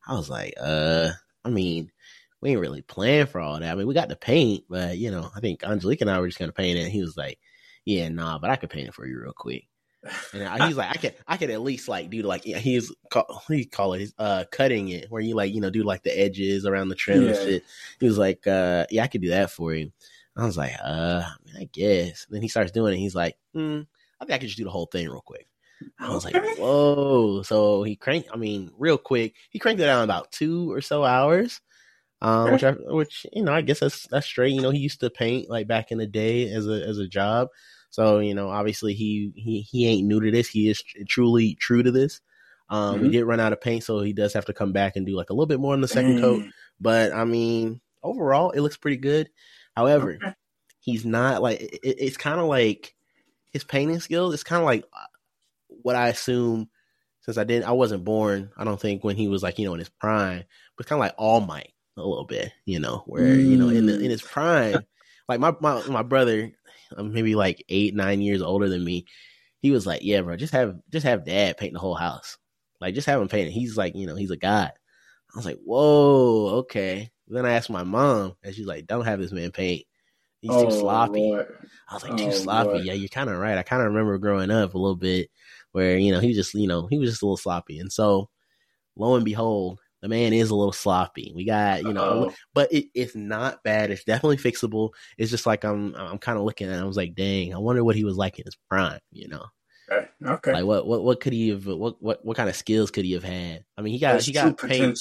I 0.06 0.14
was 0.14 0.28
like, 0.28 0.54
uh, 0.60 1.10
I 1.44 1.48
mean, 1.48 1.92
we 2.40 2.50
ain't 2.50 2.60
really 2.60 2.82
plan 2.82 3.26
for 3.26 3.40
all 3.40 3.60
that. 3.60 3.70
I 3.70 3.74
mean, 3.76 3.86
we 3.86 3.94
got 3.94 4.08
the 4.08 4.16
paint, 4.16 4.64
but 4.68 4.98
you 4.98 5.12
know, 5.12 5.30
I 5.34 5.38
think 5.38 5.62
Angelique 5.62 6.00
and 6.00 6.10
I 6.10 6.18
were 6.18 6.26
just 6.26 6.40
gonna 6.40 6.52
paint 6.52 6.78
it. 6.78 6.82
And 6.82 6.92
he 6.92 7.02
was 7.02 7.16
like, 7.16 7.38
yeah, 7.84 8.08
nah, 8.08 8.38
but 8.38 8.50
I 8.50 8.56
could 8.56 8.70
paint 8.70 8.88
it 8.88 8.94
for 8.94 9.06
you 9.06 9.20
real 9.20 9.32
quick. 9.32 9.64
And 10.32 10.64
he's 10.64 10.76
like, 10.76 10.90
I 10.90 10.94
can, 10.94 11.12
I 11.28 11.36
can 11.36 11.50
at 11.50 11.60
least 11.60 11.88
like 11.88 12.10
do 12.10 12.22
like 12.22 12.42
he's 12.42 12.92
call, 13.10 13.42
he 13.48 13.64
call 13.64 13.94
it 13.94 14.12
uh 14.18 14.44
cutting 14.50 14.88
it 14.88 15.06
where 15.10 15.22
you 15.22 15.36
like 15.36 15.54
you 15.54 15.60
know 15.60 15.70
do 15.70 15.84
like 15.84 16.02
the 16.02 16.10
edges 16.18 16.66
around 16.66 16.88
the 16.88 16.94
trim 16.94 17.22
yeah. 17.22 17.28
and 17.28 17.36
shit. 17.36 17.64
He 18.00 18.06
was 18.06 18.18
like, 18.18 18.46
uh, 18.46 18.86
yeah, 18.90 19.04
I 19.04 19.06
could 19.06 19.22
do 19.22 19.30
that 19.30 19.50
for 19.50 19.74
you. 19.74 19.92
I 20.36 20.46
was 20.46 20.56
like, 20.56 20.72
uh, 20.82 21.22
I, 21.26 21.34
mean, 21.44 21.56
I 21.60 21.68
guess. 21.72 22.26
And 22.26 22.34
then 22.34 22.42
he 22.42 22.48
starts 22.48 22.72
doing 22.72 22.94
it. 22.94 22.98
He's 22.98 23.14
like, 23.14 23.36
hmm, 23.52 23.82
I 24.20 24.24
think 24.24 24.34
I 24.34 24.38
could 24.38 24.48
just 24.48 24.56
do 24.56 24.64
the 24.64 24.70
whole 24.70 24.86
thing 24.86 25.08
real 25.08 25.22
quick. 25.24 25.46
I 25.98 26.12
was 26.12 26.24
like, 26.24 26.36
whoa. 26.58 27.42
So 27.42 27.82
he 27.82 27.96
cranked, 27.96 28.30
I 28.32 28.36
mean, 28.36 28.70
real 28.78 28.98
quick, 28.98 29.34
he 29.50 29.58
cranked 29.58 29.80
it 29.80 29.86
down 29.86 30.04
about 30.04 30.32
two 30.32 30.72
or 30.72 30.80
so 30.80 31.04
hours. 31.04 31.60
Um, 32.20 32.52
which 32.52 32.62
I, 32.62 32.70
which, 32.70 33.26
you 33.32 33.42
know, 33.42 33.52
I 33.52 33.62
guess 33.62 33.80
that's, 33.80 34.06
that's 34.06 34.26
straight. 34.26 34.52
You 34.52 34.62
know, 34.62 34.70
he 34.70 34.78
used 34.78 35.00
to 35.00 35.10
paint 35.10 35.50
like 35.50 35.66
back 35.66 35.90
in 35.90 35.98
the 35.98 36.06
day 36.06 36.48
as 36.50 36.68
a, 36.68 36.86
as 36.86 36.98
a 36.98 37.08
job. 37.08 37.48
So, 37.92 38.18
you 38.18 38.34
know, 38.34 38.48
obviously 38.48 38.94
he, 38.94 39.32
he, 39.36 39.60
he 39.60 39.86
ain't 39.86 40.08
new 40.08 40.20
to 40.20 40.30
this. 40.30 40.48
He 40.48 40.68
is 40.68 40.82
truly 41.06 41.54
true 41.54 41.82
to 41.82 41.92
this. 41.92 42.20
Um, 42.68 42.94
mm-hmm. 42.94 43.02
we 43.02 43.10
did 43.10 43.24
run 43.24 43.38
out 43.38 43.52
of 43.52 43.60
paint, 43.60 43.84
so 43.84 44.00
he 44.00 44.14
does 44.14 44.32
have 44.32 44.46
to 44.46 44.54
come 44.54 44.72
back 44.72 44.96
and 44.96 45.04
do 45.04 45.14
like 45.14 45.28
a 45.28 45.34
little 45.34 45.46
bit 45.46 45.60
more 45.60 45.74
in 45.74 45.82
the 45.82 45.88
second 45.88 46.20
coat. 46.20 46.44
But 46.80 47.12
I 47.12 47.24
mean, 47.24 47.82
overall, 48.02 48.50
it 48.50 48.60
looks 48.60 48.78
pretty 48.78 48.96
good. 48.96 49.28
However, 49.76 50.14
okay. 50.14 50.34
he's 50.80 51.04
not 51.04 51.42
like 51.42 51.60
it, 51.60 51.80
it's 51.82 52.16
kind 52.16 52.40
of 52.40 52.46
like 52.46 52.94
his 53.50 53.62
painting 53.62 54.00
skills. 54.00 54.32
It's 54.32 54.42
kind 54.42 54.62
of 54.62 54.66
like 54.66 54.84
uh, 54.92 55.06
what 55.68 55.96
I 55.96 56.08
assume 56.08 56.70
since 57.20 57.38
I 57.38 57.44
didn't, 57.44 57.68
I 57.68 57.72
wasn't 57.72 58.04
born. 58.04 58.50
I 58.56 58.64
don't 58.64 58.80
think 58.80 59.04
when 59.04 59.16
he 59.16 59.28
was 59.28 59.42
like 59.42 59.58
you 59.58 59.66
know 59.66 59.74
in 59.74 59.78
his 59.78 59.90
prime, 59.90 60.44
but 60.76 60.86
kind 60.86 60.98
of 60.98 61.00
like 61.00 61.14
All 61.18 61.40
Might 61.40 61.72
a 61.98 62.00
little 62.00 62.24
bit, 62.24 62.52
you 62.64 62.80
know, 62.80 63.02
where 63.06 63.22
mm. 63.22 63.50
you 63.50 63.56
know 63.58 63.68
in 63.68 63.84
the 63.84 64.00
in 64.00 64.10
his 64.10 64.22
prime, 64.22 64.84
like 65.28 65.40
my 65.40 65.54
my 65.60 65.86
my 65.88 66.02
brother 66.02 66.52
maybe 66.98 67.34
like 67.34 67.64
eight, 67.68 67.94
nine 67.94 68.20
years 68.20 68.42
older 68.42 68.68
than 68.68 68.84
me. 68.84 69.06
He 69.60 69.70
was 69.70 69.86
like, 69.86 70.02
"Yeah, 70.02 70.22
bro, 70.22 70.36
just 70.36 70.52
have 70.52 70.76
just 70.90 71.06
have 71.06 71.24
dad 71.24 71.56
paint 71.56 71.72
the 71.72 71.78
whole 71.78 71.94
house. 71.94 72.38
Like, 72.80 72.94
just 72.94 73.06
have 73.06 73.20
him 73.20 73.28
paint 73.28 73.48
it." 73.48 73.52
He's 73.52 73.76
like, 73.76 73.94
you 73.94 74.06
know, 74.06 74.16
he's 74.16 74.30
a 74.30 74.36
god. 74.36 74.72
I 75.34 75.38
was 75.38 75.46
like, 75.46 75.58
"Whoa, 75.64 76.58
okay." 76.60 77.10
Then 77.28 77.46
I 77.46 77.52
asked 77.52 77.70
my 77.70 77.84
mom, 77.84 78.34
and 78.42 78.54
she's 78.54 78.66
like, 78.66 78.86
"Don't 78.86 79.04
have 79.04 79.20
this 79.20 79.32
man 79.32 79.52
paint. 79.52 79.84
He's 80.40 80.50
oh, 80.50 80.64
too 80.64 80.70
sloppy." 80.72 81.20
Lord. 81.20 81.46
I 81.88 81.94
was 81.94 82.02
like, 82.02 82.16
"Too 82.16 82.26
oh, 82.26 82.30
sloppy." 82.30 82.70
Lord. 82.70 82.84
Yeah, 82.84 82.94
you're 82.94 83.08
kind 83.08 83.30
of 83.30 83.38
right. 83.38 83.58
I 83.58 83.62
kind 83.62 83.82
of 83.82 83.88
remember 83.88 84.18
growing 84.18 84.50
up 84.50 84.74
a 84.74 84.78
little 84.78 84.96
bit 84.96 85.30
where 85.72 85.96
you 85.96 86.12
know 86.12 86.20
he 86.20 86.28
was 86.28 86.36
just 86.36 86.54
you 86.54 86.66
know 86.66 86.86
he 86.86 86.98
was 86.98 87.10
just 87.10 87.22
a 87.22 87.24
little 87.24 87.36
sloppy, 87.36 87.78
and 87.78 87.92
so 87.92 88.28
lo 88.96 89.14
and 89.14 89.24
behold, 89.24 89.80
the 90.02 90.08
man 90.08 90.32
is 90.32 90.50
a 90.50 90.54
little 90.54 90.72
sloppy. 90.72 91.32
We 91.34 91.44
got, 91.44 91.84
you 91.84 91.92
know, 91.92 92.24
Uh-oh. 92.24 92.34
but 92.52 92.72
it, 92.72 92.86
it's 92.92 93.14
not 93.14 93.62
bad. 93.62 93.90
It's 93.90 94.04
definitely 94.04 94.36
fixable. 94.36 94.90
It's 95.16 95.30
just 95.30 95.46
like 95.46 95.64
I'm 95.64 95.94
I'm 95.94 96.18
kind 96.18 96.36
of 96.36 96.44
looking 96.44 96.68
at 96.68 96.78
it. 96.78 96.82
I 96.82 96.84
was 96.84 96.96
like, 96.96 97.14
dang, 97.14 97.54
I 97.54 97.58
wonder 97.58 97.84
what 97.84 97.96
he 97.96 98.04
was 98.04 98.16
like 98.16 98.38
in 98.38 98.44
his 98.44 98.58
prime, 98.68 98.98
you 99.12 99.28
know. 99.28 99.46
Okay. 99.90 100.08
okay. 100.26 100.52
Like 100.52 100.64
what 100.64 100.86
what 100.86 101.04
what 101.04 101.20
could 101.20 101.32
he 101.32 101.50
have 101.50 101.66
what 101.66 102.02
what 102.02 102.24
what 102.24 102.36
kind 102.36 102.48
of 102.48 102.56
skills 102.56 102.90
could 102.90 103.04
he 103.04 103.12
have 103.12 103.24
had? 103.24 103.64
I 103.78 103.82
mean, 103.82 103.92
he 103.92 104.00
got 104.00 104.12
That's 104.12 104.26
he 104.26 104.32
got 104.32 104.58
paint. 104.58 104.98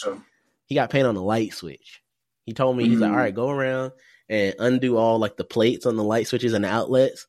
He 0.67 0.75
got 0.75 0.89
paint 0.89 1.07
on 1.07 1.15
the 1.15 1.21
light 1.21 1.53
switch. 1.53 2.01
He 2.45 2.53
told 2.53 2.77
me 2.77 2.87
he's 2.87 2.99
mm. 2.99 3.01
like, 3.01 3.11
all 3.11 3.17
right, 3.17 3.35
go 3.35 3.49
around 3.49 3.91
and 4.29 4.55
undo 4.59 4.97
all 4.97 5.19
like 5.19 5.35
the 5.35 5.43
plates 5.43 5.85
on 5.85 5.95
the 5.95 6.03
light 6.03 6.27
switches 6.27 6.53
and 6.53 6.63
the 6.63 6.69
outlets. 6.69 7.27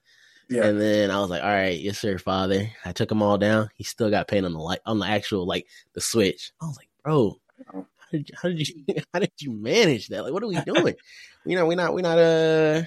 Yeah. 0.48 0.64
And 0.64 0.80
then 0.80 1.10
I 1.10 1.20
was 1.20 1.30
like, 1.30 1.42
all 1.42 1.48
right, 1.48 1.78
yes, 1.78 1.98
sir, 1.98 2.18
father. 2.18 2.70
I 2.84 2.92
took 2.92 3.08
them 3.08 3.22
all 3.22 3.38
down. 3.38 3.70
He 3.74 3.84
still 3.84 4.10
got 4.10 4.28
paint 4.28 4.44
on 4.44 4.52
the 4.52 4.58
light 4.58 4.80
on 4.84 4.98
the 4.98 5.06
actual 5.06 5.46
like 5.46 5.66
the 5.94 6.00
switch. 6.00 6.52
I 6.60 6.66
was 6.66 6.76
like, 6.76 6.88
bro. 7.02 7.36
How 7.72 7.86
did, 8.10 8.30
how 8.40 8.48
did 8.48 8.68
you 8.68 8.84
how 9.12 9.20
did 9.20 9.32
you 9.38 9.52
manage 9.52 10.08
that? 10.08 10.22
Like, 10.22 10.32
what 10.32 10.42
are 10.42 10.48
we 10.48 10.60
doing? 10.60 10.94
you 11.46 11.56
know, 11.56 11.66
we're 11.66 11.76
not 11.76 11.94
we're 11.94 12.02
not 12.02 12.18
uh 12.18 12.82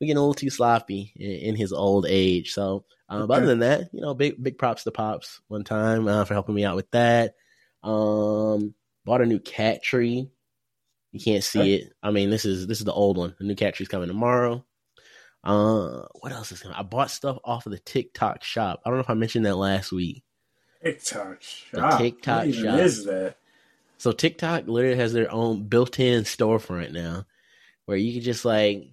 we 0.00 0.06
getting 0.06 0.18
a 0.18 0.20
little 0.20 0.34
too 0.34 0.50
sloppy 0.50 1.12
in, 1.16 1.30
in 1.30 1.56
his 1.56 1.72
old 1.72 2.06
age. 2.08 2.52
So, 2.52 2.84
uh, 3.08 3.26
but 3.26 3.38
other 3.38 3.46
than 3.46 3.60
that, 3.60 3.90
you 3.92 4.00
know, 4.00 4.14
big 4.14 4.42
big 4.42 4.58
props 4.58 4.84
to 4.84 4.90
pops 4.90 5.40
one 5.48 5.64
time 5.64 6.08
uh, 6.08 6.24
for 6.24 6.34
helping 6.34 6.54
me 6.54 6.64
out 6.64 6.76
with 6.76 6.90
that. 6.90 7.34
Um, 7.82 8.74
bought 9.04 9.20
a 9.20 9.26
new 9.26 9.38
cat 9.38 9.82
tree. 9.82 10.30
You 11.12 11.20
can't 11.20 11.44
see 11.44 11.76
it. 11.76 11.92
I 12.02 12.10
mean, 12.10 12.30
this 12.30 12.44
is 12.44 12.66
this 12.66 12.78
is 12.78 12.84
the 12.84 12.92
old 12.92 13.16
one. 13.16 13.34
The 13.38 13.44
new 13.44 13.54
cat 13.54 13.74
tree's 13.74 13.88
coming 13.88 14.08
tomorrow. 14.08 14.64
Uh, 15.44 16.06
what 16.14 16.32
else 16.32 16.50
is 16.50 16.60
coming? 16.60 16.76
I 16.76 16.82
bought 16.82 17.10
stuff 17.10 17.38
off 17.44 17.66
of 17.66 17.72
the 17.72 17.78
TikTok 17.78 18.42
shop. 18.42 18.80
I 18.84 18.88
don't 18.88 18.96
know 18.96 19.04
if 19.04 19.10
I 19.10 19.14
mentioned 19.14 19.46
that 19.46 19.56
last 19.56 19.92
week. 19.92 20.24
TikTok 20.82 21.40
The 21.72 21.80
shop. 21.80 22.00
TikTok 22.00 22.46
what 22.46 22.54
shop. 22.54 22.78
is 22.80 23.04
that? 23.04 23.36
So 24.04 24.12
TikTok 24.12 24.68
literally 24.68 24.98
has 24.98 25.14
their 25.14 25.32
own 25.32 25.62
built-in 25.62 26.24
storefront 26.24 26.92
now, 26.92 27.24
where 27.86 27.96
you 27.96 28.12
can 28.12 28.20
just 28.20 28.44
like 28.44 28.90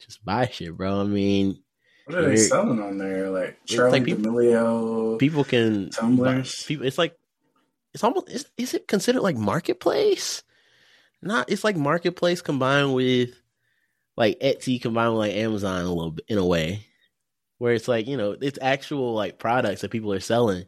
just 0.00 0.24
buy 0.24 0.48
shit, 0.48 0.76
bro. 0.76 1.00
I 1.00 1.04
mean, 1.04 1.62
What 2.06 2.18
are 2.18 2.28
they 2.28 2.34
selling 2.34 2.82
on 2.82 2.98
there? 2.98 3.30
Like 3.30 3.56
Charlie 3.66 3.92
like 3.92 4.04
people- 4.04 4.24
D'Amelio. 4.32 5.18
people 5.20 5.44
can 5.44 5.90
Tumblers. 5.90 6.64
People, 6.64 6.86
it's 6.86 6.98
like 6.98 7.16
it's 7.94 8.02
almost 8.02 8.30
is, 8.30 8.46
is 8.56 8.74
it 8.74 8.88
considered 8.88 9.22
like 9.22 9.36
marketplace? 9.36 10.42
Not. 11.22 11.48
It's 11.48 11.62
like 11.62 11.76
marketplace 11.76 12.42
combined 12.42 12.94
with 12.94 13.40
like 14.16 14.40
Etsy 14.40 14.82
combined 14.82 15.12
with 15.12 15.20
like 15.20 15.34
Amazon 15.36 15.84
a 15.84 15.88
little 15.88 16.10
bit 16.10 16.24
in 16.26 16.38
a 16.38 16.44
way, 16.44 16.84
where 17.58 17.74
it's 17.74 17.86
like 17.86 18.08
you 18.08 18.16
know 18.16 18.34
it's 18.40 18.58
actual 18.60 19.14
like 19.14 19.38
products 19.38 19.82
that 19.82 19.92
people 19.92 20.12
are 20.12 20.18
selling. 20.18 20.64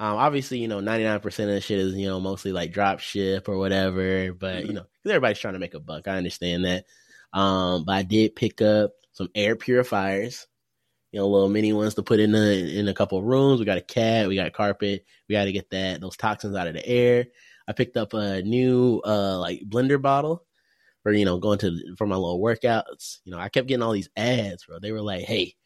Um, 0.00 0.16
obviously, 0.16 0.56
you 0.58 0.66
know, 0.66 0.80
ninety 0.80 1.04
nine 1.04 1.20
percent 1.20 1.50
of 1.50 1.56
the 1.56 1.60
shit 1.60 1.78
is 1.78 1.94
you 1.94 2.06
know 2.06 2.20
mostly 2.20 2.52
like 2.52 2.72
drop 2.72 3.00
ship 3.00 3.50
or 3.50 3.58
whatever, 3.58 4.32
but 4.32 4.64
you 4.64 4.72
know, 4.72 4.86
because 5.02 5.10
everybody's 5.10 5.38
trying 5.38 5.52
to 5.52 5.60
make 5.60 5.74
a 5.74 5.80
buck. 5.80 6.08
I 6.08 6.16
understand 6.16 6.64
that. 6.64 6.86
Um, 7.34 7.84
but 7.84 7.96
I 7.96 8.02
did 8.02 8.34
pick 8.34 8.62
up 8.62 8.92
some 9.12 9.28
air 9.34 9.56
purifiers, 9.56 10.46
you 11.12 11.20
know, 11.20 11.28
little 11.28 11.50
mini 11.50 11.74
ones 11.74 11.96
to 11.96 12.02
put 12.02 12.18
in 12.18 12.32
the 12.32 12.78
in 12.78 12.88
a 12.88 12.94
couple 12.94 13.18
of 13.18 13.24
rooms. 13.24 13.60
We 13.60 13.66
got 13.66 13.76
a 13.76 13.82
cat, 13.82 14.26
we 14.26 14.36
got 14.36 14.54
carpet. 14.54 15.04
We 15.28 15.34
got 15.34 15.44
to 15.44 15.52
get 15.52 15.68
that 15.68 16.00
those 16.00 16.16
toxins 16.16 16.56
out 16.56 16.66
of 16.66 16.72
the 16.72 16.88
air. 16.88 17.26
I 17.68 17.72
picked 17.74 17.98
up 17.98 18.14
a 18.14 18.40
new 18.40 19.02
uh 19.04 19.38
like 19.38 19.60
blender 19.68 20.00
bottle 20.00 20.46
for 21.02 21.12
you 21.12 21.26
know 21.26 21.36
going 21.36 21.58
to 21.58 21.78
for 21.98 22.06
my 22.06 22.16
little 22.16 22.40
workouts. 22.40 23.18
You 23.24 23.32
know, 23.32 23.38
I 23.38 23.50
kept 23.50 23.68
getting 23.68 23.82
all 23.82 23.92
these 23.92 24.08
ads, 24.16 24.64
bro. 24.64 24.78
They 24.78 24.92
were 24.92 25.02
like, 25.02 25.24
"Hey, 25.24 25.56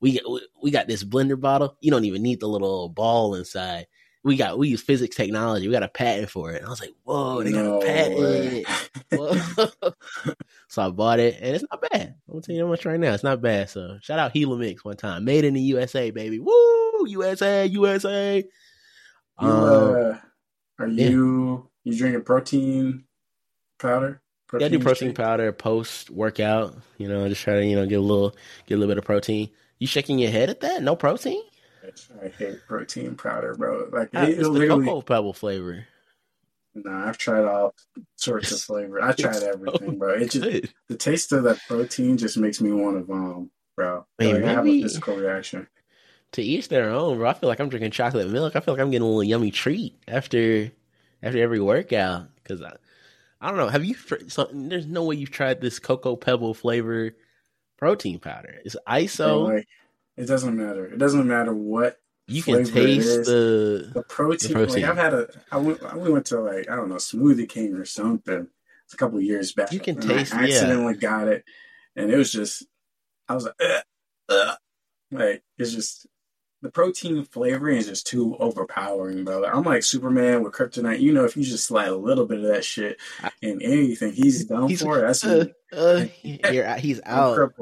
we 0.00 0.20
we 0.62 0.70
got 0.70 0.86
this 0.86 1.04
blender 1.04 1.38
bottle. 1.38 1.76
You 1.80 1.90
don't 1.90 2.04
even 2.04 2.22
need 2.22 2.40
the 2.40 2.48
little 2.48 2.88
ball 2.88 3.34
inside. 3.34 3.86
We 4.22 4.36
got 4.36 4.58
we 4.58 4.68
use 4.68 4.82
physics 4.82 5.16
technology. 5.16 5.66
We 5.66 5.72
got 5.72 5.82
a 5.82 5.88
patent 5.88 6.30
for 6.30 6.52
it." 6.52 6.58
And 6.58 6.66
I 6.66 6.70
was 6.70 6.80
like, 6.80 6.94
"Whoa, 7.04 7.42
they 7.42 7.52
got 7.52 7.64
No 7.64 7.80
a 7.80 7.84
patent!" 7.84 8.66
so 10.68 10.82
I 10.82 10.90
bought 10.90 11.20
it, 11.20 11.38
and 11.40 11.54
it's 11.54 11.64
not 11.70 11.80
bad. 11.90 12.14
I'm 12.28 12.32
gonna 12.32 12.42
tell 12.42 12.54
you 12.54 12.64
how 12.64 12.70
much 12.70 12.84
right 12.84 13.00
now. 13.00 13.12
It's 13.14 13.24
not 13.24 13.40
bad. 13.40 13.70
So 13.70 13.98
shout 14.02 14.18
out 14.18 14.34
Mix 14.34 14.84
one 14.84 14.96
time, 14.96 15.24
made 15.24 15.44
in 15.44 15.54
the 15.54 15.60
USA, 15.60 16.10
baby. 16.10 16.38
Woo, 16.38 17.06
USA, 17.06 17.66
USA. 17.66 18.44
You, 19.40 19.48
Um, 19.48 19.64
uh, 19.94 20.18
are 20.78 20.88
yeah. 20.88 21.08
you 21.08 21.70
you 21.84 21.96
drinking 21.96 22.24
protein 22.24 23.04
powder? 23.78 24.22
Yeah, 24.58 24.66
I 24.66 24.68
do 24.68 24.80
protein 24.80 25.14
powder 25.14 25.52
post 25.52 26.10
workout. 26.10 26.76
You 26.98 27.08
know, 27.08 27.28
just 27.28 27.42
try 27.42 27.54
to 27.54 27.66
you 27.66 27.76
know 27.76 27.86
get 27.86 27.98
a 27.98 28.02
little 28.02 28.34
get 28.66 28.74
a 28.74 28.78
little 28.78 28.90
bit 28.90 28.98
of 28.98 29.04
protein. 29.04 29.50
You 29.80 29.86
shaking 29.86 30.18
your 30.18 30.30
head 30.30 30.50
at 30.50 30.60
that? 30.60 30.82
No 30.82 30.94
protein? 30.94 31.42
I 32.22 32.28
hate 32.28 32.58
protein 32.68 33.16
powder, 33.16 33.54
bro. 33.54 33.88
Like 33.90 34.10
Ah, 34.14 34.24
it, 34.24 34.38
it's 34.38 34.48
the 34.48 34.68
cocoa 34.68 35.00
pebble 35.00 35.32
flavor. 35.32 35.86
Nah, 36.74 37.08
I've 37.08 37.18
tried 37.18 37.44
all 37.44 37.74
sorts 38.16 38.52
of 38.52 38.60
flavor. 38.60 39.02
I 39.02 39.12
tried 39.12 39.42
everything, 39.42 39.92
so 39.92 39.96
bro. 39.96 40.14
It 40.14 40.30
just 40.30 40.44
Good. 40.44 40.72
the 40.88 40.96
taste 40.96 41.32
of 41.32 41.44
that 41.44 41.58
protein 41.66 42.18
just 42.18 42.36
makes 42.36 42.60
me 42.60 42.70
want 42.70 42.98
to 42.98 43.04
vomit, 43.04 43.48
bro. 43.74 44.06
Man, 44.18 44.34
like, 44.34 44.44
I 44.44 44.52
have 44.52 44.66
a 44.66 44.82
physical 44.82 45.16
reaction. 45.16 45.66
To 46.32 46.42
each 46.42 46.68
their 46.68 46.90
own, 46.90 47.16
bro. 47.16 47.30
I 47.30 47.32
feel 47.32 47.48
like 47.48 47.58
I'm 47.58 47.70
drinking 47.70 47.90
chocolate 47.90 48.28
milk. 48.28 48.54
I 48.54 48.60
feel 48.60 48.74
like 48.74 48.82
I'm 48.82 48.90
getting 48.90 49.02
a 49.02 49.06
little 49.06 49.24
yummy 49.24 49.50
treat 49.50 49.96
after 50.06 50.70
after 51.22 51.42
every 51.42 51.58
workout. 51.58 52.28
Because 52.36 52.62
I, 52.62 52.76
I 53.40 53.48
don't 53.48 53.56
know. 53.56 53.68
Have 53.68 53.84
you? 53.84 53.94
So 54.28 54.48
there's 54.52 54.86
no 54.86 55.04
way 55.04 55.16
you've 55.16 55.30
tried 55.30 55.62
this 55.62 55.78
cocoa 55.78 56.16
pebble 56.16 56.52
flavor 56.52 57.16
protein 57.80 58.20
powder. 58.20 58.60
It's 58.64 58.76
ISO. 58.86 59.48
like 59.48 59.66
it 60.16 60.26
doesn't 60.26 60.56
matter. 60.56 60.86
It 60.86 60.98
doesn't 60.98 61.26
matter 61.26 61.52
what 61.52 61.98
you 62.28 62.42
can 62.42 62.64
taste 62.64 63.24
the. 63.24 63.90
the 63.92 64.02
protein, 64.02 64.52
protein. 64.52 64.82
Like 64.82 64.90
I've 64.90 64.96
had 64.96 65.14
a, 65.14 65.28
I 65.50 65.56
went, 65.56 65.82
I 65.82 65.96
went 65.96 66.26
to 66.26 66.40
like 66.40 66.70
I 66.70 66.76
don't 66.76 66.88
know 66.88 66.96
Smoothie 66.96 67.48
King 67.48 67.74
or 67.74 67.84
something. 67.84 68.46
It's 68.84 68.94
a 68.94 68.96
couple 68.96 69.18
of 69.18 69.24
years 69.24 69.52
back. 69.52 69.72
You 69.72 69.80
can 69.80 70.00
taste- 70.00 70.34
I 70.34 70.44
yeah. 70.46 70.54
accidentally 70.54 70.94
got 70.94 71.26
it, 71.28 71.44
and 71.96 72.10
it 72.10 72.16
was 72.16 72.30
just, 72.30 72.64
I 73.28 73.34
was 73.34 73.44
like, 73.44 73.54
Ugh, 73.60 73.82
ugh. 74.28 74.58
like 75.10 75.42
it's 75.58 75.72
just 75.72 76.06
the 76.62 76.70
protein 76.70 77.24
flavoring 77.24 77.78
is 77.78 77.86
just 77.86 78.06
too 78.06 78.36
overpowering, 78.38 79.24
bro. 79.24 79.44
I'm 79.44 79.62
like 79.62 79.82
Superman 79.82 80.42
with 80.42 80.52
kryptonite. 80.52 81.00
You 81.00 81.12
know, 81.12 81.24
if 81.24 81.36
you 81.36 81.42
just 81.42 81.64
slide 81.66 81.88
a 81.88 81.96
little 81.96 82.26
bit 82.26 82.38
of 82.38 82.44
that 82.48 82.64
shit 82.64 82.98
in 83.40 83.62
anything, 83.62 84.12
he's 84.12 84.44
done 84.44 84.68
He's- 84.68 84.82
for. 84.82 85.00
That's 85.00 85.24
Uh, 85.24 85.46
uh, 85.72 86.00
he's 86.22 87.00
out. 87.04 87.52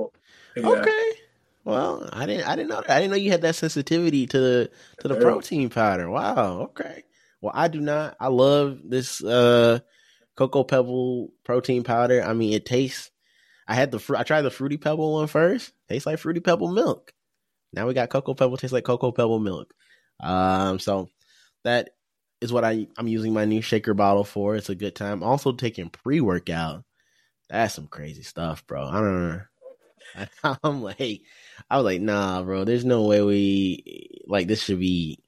Yeah. 0.57 0.69
Okay. 0.69 1.11
Well, 1.65 2.09
I 2.13 2.27
didn't. 2.27 2.49
I 2.49 2.57
didn't 2.57 2.71
know. 2.71 2.81
That. 2.81 2.91
I 2.91 2.99
didn't 3.01 3.11
know 3.11 3.17
you 3.19 3.31
had 3.31 3.43
that 3.43 3.55
sensitivity 3.55 4.27
to 4.27 4.41
the 4.41 4.71
to 5.01 5.09
the 5.09 5.15
Yeah. 5.15 5.21
protein 5.21 5.69
powder. 5.69 6.09
Wow. 6.11 6.63
Okay. 6.71 7.05
Well, 7.41 7.53
I 7.55 7.69
do 7.69 7.81
not. 7.81 8.17
I 8.19 8.29
love 8.29 8.79
this 8.85 9.23
uh 9.23 9.81
cocoa 10.35 10.65
pebble 10.65 11.33
protein 11.45 11.83
powder. 11.85 12.23
I 12.23 12.33
mean, 12.33 12.53
it 12.55 12.65
tastes. 12.65 13.11
I 13.67 13.75
had 13.75 13.91
the 13.91 13.99
fruit. 13.99 14.19
I 14.19 14.23
tried 14.23 14.43
the 14.43 14.51
fruity 14.51 14.79
pebble 14.79 15.13
one 15.13 15.27
first. 15.27 15.73
Tastes 15.89 16.07
like 16.07 16.19
fruity 16.19 16.41
pebble 16.41 16.73
milk. 16.73 17.13
Now 17.73 17.87
we 17.87 17.95
got 17.95 18.11
cocoa 18.11 18.35
pebble. 18.35 18.57
Tastes 18.57 18.73
like 18.73 18.85
cocoa 18.85 19.13
pebble 19.13 19.39
milk. 19.39 19.73
Um. 20.21 20.79
So 20.79 21.09
that 21.65 21.91
is 22.41 22.53
what 22.53 22.65
I 22.65 22.87
I'm 22.97 23.09
using 23.09 23.33
my 23.33 23.45
new 23.45 23.63
shaker 23.63 23.95
bottle 23.95 24.25
for. 24.25 24.57
It's 24.57 24.71
a 24.71 24.75
good 24.75 24.95
time. 24.95 25.23
Also 25.23 25.53
taking 25.53 25.91
pre 25.91 26.21
workout. 26.21 26.85
That's 27.49 27.75
some 27.75 27.87
crazy 27.87 28.23
stuff, 28.23 28.67
bro. 28.67 28.87
I 28.87 29.01
don't 29.01 29.29
know. 29.29 29.41
I'm 30.63 30.83
like, 30.83 31.23
I 31.71 31.77
was 31.77 31.85
like, 31.85 32.01
nah, 32.01 32.43
bro. 32.43 32.65
There's 32.65 32.85
no 32.85 33.05
way 33.05 33.23
we 33.23 34.23
like 34.27 34.47
this 34.47 34.63
should 34.63 34.81
be 34.81 35.23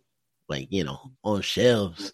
like 0.48 0.68
you 0.70 0.84
know 0.84 1.12
on 1.24 1.42
shelves. 1.42 2.12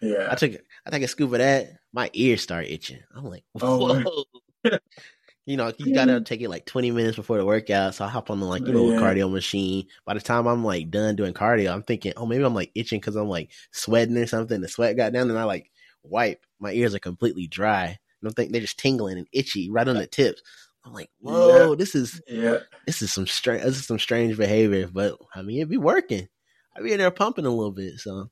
Yeah. 0.00 0.28
I 0.30 0.34
took 0.34 0.52
I 0.86 0.90
take 0.90 1.02
a 1.02 1.08
scoop 1.08 1.32
of 1.32 1.38
that. 1.38 1.68
My 1.92 2.10
ears 2.12 2.42
start 2.42 2.66
itching. 2.66 3.00
I'm 3.14 3.24
like, 3.24 3.44
Oh, 3.60 3.98
whoa. 4.04 4.24
you 5.46 5.56
know, 5.56 5.72
you 5.78 5.92
gotta 5.92 6.20
take 6.20 6.40
it 6.42 6.48
like 6.50 6.66
20 6.66 6.90
minutes 6.90 7.16
before 7.16 7.38
the 7.38 7.44
workout. 7.46 7.94
So 7.94 8.04
I 8.04 8.08
hop 8.08 8.30
on 8.30 8.40
the 8.40 8.46
like 8.46 8.66
you 8.66 8.72
know 8.74 8.92
Yeah. 8.92 8.92
cardio 8.92 9.30
machine. 9.30 9.86
By 10.04 10.14
the 10.14 10.20
time 10.20 10.46
I'm 10.46 10.64
like 10.64 10.90
done 10.90 11.16
doing 11.16 11.34
cardio, 11.34 11.72
I'm 11.72 11.82
thinking, 11.82 12.12
oh, 12.16 12.26
maybe 12.26 12.44
I'm 12.44 12.54
like 12.54 12.72
itching 12.74 13.00
because 13.00 13.16
I'm 13.16 13.28
like 13.28 13.52
sweating 13.72 14.16
or 14.18 14.26
something. 14.26 14.60
The 14.60 14.68
sweat 14.68 14.96
got 14.96 15.12
down, 15.12 15.30
and 15.30 15.38
I 15.38 15.44
like 15.44 15.70
wipe. 16.02 16.44
My 16.60 16.72
ears 16.72 16.94
are 16.94 16.98
completely 17.00 17.46
dry. 17.46 17.84
I 17.86 17.98
don't 18.22 18.34
think 18.34 18.52
they're 18.52 18.60
just 18.60 18.78
tingling 18.78 19.18
and 19.18 19.28
itchy 19.32 19.70
right 19.70 19.86
on 19.88 19.98
the 19.98 20.06
tips. 20.06 20.42
I'm 20.84 20.92
like, 20.92 21.10
whoa, 21.20 21.74
this 21.76 21.94
is 21.94 22.20
Yeah. 22.28 22.60
this 22.86 23.02
is 23.02 23.12
some 23.12 23.26
strange 23.26 23.62
this 23.64 23.78
is 23.78 23.86
some 23.86 23.98
strange 23.98 24.36
behavior, 24.36 24.88
but 24.92 25.18
I 25.34 25.42
mean 25.42 25.58
it'd 25.58 25.68
be 25.70 25.76
working. 25.78 26.28
I'd 26.76 26.84
be 26.84 26.92
in 26.92 26.98
there 26.98 27.10
pumping 27.10 27.46
a 27.46 27.50
little 27.50 27.72
bit, 27.72 27.98
so 28.00 28.30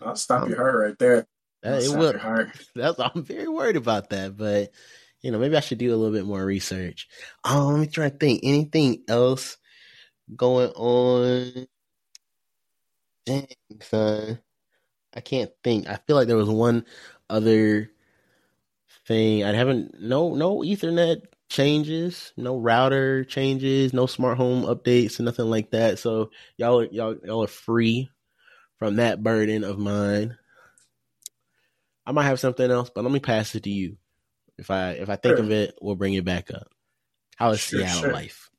I'll 0.00 0.16
stop 0.16 0.42
Um, 0.42 0.48
your 0.48 0.58
heart 0.58 0.76
right 0.76 0.98
there. 0.98 1.26
that, 1.62 1.82
it 1.82 1.88
will. 1.88 2.14
That's 2.74 2.98
I'm 3.00 3.22
very 3.24 3.48
worried 3.48 3.76
about 3.76 4.10
that, 4.10 4.36
but 4.36 4.70
you 5.24 5.32
know 5.32 5.38
maybe 5.40 5.56
I 5.56 5.60
should 5.60 5.78
do 5.78 5.94
a 5.94 5.96
little 5.96 6.12
bit 6.14 6.26
more 6.26 6.44
research. 6.44 7.08
Um, 7.44 7.72
let 7.74 7.80
me 7.80 7.86
try 7.88 8.10
to 8.10 8.16
think. 8.18 8.42
Anything 8.44 9.04
else 9.08 9.56
going 10.36 10.70
on? 10.70 11.66
Dang, 13.26 13.46
son, 13.82 14.40
I 15.14 15.20
can't 15.20 15.50
think. 15.64 15.88
I 15.88 15.98
feel 16.06 16.16
like 16.16 16.28
there 16.28 16.36
was 16.36 16.50
one 16.50 16.84
other 17.30 17.90
thing. 19.06 19.44
I 19.44 19.52
haven't 19.52 20.00
no 20.00 20.34
no 20.34 20.58
Ethernet 20.58 21.22
changes, 21.48 22.32
no 22.36 22.58
router 22.58 23.24
changes, 23.24 23.92
no 23.92 24.06
smart 24.06 24.36
home 24.38 24.64
updates, 24.64 25.18
and 25.18 25.26
nothing 25.26 25.50
like 25.50 25.70
that. 25.72 25.98
So 25.98 26.30
y'all 26.56 26.84
y'all 26.86 27.16
y'all 27.24 27.44
are 27.44 27.48
free 27.48 28.10
from 28.78 28.96
that 28.96 29.22
burden 29.22 29.64
of 29.64 29.78
mine. 29.78 30.36
I 32.06 32.12
might 32.12 32.24
have 32.24 32.40
something 32.40 32.70
else, 32.70 32.90
but 32.94 33.04
let 33.04 33.12
me 33.12 33.20
pass 33.20 33.54
it 33.54 33.64
to 33.64 33.70
you. 33.70 33.96
If 34.58 34.70
I 34.70 34.90
if 34.92 35.08
I 35.08 35.16
think 35.16 35.36
Sure. 35.36 35.44
of 35.46 35.50
it, 35.50 35.76
we'll 35.80 35.96
bring 35.96 36.14
it 36.14 36.24
back 36.24 36.50
up. 36.50 36.68
How 37.36 37.50
is 37.50 37.60
Sure, 37.60 37.80
Seattle 37.80 38.02
sure. 38.02 38.12
life? 38.12 38.50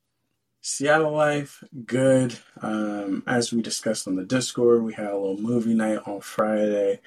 Seattle 0.61 1.11
life, 1.11 1.63
good. 1.85 2.37
Um, 2.61 3.23
as 3.27 3.53
we 3.53 3.61
discussed 3.61 4.07
on 4.07 4.15
the 4.15 4.25
Discord, 4.25 4.83
we 4.83 4.93
had 4.93 5.07
a 5.11 5.17
little 5.17 5.37
movie 5.37 5.75
night 5.75 5.99
on 6.07 6.21
Friday. 6.21 6.99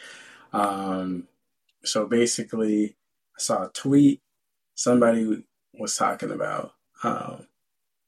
Um, 0.52 1.26
so 1.84 2.06
basically, 2.06 2.96
I 3.36 3.40
saw 3.40 3.64
a 3.64 3.70
tweet 3.72 4.20
somebody 4.74 5.44
was 5.74 5.96
talking 5.96 6.30
about. 6.30 6.72
Um, 7.02 7.46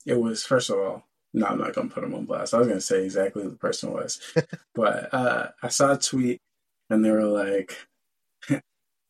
it 0.06 0.14
was 0.14 0.44
first 0.44 0.70
of 0.70 0.78
all, 0.78 1.04
no, 1.34 1.46
I'm 1.46 1.58
not 1.58 1.74
gonna 1.74 1.88
put 1.88 2.04
him 2.04 2.14
on 2.14 2.24
blast. 2.26 2.54
I 2.54 2.58
was 2.58 2.68
gonna 2.68 2.80
say 2.80 3.04
exactly 3.04 3.42
who 3.42 3.50
the 3.50 3.56
person 3.56 3.92
was, 3.92 4.20
but 4.74 5.12
uh, 5.12 5.48
I 5.62 5.68
saw 5.68 5.92
a 5.92 5.98
tweet 5.98 6.40
and 6.88 7.04
they 7.04 7.10
were 7.10 7.24
like, 7.24 7.76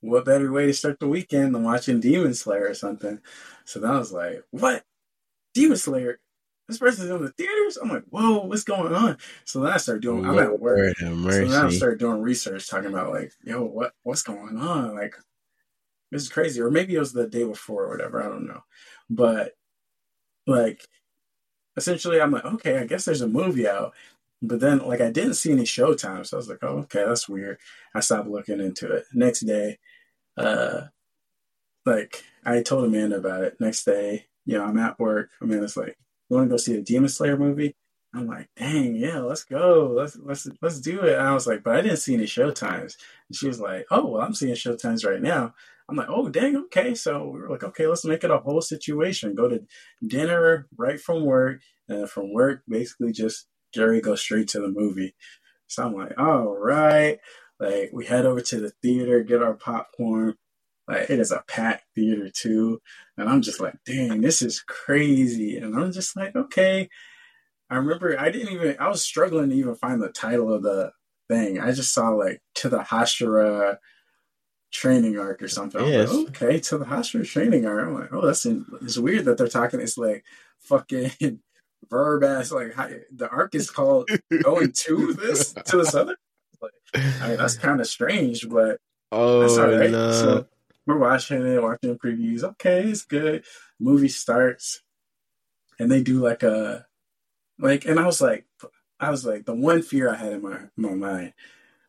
"What 0.01 0.25
better 0.25 0.53
way 0.53 0.67
to 0.67 0.73
start 0.75 1.01
the 1.01 1.09
weekend 1.09 1.55
than 1.55 1.65
watching 1.65 2.01
Demon 2.01 2.35
Slayer 2.35 2.69
or 2.69 2.75
something?" 2.75 3.21
So 3.65 3.81
then 3.81 3.91
I 3.91 3.99
was 3.99 4.13
like, 4.13 4.45
"What? 4.51 4.85
Demon 5.55 5.77
Slayer? 5.77 6.21
This 6.69 6.79
person's 6.79 7.11
in 7.11 7.23
the 7.23 7.31
theaters?" 7.31 7.77
I'm 7.77 7.89
like, 7.89 8.05
"Whoa, 8.11 8.47
what's 8.47 8.65
going 8.65 8.95
on?" 8.95 9.19
So 9.45 9.61
then 9.61 9.73
I 9.73 9.77
started 9.77 10.03
doing. 10.03 10.25
I'm 10.25 10.39
at 10.39 10.61
work. 10.61 10.79
Lord 10.79 10.97
So 11.35 11.49
then 11.49 11.67
I 11.67 11.71
started 11.71 11.99
doing 11.99 12.23
research, 12.23 12.69
talking 12.69 12.91
about 12.91 13.13
like, 13.13 13.33
"Yo, 13.43 13.65
what 13.65 13.93
what's 14.03 14.23
going 14.23 14.59
on?" 14.59 14.95
Like, 14.95 15.17
this 16.11 16.23
is 16.23 16.29
crazy. 16.29 16.61
Or 16.61 16.71
maybe 16.71 16.95
it 16.95 17.01
was 17.01 17.13
the 17.13 17.27
day 17.27 17.45
before 17.45 17.85
or 17.85 17.89
whatever. 17.91 18.23
I 18.23 18.29
don't 18.29 18.47
know. 18.47 18.63
But 19.09 19.53
like, 20.47 20.87
essentially, 21.77 22.21
I'm 22.21 22.31
like, 22.31 22.45
okay, 22.45 22.79
I 22.79 22.87
guess 22.87 23.05
there's 23.05 23.21
a 23.21 23.29
movie 23.29 23.69
out. 23.69 23.95
But 24.43 24.61
then, 24.61 24.79
like, 24.79 25.01
I 25.01 25.11
didn't 25.11 25.35
see 25.35 25.53
any 25.53 25.65
showtime, 25.65 26.27
so 26.27 26.37
I 26.37 26.39
was 26.39 26.49
like, 26.49 26.61
oh, 26.63 26.79
okay, 26.79 27.05
that's 27.05 27.29
weird. 27.29 27.59
I 27.95 28.01
stopped 28.01 28.29
looking 28.29 28.61
into 28.61 28.91
it. 28.91 29.05
Next 29.13 29.41
day, 29.41 29.79
uh, 30.37 30.83
like, 31.87 32.25
I 32.45 32.62
told 32.62 32.85
Amanda 32.85 33.16
about 33.16 33.45
it. 33.45 33.57
Next 33.61 33.85
day, 33.85 34.27
you 34.45 34.59
know, 34.59 34.64
I'm 34.64 34.79
at 34.79 34.99
work. 34.99 35.31
Amanda's 35.40 35.77
like, 35.77 35.97
"You 36.29 36.37
want 36.37 36.49
to 36.49 36.53
go 36.55 36.57
see 36.57 36.75
a 36.77 36.83
Demon 36.83 37.09
Slayer 37.09 37.37
movie?" 37.37 37.75
I'm 38.14 38.27
like, 38.27 38.49
"Dang, 38.57 38.97
yeah, 38.97 39.21
let's 39.21 39.45
go. 39.45 39.93
Let's 39.97 40.16
let's 40.16 40.49
let's 40.62 40.81
do 40.81 41.01
it." 41.03 41.14
And 41.19 41.23
I 41.27 41.35
was 41.35 41.47
like, 41.47 41.62
"But 41.62 41.77
I 41.77 41.81
didn't 41.83 41.99
see 41.99 42.14
any 42.14 42.25
showtimes." 42.25 42.97
And 43.29 43.37
she 43.37 43.47
was 43.49 43.61
like, 43.61 43.87
"Oh, 43.90 44.07
well, 44.07 44.23
I'm 44.23 44.35
seeing 44.35 44.55
showtimes 44.55 45.07
right 45.09 45.23
now." 45.23 45.55
I'm 45.88 45.97
like, 45.97 46.09
"Oh, 46.09 46.29
dang, 46.29 46.57
okay." 46.57 46.95
So 46.95 47.27
we 47.29 47.40
were 47.40 47.49
like, 47.51 47.64
"Okay, 47.64 47.87
let's 47.87 48.05
make 48.05 48.25
it 48.25 48.31
a 48.31 48.38
whole 48.38 48.61
situation. 48.62 49.35
Go 49.35 49.49
to 49.49 49.62
dinner 50.07 50.69
right 50.77 51.01
from 51.01 51.25
work, 51.25 51.61
and 51.88 52.09
from 52.11 52.33
work, 52.33 52.62
basically 52.69 53.12
just 53.12 53.47
Jerry 53.75 54.01
go 54.01 54.14
straight 54.16 54.49
to 54.49 54.61
the 54.61 54.69
movie." 54.69 55.14
So 55.69 55.85
I'm 55.85 55.95
like, 55.95 56.19
"All 56.19 56.57
right." 56.57 57.19
Like 57.61 57.90
we 57.92 58.07
head 58.07 58.25
over 58.25 58.40
to 58.40 58.61
the 58.61 58.70
theater, 58.83 59.23
get 59.23 59.42
our 59.42 59.55
popcorn. 59.55 60.35
Like 60.88 61.11
it 61.11 61.20
is 61.20 61.31
a 61.31 61.44
packed 61.46 61.85
theater 61.94 62.31
too. 62.31 62.81
And 63.16 63.29
I'm 63.29 63.42
just 63.42 63.61
like, 63.61 63.75
dang, 63.85 64.23
this 64.23 64.42
is 64.42 64.61
crazy. 64.61 65.59
And 65.59 65.77
I'm 65.77 65.92
just 65.92 66.16
like, 66.16 66.35
okay. 66.35 66.88
I 67.68 67.77
remember 67.77 68.18
I 68.18 68.31
didn't 68.31 68.53
even 68.53 68.77
I 68.81 68.88
was 68.88 69.03
struggling 69.03 69.51
to 69.51 69.57
even 69.57 69.77
find 69.77 70.03
the 70.03 70.09
title 70.09 70.53
of 70.53 70.62
the 70.62 70.90
thing. 71.29 71.61
I 71.61 71.70
just 71.73 71.94
saw 71.94 72.09
like 72.09 72.42
to 72.57 72.68
the 72.68 72.81
Hashira 72.81 73.77
training 74.73 75.18
arc 75.18 75.42
or 75.42 75.49
something. 75.49 75.87
Yes. 75.87 76.12
like, 76.12 76.29
okay, 76.29 76.61
to 76.61 76.79
the 76.79 76.85
Hashira 76.85 77.27
training 77.27 77.66
arc. 77.66 77.87
I'm 77.87 77.94
like, 77.94 78.12
oh, 78.12 78.27
that's 78.27 78.46
in, 78.46 78.66
it's 78.83 78.99
weird 78.99 79.27
that 79.27 79.38
they're 79.38 79.49
talking. 79.49 79.81
It's 79.81 79.99
like 79.99 80.25
fucking 80.61 81.12
verb 81.90 82.25
ass. 82.25 82.51
Like 82.51 82.75
how, 82.75 82.88
the 83.12 83.29
arc 83.29 83.55
is 83.55 83.70
called 83.70 84.09
going 84.42 84.73
to 84.73 85.12
this 85.12 85.53
to 85.53 85.77
this 85.77 85.94
other. 85.94 86.16
Like, 86.62 86.73
I 86.94 87.29
mean, 87.29 87.37
that's 87.37 87.57
kind 87.57 87.81
of 87.81 87.87
strange, 87.87 88.49
but 88.49 88.79
oh 89.12 89.40
that's 89.40 89.59
all 89.59 89.70
right. 89.70 89.90
So 89.90 90.46
we're 90.87 90.99
watching 90.99 91.46
it, 91.46 91.62
watching 91.62 91.99
previews. 91.99 92.42
Okay, 92.42 92.85
it's 92.85 93.03
good. 93.03 93.44
Movie 93.79 94.09
starts, 94.09 94.83
and 95.79 95.90
they 95.90 96.03
do 96.03 96.20
like 96.20 96.42
a 96.42 96.87
like, 97.59 97.85
and 97.85 97.99
I 97.99 98.07
was 98.07 98.20
like, 98.20 98.46
I 98.99 99.11
was 99.11 99.25
like, 99.25 99.44
the 99.44 99.55
one 99.55 99.83
fear 99.83 100.11
I 100.11 100.16
had 100.16 100.33
in 100.33 100.42
my 100.42 100.59
my 100.77 100.94
mind, 100.94 101.33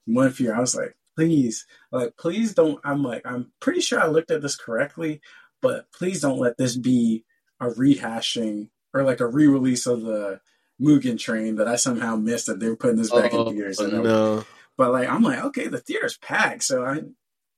one 0.06 0.32
fear. 0.32 0.56
I 0.56 0.60
was 0.60 0.76
like, 0.76 0.96
please, 1.16 1.66
like, 1.92 2.18
please 2.18 2.54
don't. 2.54 2.80
I'm 2.84 3.04
like, 3.04 3.24
I'm 3.26 3.52
pretty 3.60 3.82
sure 3.82 4.00
I 4.00 4.08
looked 4.08 4.32
at 4.32 4.42
this 4.42 4.56
correctly, 4.56 5.22
but 5.62 5.92
please 5.92 6.22
don't 6.22 6.40
let 6.40 6.58
this 6.58 6.76
be 6.76 7.26
a 7.60 7.68
rehashing 7.68 8.70
or 8.94 9.04
like 9.04 9.20
a 9.20 9.28
re-release 9.28 9.86
of 9.86 10.02
the 10.02 10.42
Mugen 10.82 11.20
Train 11.20 11.56
that 11.56 11.68
I 11.68 11.76
somehow 11.76 12.16
missed 12.16 12.48
that 12.48 12.60
they 12.60 12.68
were 12.68 12.76
putting 12.76 12.98
this 12.98 13.12
back 13.12 13.34
oh, 13.34 13.48
in 13.48 13.54
theaters. 13.56 13.80
And 13.80 14.04
no. 14.04 14.44
But 14.78 14.92
like 14.92 15.10
I'm 15.10 15.24
like, 15.24 15.44
okay, 15.46 15.68
the 15.68 15.80
theater's 15.80 16.18
packed, 16.18 16.64
so 16.64 16.86
I, 16.86 17.02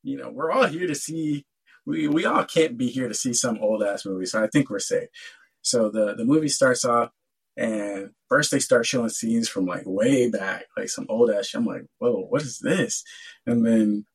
you 0.04 0.18
know, 0.18 0.30
we're 0.32 0.52
all 0.52 0.66
here 0.66 0.88
to 0.88 0.96
see. 0.96 1.46
We 1.86 2.08
we 2.08 2.26
all 2.26 2.46
can't 2.46 2.78
be 2.78 2.88
here 2.88 3.08
to 3.08 3.14
see 3.14 3.34
some 3.34 3.60
old 3.60 3.84
ass 3.84 4.06
movie, 4.06 4.26
so 4.26 4.44
I 4.44 4.48
think 4.48 4.70
we're 4.70 4.80
safe. 4.80 5.10
So 5.62 5.90
the 5.90 6.16
the 6.16 6.26
movie 6.26 6.50
starts 6.50 6.86
off, 6.86 7.12
and 7.58 8.12
first 8.30 8.52
they 8.52 8.60
start 8.60 8.86
showing 8.86 9.10
scenes 9.10 9.50
from 9.50 9.66
like 9.66 9.84
way 9.86 10.30
back, 10.30 10.66
like 10.78 10.90
some 10.90 11.06
old 11.10 11.30
ass. 11.30 11.48
Shit. 11.48 11.60
I'm 11.60 11.66
like, 11.66 11.86
whoa, 12.00 12.26
what 12.30 12.42
is 12.42 12.60
this? 12.60 13.04
And 13.46 13.66
then 13.66 14.06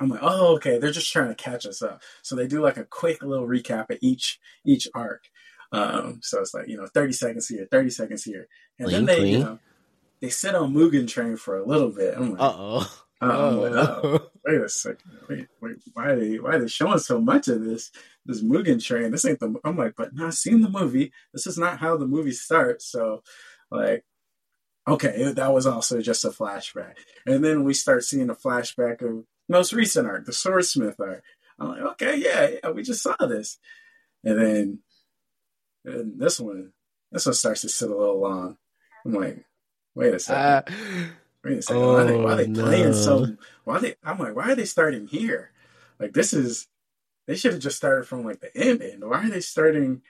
I'm 0.00 0.08
like, 0.08 0.20
oh, 0.22 0.54
okay, 0.56 0.78
they're 0.78 0.90
just 0.90 1.12
trying 1.12 1.28
to 1.28 1.34
catch 1.34 1.64
us 1.64 1.80
up. 1.80 2.02
So 2.22 2.34
they 2.34 2.48
do 2.48 2.60
like 2.60 2.76
a 2.76 2.84
quick 2.84 3.22
little 3.22 3.46
recap 3.46 3.90
of 3.90 3.98
each 4.00 4.38
each 4.66 4.88
arc. 4.94 5.24
Um, 5.70 6.20
so 6.22 6.40
it's 6.40 6.52
like 6.52 6.68
you 6.68 6.76
know, 6.76 6.86
30 6.86 7.12
seconds 7.12 7.48
here, 7.48 7.66
30 7.70 7.90
seconds 7.90 8.24
here, 8.24 8.46
and 8.78 8.88
Clean, 8.88 9.06
then 9.06 9.16
they 9.16 9.28
you 9.28 9.38
know 9.38 9.58
they 10.22 10.30
sit 10.30 10.54
on 10.54 10.72
Mugen 10.72 11.08
Train 11.08 11.36
for 11.36 11.58
a 11.58 11.66
little 11.66 11.90
bit. 11.90 12.14
I'm 12.16 12.30
like, 12.30 12.40
Uh 12.40 12.54
oh. 12.56 12.98
I'm 13.20 13.56
like, 13.58 13.72
oh, 13.72 14.30
wait 14.44 14.60
a 14.60 14.68
second, 14.68 14.98
wait, 15.28 15.46
wait, 15.60 15.76
why 15.92 16.06
are 16.06 16.18
they 16.18 16.38
why 16.40 16.54
are 16.54 16.58
they 16.60 16.66
showing 16.68 16.98
so 16.98 17.20
much 17.20 17.46
of 17.48 17.64
this 17.64 17.90
this 18.24 18.42
Mugen 18.42 18.82
Train? 18.82 19.10
This 19.10 19.24
ain't 19.24 19.40
the. 19.40 19.54
I'm 19.64 19.76
like, 19.76 19.94
but 19.96 20.14
no, 20.14 20.26
I've 20.26 20.34
seen 20.34 20.60
the 20.60 20.68
movie. 20.68 21.12
This 21.32 21.46
is 21.46 21.58
not 21.58 21.78
how 21.78 21.96
the 21.96 22.06
movie 22.06 22.32
starts. 22.32 22.86
So, 22.86 23.22
like, 23.70 24.04
okay, 24.88 25.32
that 25.32 25.52
was 25.52 25.66
also 25.66 26.00
just 26.00 26.24
a 26.24 26.30
flashback, 26.30 26.94
and 27.26 27.44
then 27.44 27.64
we 27.64 27.74
start 27.74 28.04
seeing 28.04 28.30
a 28.30 28.34
flashback 28.34 29.02
of 29.02 29.24
most 29.48 29.72
recent 29.72 30.08
arc, 30.08 30.26
the 30.26 30.32
Swordsmith 30.32 30.98
arc. 30.98 31.22
I'm 31.60 31.68
like, 31.68 31.82
okay, 31.92 32.16
yeah, 32.16 32.50
yeah, 32.62 32.70
we 32.70 32.82
just 32.82 33.02
saw 33.02 33.14
this, 33.20 33.58
and 34.24 34.40
then 34.40 34.78
and 35.84 36.20
this 36.20 36.40
one, 36.40 36.72
this 37.12 37.26
one 37.26 37.34
starts 37.34 37.60
to 37.62 37.68
sit 37.68 37.90
a 37.90 37.96
little 37.96 38.20
long. 38.20 38.56
I'm 39.04 39.12
like, 39.12 39.44
wait 39.94 40.14
a 40.14 40.18
second. 40.18 40.74
Ah, 40.74 41.10
Wait 41.44 41.58
a 41.58 41.62
second. 41.62 41.82
why 41.82 41.94
are 41.94 42.04
they, 42.06 42.16
why 42.16 42.32
are 42.32 42.36
they 42.36 42.50
Oh, 42.50 42.64
playing 42.64 42.84
no. 42.86 42.92
so? 42.92 43.36
Why 43.64 43.76
are 43.76 43.80
they? 43.80 43.94
I'm 44.04 44.18
like, 44.18 44.36
why 44.36 44.52
are 44.52 44.54
they 44.54 44.64
starting 44.64 45.06
here? 45.06 45.50
Like 45.98 46.12
this 46.12 46.32
is. 46.32 46.68
They 47.26 47.36
should 47.36 47.52
have 47.52 47.62
just 47.62 47.76
started 47.76 48.06
from 48.06 48.24
like 48.24 48.40
the 48.40 48.56
end. 48.56 48.82
end. 48.82 49.04
Why 49.08 49.26
are 49.26 49.30
they 49.30 49.40
starting 49.40 50.02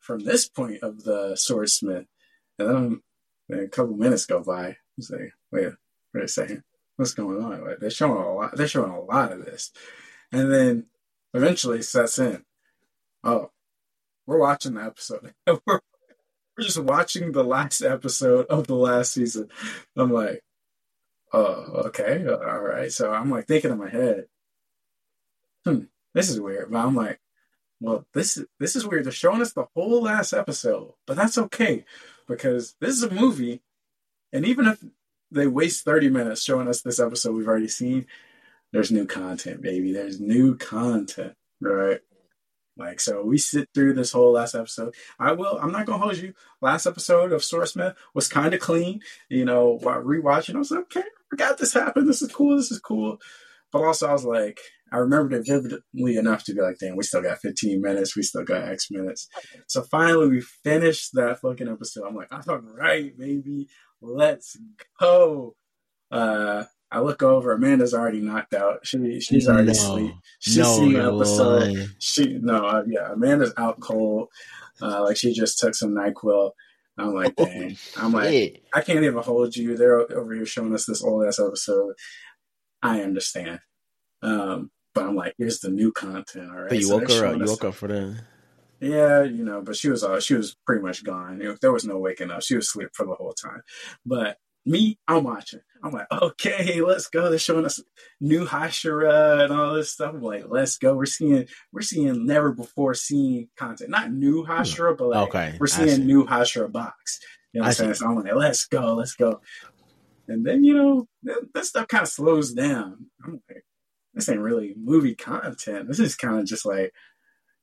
from 0.00 0.20
this 0.24 0.48
point 0.48 0.82
of 0.82 1.04
the 1.04 1.36
swordsmith? 1.36 2.06
And 2.58 2.68
then, 2.68 3.02
then 3.48 3.58
a 3.60 3.68
couple 3.68 3.96
minutes 3.96 4.26
go 4.26 4.40
by. 4.40 4.76
It's 4.96 5.10
like, 5.10 5.32
wait, 5.52 5.72
wait 6.12 6.24
a 6.24 6.28
second. 6.28 6.64
What's 6.96 7.14
going 7.14 7.42
on? 7.42 7.64
Like, 7.64 7.78
they're 7.78 7.90
showing 7.90 8.20
a 8.20 8.32
lot. 8.34 8.56
They're 8.56 8.66
showing 8.66 8.90
a 8.90 9.00
lot 9.00 9.30
of 9.32 9.44
this, 9.44 9.70
and 10.32 10.52
then 10.52 10.86
eventually 11.32 11.78
it 11.78 11.84
sets 11.84 12.18
in. 12.18 12.44
Oh, 13.22 13.50
we're 14.26 14.38
watching 14.38 14.74
the 14.74 14.82
episode. 14.82 15.32
we're, 15.66 15.80
we're 16.58 16.64
just 16.64 16.82
watching 16.82 17.30
the 17.30 17.44
last 17.44 17.82
episode 17.82 18.46
of 18.46 18.66
the 18.66 18.74
last 18.74 19.12
season. 19.12 19.48
I'm 19.96 20.12
like, 20.12 20.42
oh, 21.32 21.84
okay, 21.86 22.26
all 22.26 22.60
right. 22.60 22.90
So 22.90 23.12
I'm 23.12 23.30
like 23.30 23.46
thinking 23.46 23.70
in 23.70 23.78
my 23.78 23.88
head, 23.88 24.26
hmm, 25.64 25.82
this 26.14 26.28
is 26.28 26.40
weird. 26.40 26.72
But 26.72 26.78
I'm 26.78 26.96
like, 26.96 27.20
well, 27.80 28.04
this 28.12 28.36
is 28.36 28.46
this 28.58 28.74
is 28.74 28.84
weird. 28.84 29.04
They're 29.04 29.12
showing 29.12 29.40
us 29.40 29.52
the 29.52 29.66
whole 29.76 30.02
last 30.02 30.32
episode, 30.32 30.94
but 31.06 31.16
that's 31.16 31.38
okay 31.38 31.84
because 32.26 32.74
this 32.80 32.90
is 32.90 33.04
a 33.04 33.14
movie, 33.14 33.62
and 34.32 34.44
even 34.44 34.66
if 34.66 34.82
they 35.30 35.46
waste 35.46 35.84
30 35.84 36.10
minutes 36.10 36.42
showing 36.42 36.66
us 36.66 36.82
this 36.82 36.98
episode 36.98 37.36
we've 37.36 37.46
already 37.46 37.68
seen, 37.68 38.06
there's 38.72 38.90
new 38.90 39.06
content, 39.06 39.62
baby. 39.62 39.92
There's 39.92 40.20
new 40.20 40.56
content, 40.56 41.34
right? 41.60 42.00
Like 42.78 43.00
so, 43.00 43.22
we 43.24 43.38
sit 43.38 43.68
through 43.74 43.94
this 43.94 44.12
whole 44.12 44.32
last 44.32 44.54
episode. 44.54 44.94
I 45.18 45.32
will. 45.32 45.58
I'm 45.60 45.72
not 45.72 45.86
gonna 45.86 46.02
hold 46.02 46.16
you. 46.16 46.32
Last 46.60 46.86
episode 46.86 47.32
of 47.32 47.42
Source 47.42 47.72
Swordsmith 47.72 47.96
was 48.14 48.28
kind 48.28 48.54
of 48.54 48.60
clean. 48.60 49.00
You 49.28 49.44
know, 49.44 49.78
while 49.82 50.02
rewatching, 50.02 50.54
I 50.54 50.58
was 50.58 50.70
like, 50.70 50.82
okay, 50.82 51.00
I 51.00 51.22
forgot 51.30 51.58
this 51.58 51.74
happened. 51.74 52.08
This 52.08 52.22
is 52.22 52.32
cool. 52.32 52.56
This 52.56 52.70
is 52.70 52.78
cool. 52.78 53.18
But 53.72 53.82
also, 53.82 54.08
I 54.08 54.12
was 54.12 54.24
like, 54.24 54.60
I 54.92 54.98
remembered 54.98 55.34
it 55.34 55.46
vividly 55.46 56.16
enough 56.16 56.44
to 56.44 56.54
be 56.54 56.62
like, 56.62 56.78
damn, 56.78 56.96
we 56.96 57.02
still 57.02 57.22
got 57.22 57.40
15 57.40 57.82
minutes. 57.82 58.16
We 58.16 58.22
still 58.22 58.44
got 58.44 58.68
X 58.68 58.90
minutes. 58.90 59.28
So 59.66 59.82
finally, 59.82 60.28
we 60.28 60.40
finished 60.40 61.10
that 61.14 61.40
fucking 61.40 61.68
episode. 61.68 62.06
I'm 62.06 62.14
like, 62.14 62.28
I'm 62.30 62.42
all 62.48 62.58
right, 62.58 63.16
baby, 63.16 63.68
let's 64.00 64.56
go. 64.98 65.54
Uh, 66.10 66.64
I 66.98 67.00
look 67.00 67.22
over. 67.22 67.52
Amanda's 67.52 67.94
already 67.94 68.20
knocked 68.20 68.54
out. 68.54 68.84
She 68.84 69.20
she's 69.20 69.48
already 69.48 69.66
no. 69.66 69.70
asleep. 69.70 70.14
She's 70.40 70.56
no, 70.58 70.76
seen 70.76 70.92
the 70.94 70.98
you're 70.98 71.14
episode. 71.14 71.60
lying. 71.60 71.88
She 72.00 72.38
no, 72.42 72.66
uh, 72.66 72.82
yeah, 72.88 73.12
Amanda's 73.12 73.54
out 73.56 73.78
cold. 73.78 74.28
Uh, 74.82 75.04
like 75.04 75.16
she 75.16 75.32
just 75.32 75.60
took 75.60 75.76
some 75.76 75.94
Nyquil. 75.94 76.50
I'm 76.98 77.14
like, 77.14 77.36
dang. 77.36 77.76
I'm 77.96 78.10
like, 78.10 78.30
Shit. 78.30 78.64
I 78.74 78.80
can't 78.80 79.04
even 79.04 79.22
hold 79.22 79.54
you. 79.54 79.76
They're 79.76 80.12
over 80.12 80.34
here 80.34 80.44
showing 80.44 80.74
us 80.74 80.86
this 80.86 81.04
old 81.04 81.24
ass 81.24 81.38
episode. 81.38 81.94
I 82.82 83.02
understand. 83.02 83.60
Um, 84.20 84.72
but 84.92 85.04
I'm 85.04 85.14
like, 85.14 85.34
here's 85.38 85.60
the 85.60 85.70
new 85.70 85.92
content. 85.92 86.50
All 86.50 86.62
right. 86.62 86.70
So 86.70 86.74
you 86.74 86.82
So 86.82 86.98
woke 86.98 87.10
her 87.12 87.26
up. 87.26 87.38
You 87.38 87.44
woke 87.44 87.64
up 87.64 87.74
for 87.74 87.86
that. 87.86 88.20
Yeah, 88.80 89.22
you 89.22 89.44
know, 89.44 89.62
but 89.62 89.76
she 89.76 89.88
was 89.88 90.02
uh, 90.02 90.18
she 90.20 90.34
was 90.34 90.56
pretty 90.66 90.82
much 90.82 91.04
gone. 91.04 91.38
Know, 91.38 91.56
there 91.60 91.72
was 91.72 91.84
no 91.84 91.98
waking 91.98 92.32
up. 92.32 92.42
She 92.42 92.56
was 92.56 92.66
asleep 92.66 92.88
for 92.92 93.06
the 93.06 93.14
whole 93.14 93.34
time. 93.34 93.62
But 94.04 94.36
me, 94.68 94.98
I'm 95.08 95.24
watching. 95.24 95.60
I'm 95.82 95.92
like, 95.92 96.06
okay, 96.10 96.80
let's 96.80 97.08
go. 97.08 97.30
They're 97.30 97.38
showing 97.38 97.64
us 97.64 97.80
new 98.20 98.46
Hashira 98.46 99.44
and 99.44 99.52
all 99.52 99.74
this 99.74 99.92
stuff. 99.92 100.14
I'm 100.14 100.22
like, 100.22 100.44
let's 100.48 100.76
go. 100.76 100.94
We're 100.96 101.06
seeing 101.06 101.46
we're 101.72 101.82
seeing 101.82 102.26
never 102.26 102.52
before 102.52 102.94
seen 102.94 103.48
content. 103.56 103.90
Not 103.90 104.12
new 104.12 104.44
Hashira, 104.44 104.96
but 104.96 105.08
like 105.08 105.28
Okay, 105.28 105.56
we're 105.60 105.66
I 105.66 105.70
see. 105.70 105.88
seeing 105.88 106.06
new 106.06 106.26
Hashira 106.26 106.70
box. 106.70 107.20
You 107.52 107.60
know 107.60 107.64
what 107.64 107.68
I'm 107.68 107.74
saying? 107.74 107.94
So 107.94 108.06
I'm 108.06 108.16
like, 108.22 108.34
let's 108.34 108.66
go, 108.66 108.94
let's 108.94 109.14
go. 109.14 109.40
And 110.26 110.44
then, 110.44 110.62
you 110.64 110.74
know, 110.74 111.08
that, 111.22 111.48
that 111.54 111.64
stuff 111.64 111.88
kind 111.88 112.02
of 112.02 112.08
slows 112.08 112.52
down. 112.52 113.06
I'm 113.24 113.40
like, 113.48 113.64
this 114.14 114.28
ain't 114.28 114.40
really 114.40 114.74
movie 114.76 115.14
content. 115.14 115.88
This 115.88 116.00
is 116.00 116.16
kind 116.16 116.38
of 116.40 116.44
just 116.44 116.66
like 116.66 116.92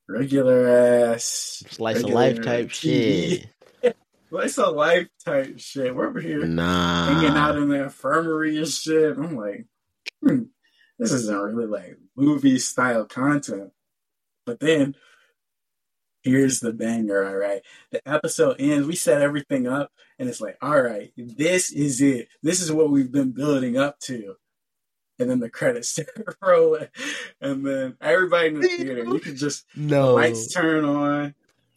regular 0.08 0.68
ass 1.14 1.64
Slice 1.70 1.98
regular 1.98 2.12
of 2.12 2.16
life 2.16 2.42
type 2.42 2.68
TV. 2.70 3.30
shit. 3.42 3.48
Slice 4.36 4.58
of 4.58 4.76
life 4.76 5.08
type 5.24 5.60
shit. 5.60 5.96
We're 5.96 6.10
over 6.10 6.20
here 6.20 6.46
Nah. 6.46 7.06
hanging 7.06 7.38
out 7.38 7.58
in 7.58 7.70
the 7.70 7.84
infirmary 7.84 8.58
and 8.58 8.68
shit. 8.68 9.18
I'm 9.18 9.38
like, 9.38 9.66
hmm, 10.22 10.44
this 11.00 11.14
isn't 11.14 11.38
really 11.54 11.68
like 11.68 11.98
movie 12.18 12.60
style 12.60 13.06
content. 13.06 13.72
But 14.46 14.60
then 14.60 14.96
here's 16.24 16.60
the 16.60 16.74
banger, 16.74 17.26
all 17.26 17.38
right. 17.38 17.62
The 17.92 18.02
episode 18.08 18.58
ends, 18.60 18.86
we 18.86 18.96
set 18.98 19.22
everything 19.22 19.68
up, 19.68 19.92
and 20.20 20.28
it's 20.28 20.42
like, 20.42 20.58
all 20.62 20.82
right, 20.82 21.14
this 21.16 21.72
is 21.72 22.02
it. 22.02 22.28
This 22.44 22.60
is 22.60 22.72
what 22.74 22.90
we've 22.92 23.12
been 23.12 23.32
building 23.32 23.78
up 23.78 24.00
to. 24.02 24.36
And 25.18 25.30
then 25.30 25.40
the 25.40 25.50
credits 25.50 25.90
start 25.92 26.36
rolling. 26.42 26.90
And 27.40 27.66
then 27.66 27.96
everybody 28.02 28.50
in 28.50 28.60
the 28.60 28.68
theater, 28.68 29.06
you 29.06 29.20
can 29.20 29.38
just 29.38 29.64
no. 29.78 30.14
lights 30.16 30.52
turn 30.52 30.84
on. 30.84 31.36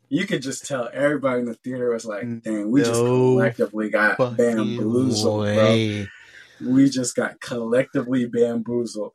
You 0.09 0.27
could 0.27 0.43
just 0.43 0.67
tell 0.67 0.89
everybody 0.93 1.41
in 1.41 1.47
the 1.47 1.55
theater 1.55 1.91
was 1.93 2.05
like, 2.07 2.43
dang, 2.43 2.71
we 2.71 2.81
just 2.81 3.01
collectively 3.05 3.91
got 3.91 4.17
bamboozled, 4.37 5.45
bro 5.55 6.07
we 6.61 6.89
just 6.91 7.15
got 7.15 7.41
collectively 7.41 8.27
bamboozled. 8.27 9.13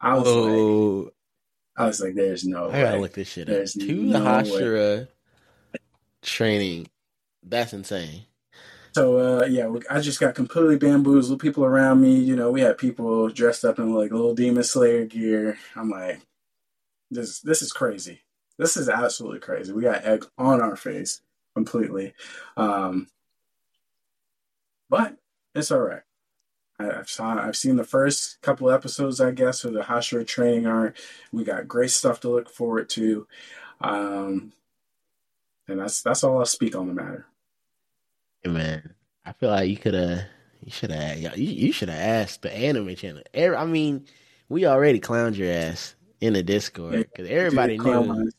I 0.00 0.14
was 0.18 0.26
like, 0.26 0.34
Oh, 0.56 1.10
I 1.76 1.86
was 1.86 2.00
like, 2.00 2.14
there's 2.14 2.44
no 2.44 2.68
I 2.70 2.80
gotta 2.80 2.96
way. 2.96 3.00
look 3.02 3.12
this 3.12 3.28
shit 3.28 3.48
up. 3.48 3.54
There's 3.54 3.74
To 3.74 3.86
the 3.86 4.18
no 4.18 4.20
Hashira 4.24 5.08
training. 6.22 6.88
That's 7.42 7.72
insane. 7.72 8.22
So 8.92 9.18
uh, 9.18 9.44
yeah, 9.46 9.68
we- 9.68 9.86
I 9.88 10.00
just 10.00 10.18
got 10.18 10.34
completely 10.34 10.78
bamboozled. 10.78 11.40
People 11.40 11.64
around 11.64 12.00
me, 12.00 12.16
you 12.18 12.34
know, 12.34 12.50
we 12.50 12.60
had 12.60 12.76
people 12.76 13.28
dressed 13.28 13.64
up 13.64 13.78
in 13.78 13.94
like 13.94 14.10
little 14.10 14.34
Demon 14.34 14.64
Slayer 14.64 15.04
gear. 15.04 15.58
I'm 15.76 15.90
like, 15.90 16.20
this 17.10 17.40
this 17.40 17.62
is 17.62 17.72
crazy. 17.72 18.20
This 18.60 18.76
is 18.76 18.90
absolutely 18.90 19.38
crazy. 19.38 19.72
We 19.72 19.80
got 19.80 20.04
egg 20.04 20.26
on 20.36 20.60
our 20.60 20.76
face 20.76 21.22
completely, 21.54 22.12
um, 22.58 23.06
but 24.90 25.16
it's 25.54 25.70
all 25.70 25.80
right. 25.80 26.02
I- 26.78 26.98
I've 26.98 27.08
saw 27.08 27.42
I've 27.42 27.56
seen 27.56 27.76
the 27.76 27.84
first 27.84 28.38
couple 28.42 28.70
episodes, 28.70 29.18
I 29.18 29.30
guess, 29.30 29.64
of 29.64 29.72
the 29.72 29.80
Hashira 29.80 30.26
training 30.26 30.66
arc. 30.66 30.98
We 31.32 31.42
got 31.42 31.68
great 31.68 31.90
stuff 31.90 32.20
to 32.20 32.28
look 32.28 32.50
forward 32.50 32.90
to, 32.90 33.26
um, 33.80 34.52
and 35.66 35.80
that's 35.80 36.02
that's 36.02 36.22
all 36.22 36.38
I'll 36.38 36.44
speak 36.44 36.76
on 36.76 36.86
the 36.86 36.92
matter. 36.92 37.24
Hey, 38.42 38.50
man, 38.50 38.94
I 39.24 39.32
feel 39.32 39.48
like 39.48 39.70
you 39.70 39.78
could 39.78 39.94
have, 39.94 40.24
you 40.62 40.70
should 40.70 40.90
have, 40.90 41.16
you, 41.16 41.46
you 41.46 41.72
should 41.72 41.88
have 41.88 41.98
asked 41.98 42.42
the 42.42 42.54
anime 42.54 42.94
channel. 42.94 43.22
I 43.34 43.64
mean, 43.64 44.04
we 44.50 44.66
already 44.66 45.00
clowned 45.00 45.38
your 45.38 45.50
ass 45.50 45.94
in 46.20 46.34
the 46.34 46.42
Discord 46.42 47.08
because 47.10 47.26
everybody 47.30 47.78
knew 47.78 48.30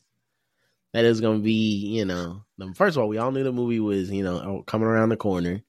that 0.94 1.06
it 1.06 1.10
was 1.10 1.22
gonna 1.22 1.40
be, 1.40 1.52
you 1.98 2.06
know, 2.06 2.44
first 2.76 2.98
of 2.98 3.02
all, 3.04 3.10
we 3.10 3.18
all 3.18 3.32
knew 3.32 3.44
the 3.44 3.52
movie 3.52 3.80
was, 3.80 4.10
you 4.12 4.24
know, 4.24 4.64
coming 4.68 4.88
around 4.88 5.10
the 5.10 5.18
corner. 5.18 5.62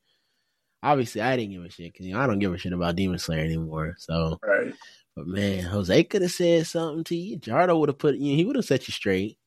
Obviously, 0.83 1.21
I 1.21 1.37
didn't 1.37 1.53
give 1.53 1.65
a 1.65 1.71
shit 1.71 1.93
because 1.93 2.07
you 2.07 2.15
know 2.15 2.21
I 2.21 2.27
don't 2.27 2.41
give 2.41 2.53
a 2.53 2.59
shit 2.59 2.73
about 2.73 2.97
Demon 2.97 3.19
Slayer 3.19 3.45
anymore. 3.45 3.95
So, 3.99 4.39
Right. 4.43 4.75
but 5.15 5.27
man, 5.29 5.63
Jose 5.65 6.03
could 6.05 6.23
have 6.23 6.33
said 6.33 6.67
something 6.67 7.05
to 7.05 7.17
you. 7.17 7.39
Jardo 7.39 7.79
would 7.79 7.89
have 7.89 7.99
put 7.99 8.17
you. 8.17 8.35
He 8.35 8.45
would 8.45 8.57
have 8.57 8.65
set 8.65 8.89
you 8.89 8.93
straight. 8.93 9.39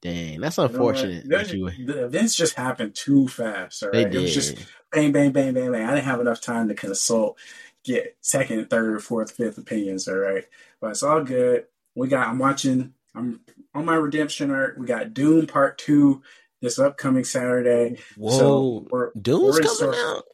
Dang, 0.00 0.40
that's 0.40 0.58
You 0.58 0.62
know 0.64 0.68
unfortunate. 0.68 1.28
That 1.28 1.52
you, 1.52 1.70
the 1.86 2.04
events 2.04 2.36
just 2.36 2.54
happened 2.54 2.94
too 2.94 3.26
fast. 3.26 3.82
All 3.82 3.90
they 3.90 4.04
right, 4.04 4.12
did. 4.12 4.20
it 4.20 4.22
was 4.22 4.34
just 4.34 4.56
bang, 4.92 5.10
bang, 5.10 5.32
bang, 5.32 5.52
bang, 5.54 5.72
bang. 5.72 5.84
I 5.84 5.94
didn't 5.94 6.04
have 6.04 6.20
enough 6.20 6.40
time 6.40 6.68
to 6.68 6.74
consult, 6.74 7.36
get 7.82 8.16
second, 8.20 8.70
third, 8.70 9.02
fourth, 9.02 9.32
fifth 9.32 9.58
opinions. 9.58 10.06
All 10.06 10.14
right, 10.14 10.44
but 10.80 10.90
it's 10.92 11.02
all 11.02 11.24
good. 11.24 11.64
We 11.96 12.06
got. 12.06 12.28
I'm 12.28 12.38
watching. 12.38 12.94
I'm 13.14 13.40
on 13.74 13.84
my 13.84 13.94
redemption 13.94 14.50
arc. 14.50 14.76
We 14.78 14.86
got 14.86 15.14
Dune 15.14 15.46
Part 15.46 15.78
Two 15.78 16.22
this 16.60 16.78
upcoming 16.78 17.24
Saturday. 17.24 17.98
Whoa, 18.16 18.38
So 18.38 18.86
we're 18.90 19.10
Doom's 19.20 19.42
we're 19.54 19.60
in 19.60 19.62
coming 19.62 19.74
store- 19.76 19.94
out. 19.94 20.24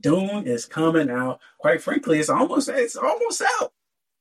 Dune 0.00 0.46
is 0.46 0.64
coming 0.66 1.10
out. 1.10 1.40
Quite 1.58 1.80
frankly, 1.82 2.18
it's 2.18 2.28
almost 2.28 2.68
it's 2.68 2.96
almost 2.96 3.42
out. 3.60 3.72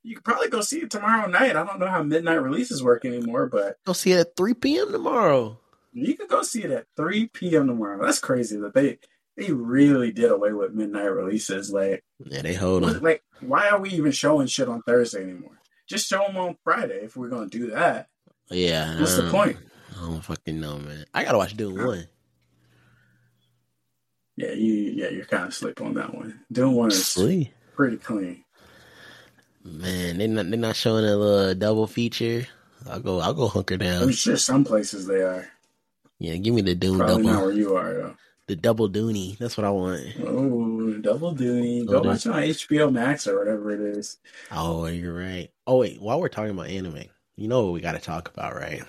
You 0.03 0.15
could 0.15 0.23
probably 0.23 0.49
go 0.49 0.61
see 0.61 0.81
it 0.81 0.91
tomorrow 0.91 1.27
night. 1.27 1.55
I 1.55 1.65
don't 1.65 1.79
know 1.79 1.87
how 1.87 2.03
midnight 2.03 2.35
releases 2.43 2.83
work 2.83 3.05
anymore, 3.05 3.47
but 3.47 3.77
Go 3.87 3.93
see 3.93 4.11
it 4.11 4.19
at 4.19 4.35
3 4.37 4.53
p.m. 4.53 4.91
tomorrow. 4.91 5.59
You 5.93 6.15
could 6.15 6.27
go 6.27 6.43
see 6.43 6.63
it 6.63 6.69
at 6.69 6.85
3 6.95 7.27
p.m. 7.29 7.65
tomorrow. 7.67 8.05
That's 8.05 8.19
crazy 8.19 8.57
that 8.57 8.75
they 8.75 8.99
they 9.37 9.51
really 9.51 10.11
did 10.11 10.29
away 10.31 10.53
with 10.53 10.73
midnight 10.73 11.05
releases. 11.11 11.71
Like, 11.73 12.03
Yeah, 12.23 12.43
they 12.43 12.53
hold 12.53 12.83
on. 12.83 13.01
like 13.01 13.23
why 13.41 13.69
are 13.69 13.79
we 13.81 13.89
even 13.91 14.11
showing 14.11 14.45
shit 14.45 14.69
on 14.69 14.83
Thursday 14.83 15.23
anymore? 15.23 15.54
Just 15.87 16.07
show 16.07 16.25
them 16.25 16.37
on 16.37 16.57
Friday 16.63 17.03
if 17.03 17.15
we're 17.15 17.29
gonna 17.29 17.47
do 17.47 17.71
that. 17.71 18.09
Yeah. 18.49 18.99
What's 18.99 19.15
the 19.17 19.25
um, 19.25 19.31
point? 19.31 19.57
I 19.95 20.05
don't 20.05 20.21
fucking 20.21 20.59
know, 20.59 20.77
man. 20.79 21.05
I 21.13 21.23
gotta 21.23 21.37
watch 21.37 21.55
Dune 21.55 21.75
1. 21.75 22.07
Yeah, 24.37 24.51
you 24.51 24.73
yeah 24.73 25.09
you're 25.09 25.25
kind 25.25 25.45
of 25.45 25.53
sleep 25.53 25.79
on 25.81 25.93
that 25.93 26.13
one. 26.13 26.41
Doing 26.51 26.75
one 26.75 26.91
is 26.91 27.05
Sleep. 27.07 27.53
pretty 27.73 27.97
clean. 27.97 28.43
Man, 29.63 30.17
they 30.17 30.27
not 30.27 30.49
they're 30.49 30.59
not 30.59 30.75
showing 30.75 31.05
a 31.05 31.15
little 31.15 31.55
double 31.55 31.87
feature. 31.87 32.45
I'll 32.89 32.99
go 32.99 33.19
I'll 33.19 33.33
go 33.33 33.47
hunker 33.47 33.77
down. 33.77 34.03
I'm 34.03 34.11
sure 34.11 34.35
some 34.35 34.65
places 34.65 35.07
they 35.07 35.21
are. 35.21 35.47
Yeah, 36.19 36.35
give 36.35 36.53
me 36.53 36.61
the 36.61 36.75
Dune 36.75 36.97
Probably 36.97 37.23
double. 37.23 37.33
not 37.33 37.43
where 37.43 37.53
you 37.53 37.75
are 37.75 37.93
though. 37.93 38.15
The 38.47 38.55
double 38.55 38.89
Dooney. 38.89 39.37
That's 39.37 39.57
what 39.57 39.65
I 39.65 39.71
want. 39.71 40.01
Oh, 40.23 40.97
double 41.01 41.31
duty. 41.31 41.83
Go 41.85 41.93
Double 41.93 42.09
watch 42.11 42.25
it 42.27 42.31
on 42.31 42.43
HBO 42.43 42.91
Max 42.91 43.25
or 43.25 43.39
whatever 43.39 43.71
it 43.71 43.97
is. 43.97 44.17
Oh, 44.51 44.85
you're 44.85 45.15
right. 45.15 45.49
Oh 45.67 45.78
wait, 45.78 46.01
while 46.01 46.19
we're 46.19 46.30
talking 46.30 46.51
about 46.51 46.67
anime, 46.69 47.04
you 47.36 47.47
know 47.47 47.63
what 47.65 47.73
we 47.73 47.82
gotta 47.82 47.99
talk 47.99 48.30
about, 48.30 48.56
right? 48.56 48.84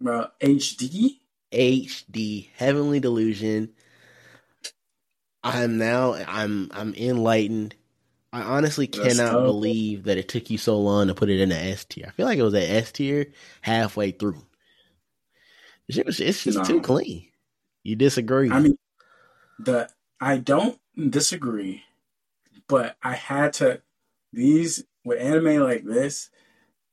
About 0.00 0.34
HD. 0.40 1.20
HD 1.52 2.50
Heavenly 2.54 3.00
Delusion. 3.00 3.74
I'm 5.42 5.78
now 5.78 6.14
I'm 6.14 6.70
I'm 6.72 6.94
enlightened. 6.94 7.74
I 8.32 8.42
honestly 8.42 8.86
cannot 8.86 9.44
believe 9.44 10.04
that 10.04 10.18
it 10.18 10.28
took 10.28 10.50
you 10.50 10.58
so 10.58 10.78
long 10.78 11.06
to 11.06 11.14
put 11.14 11.30
it 11.30 11.40
in 11.40 11.48
the 11.50 11.56
S 11.56 11.84
tier. 11.84 12.06
I 12.08 12.10
feel 12.10 12.26
like 12.26 12.38
it 12.38 12.42
was 12.42 12.54
at 12.54 12.64
S 12.68 12.92
tier 12.92 13.32
halfway 13.62 14.10
through. 14.10 14.44
It's 15.88 16.18
just 16.42 16.56
No. 16.58 16.64
too 16.64 16.80
clean. 16.80 17.28
You 17.84 17.96
disagree? 17.96 18.50
I 18.50 18.60
mean, 18.60 18.76
the 19.58 19.88
I 20.20 20.38
don't 20.38 20.78
disagree, 21.10 21.84
but 22.68 22.96
I 23.02 23.14
had 23.14 23.52
to. 23.54 23.82
These 24.36 24.84
with 25.04 25.18
anime 25.20 25.62
like 25.62 25.84
this, 25.84 26.30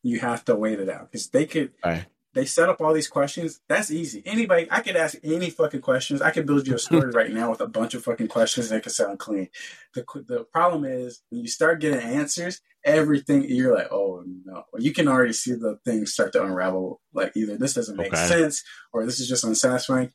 you 0.01 0.19
have 0.21 0.43
to 0.45 0.55
wait 0.55 0.79
it 0.79 0.89
out 0.89 1.11
because 1.11 1.29
they 1.29 1.45
could. 1.45 1.73
Right. 1.85 2.05
They 2.33 2.45
set 2.45 2.67
up 2.67 2.81
all 2.81 2.93
these 2.93 3.07
questions. 3.07 3.61
That's 3.69 3.91
easy. 3.91 4.23
Anybody, 4.25 4.67
I 4.71 4.81
could 4.81 4.95
ask 4.95 5.15
any 5.23 5.51
fucking 5.51 5.81
questions. 5.81 6.19
I 6.19 6.31
could 6.31 6.47
build 6.47 6.65
you 6.65 6.73
a 6.73 6.79
story 6.79 7.11
right 7.13 7.31
now 7.31 7.51
with 7.51 7.61
a 7.61 7.67
bunch 7.67 7.93
of 7.93 8.03
fucking 8.03 8.27
questions 8.29 8.69
that 8.69 8.81
could 8.81 8.91
sound 8.91 9.19
clean. 9.19 9.49
The 9.93 10.03
the 10.27 10.45
problem 10.51 10.83
is 10.83 11.21
when 11.29 11.41
you 11.41 11.47
start 11.47 11.79
getting 11.79 11.99
answers, 11.99 12.59
everything 12.83 13.43
you're 13.47 13.75
like, 13.75 13.91
oh 13.91 14.23
no. 14.45 14.63
You 14.79 14.93
can 14.93 15.07
already 15.07 15.33
see 15.33 15.51
the 15.51 15.77
things 15.85 16.13
start 16.13 16.33
to 16.33 16.43
unravel. 16.43 17.01
Like 17.13 17.33
either 17.35 17.55
this 17.55 17.75
doesn't 17.75 17.97
make 17.97 18.07
Okay. 18.13 18.25
sense 18.27 18.63
or 18.91 19.05
this 19.05 19.19
is 19.19 19.27
just 19.27 19.43
unsatisfying. 19.43 20.11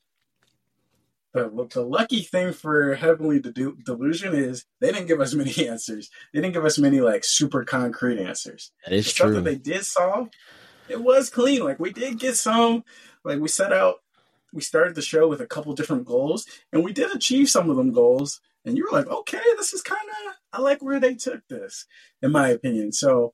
The, 1.43 1.67
the 1.73 1.81
lucky 1.81 2.21
thing 2.21 2.53
for 2.53 2.95
Heavenly 2.95 3.39
Delu- 3.39 3.83
Delusion 3.83 4.33
is 4.35 4.65
they 4.81 4.91
didn't 4.91 5.07
give 5.07 5.21
us 5.21 5.33
many 5.41 5.67
answers. 5.67 6.09
They 6.33 6.41
didn't 6.41 6.53
give 6.53 6.65
us 6.65 6.77
many 6.77 6.99
like 7.01 7.23
super 7.23 7.63
concrete 7.63 8.19
answers. 8.19 8.71
that 8.85 8.93
is 8.95 9.05
The 9.05 9.11
stuff 9.11 9.25
true. 9.27 9.35
that 9.35 9.43
they 9.45 9.55
did 9.55 9.85
solve, 9.85 10.29
it 10.89 11.01
was 11.01 11.29
clean. 11.29 11.63
Like 11.63 11.79
we 11.79 11.91
did 11.91 12.19
get 12.19 12.35
some. 12.35 12.83
Like 13.23 13.39
we 13.39 13.47
set 13.47 13.73
out, 13.73 13.95
we 14.53 14.61
started 14.61 14.95
the 14.95 15.01
show 15.01 15.27
with 15.27 15.41
a 15.41 15.47
couple 15.47 15.73
different 15.73 16.05
goals, 16.05 16.45
and 16.71 16.83
we 16.83 16.93
did 16.93 17.11
achieve 17.15 17.49
some 17.49 17.69
of 17.69 17.75
them 17.77 17.91
goals. 17.91 18.39
And 18.65 18.77
you 18.77 18.85
were 18.89 18.97
like, 18.97 19.07
okay, 19.07 19.41
this 19.57 19.73
is 19.73 19.81
kind 19.81 19.99
of. 20.27 20.33
I 20.51 20.61
like 20.61 20.81
where 20.81 20.99
they 20.99 21.15
took 21.15 21.41
this, 21.47 21.85
in 22.21 22.31
my 22.31 22.49
opinion. 22.49 22.91
So. 22.91 23.33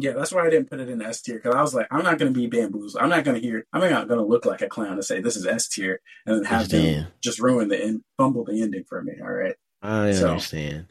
Yeah, 0.00 0.12
that's 0.12 0.30
why 0.30 0.46
I 0.46 0.50
didn't 0.50 0.70
put 0.70 0.78
it 0.78 0.88
in 0.88 1.02
S 1.02 1.22
tier 1.22 1.36
because 1.36 1.56
I 1.56 1.60
was 1.60 1.74
like, 1.74 1.88
I'm 1.90 2.04
not 2.04 2.18
going 2.18 2.32
to 2.32 2.38
be 2.40 2.46
bamboozled. 2.46 3.02
I'm 3.02 3.08
not 3.08 3.24
going 3.24 3.34
to 3.40 3.44
hear. 3.44 3.66
I'm 3.72 3.80
not 3.80 4.06
going 4.06 4.20
to 4.20 4.24
look 4.24 4.46
like 4.46 4.62
a 4.62 4.68
clown 4.68 4.92
and 4.92 5.04
say 5.04 5.20
this 5.20 5.34
is 5.36 5.44
S 5.46 5.66
tier 5.68 6.00
and 6.24 6.36
then 6.36 6.44
have 6.44 6.68
them 6.68 7.08
just 7.20 7.40
ruin 7.40 7.68
the 7.68 7.82
end, 7.82 8.02
fumble 8.16 8.44
the 8.44 8.62
ending 8.62 8.84
for 8.88 9.02
me. 9.02 9.14
All 9.20 9.32
right, 9.32 9.56
I 9.82 10.12
So- 10.12 10.28
understand. 10.28 10.86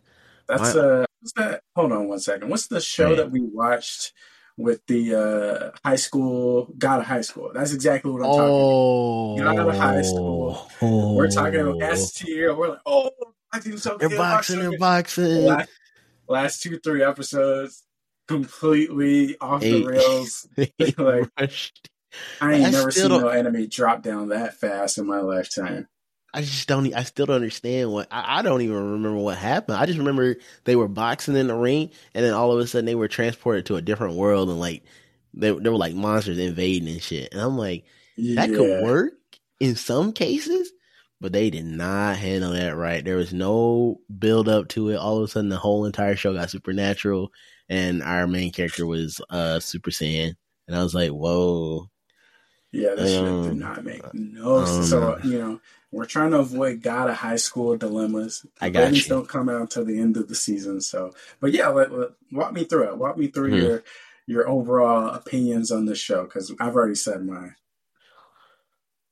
that's 0.48 0.76
My- 0.76 0.82
uh, 0.82 1.06
what's 1.22 1.34
that? 1.38 1.62
Hold 1.76 1.94
on 1.94 2.08
one 2.10 2.20
second. 2.20 2.50
What's 2.50 2.68
the 2.68 2.82
show 2.82 3.08
Right. 3.10 3.18
that 3.18 3.32
we 3.32 3.40
watched 3.42 4.12
with 4.58 4.82
the 4.88 5.16
uh 5.16 5.78
high 5.88 5.96
school? 5.96 6.74
God 6.78 7.00
of 7.00 7.06
high 7.06 7.22
school. 7.22 7.52
That's 7.54 7.72
exactly 7.74 8.12
what 8.12 8.24
I'm 8.24 8.28
talking. 8.28 8.42
Oh, 8.50 9.38
Get 9.38 9.48
out 9.48 9.70
of 9.70 9.76
high 9.78 10.02
school. 10.02 10.70
Oh. 10.82 11.14
We're 11.16 11.30
talking 11.30 11.62
about 11.62 11.82
S 11.82 12.12
tier. 12.12 12.54
We're 12.54 12.70
like, 12.72 12.80
oh, 12.86 13.12
boxing 13.54 13.78
so 13.78 13.96
They're 13.98 14.10
good, 14.10 14.18
boxing. 14.18 14.60
They're 14.60 14.78
boxing. 14.78 15.46
Last, 15.46 15.70
last 16.28 16.62
two, 16.62 16.78
three 16.80 17.04
episodes, 17.04 17.84
completely 18.28 19.38
off 19.40 19.62
the 19.62 19.86
rails. 19.86 20.48
Like, 20.98 21.30
Rushed. 21.40 21.90
I 22.42 22.54
ain't 22.54 22.68
I 22.68 22.70
never 22.72 22.92
seen 22.92 23.10
don't- 23.10 23.22
no 23.22 23.28
enemy 23.28 23.68
drop 23.68 24.02
down 24.02 24.30
that 24.30 24.56
fast 24.56 24.98
in 24.98 25.06
my 25.06 25.20
lifetime. 25.20 25.88
I 26.34 26.42
just 26.42 26.68
don't. 26.68 26.94
I 26.94 27.04
still 27.04 27.26
don't 27.26 27.38
understand 27.38 27.92
what. 27.92 28.08
I, 28.12 28.40
I, 28.40 28.42
don't 28.42 28.62
even 28.62 28.76
remember 28.76 29.18
what 29.18 29.38
happened. 29.38 29.78
I 29.78 29.86
just 29.86 29.98
remember 29.98 30.36
they 30.66 30.76
were 30.76 30.88
boxing 30.88 31.36
in 31.36 31.48
the 31.48 31.56
ring, 31.56 31.90
and 32.14 32.24
then 32.24 32.34
all 32.34 32.52
of 32.52 32.60
a 32.60 32.68
sudden 32.68 32.86
they 32.86 32.96
were 32.96 33.08
transported 33.08 33.66
to 33.68 33.76
a 33.78 33.82
different 33.82 34.16
world, 34.16 34.50
and 34.50 34.60
like 34.60 34.84
they, 35.34 35.52
they 35.52 35.70
were 35.70 35.78
like 35.78 35.96
monsters 35.96 36.38
invading 36.38 36.90
and 36.90 37.02
shit. 37.02 37.30
And 37.32 37.42
I'm 37.42 37.58
like, 37.58 37.86
that 38.18 38.50
yeah. 38.50 38.56
could 38.56 38.84
work 38.84 39.14
in 39.60 39.76
some 39.76 40.14
cases, 40.14 40.72
but 41.22 41.32
they 41.32 41.50
did 41.50 41.66
not 41.66 42.18
handle 42.18 42.52
that 42.52 42.76
right. 42.76 43.04
There 43.04 43.16
was 43.16 43.34
no 43.34 44.02
build 44.20 44.50
up 44.50 44.68
to 44.70 44.90
it. 44.90 44.98
All 44.98 45.18
of 45.18 45.24
a 45.24 45.28
sudden, 45.28 45.50
the 45.50 45.58
whole 45.58 45.86
entire 45.86 46.16
show 46.16 46.34
got 46.34 46.50
supernatural, 46.50 47.32
and 47.70 48.04
our 48.04 48.28
main 48.28 48.52
character 48.52 48.86
was 48.86 49.22
uh 49.30 49.60
Super 49.60 49.92
Saiyan, 49.92 50.36
and 50.68 50.76
I 50.76 50.84
was 50.84 50.96
like, 50.96 51.12
whoa. 51.12 51.90
Yeah, 52.72 52.96
this 52.96 53.18
um, 53.18 53.44
shit 53.44 53.52
did 53.52 53.60
not 53.60 53.84
make 53.84 54.14
no 54.14 54.66
sense. 54.66 54.90
So 54.90 55.18
you 55.24 55.40
know, 55.40 55.62
we're 55.92 56.06
trying 56.06 56.32
to 56.32 56.40
avoid 56.40 56.82
God 56.82 57.10
of 57.10 57.16
high 57.16 57.38
school 57.38 57.78
dilemmas. 57.78 58.46
I 58.60 58.70
got 58.70 58.94
you. 58.94 59.02
don't 59.04 59.28
come 59.28 59.50
out 59.50 59.62
until 59.62 59.86
the 59.86 60.00
end 60.00 60.18
of 60.18 60.28
the 60.28 60.36
season. 60.36 60.82
So, 60.82 61.14
but 61.40 61.54
yeah, 61.54 61.70
let, 61.70 61.92
let, 61.92 62.10
walk 62.32 62.54
me 62.54 62.66
through 62.66 62.90
it. 62.90 62.98
Walk 62.98 63.18
me 63.18 63.28
through 63.28 63.52
mm-hmm. 63.52 63.66
your 63.66 63.84
your 64.28 64.50
overall 64.50 65.10
opinions 65.10 65.72
on 65.72 65.86
this 65.86 65.98
show 65.98 66.24
because 66.24 66.54
I've 66.60 66.76
already 66.76 66.96
said 66.96 67.26
mine. 67.26 67.56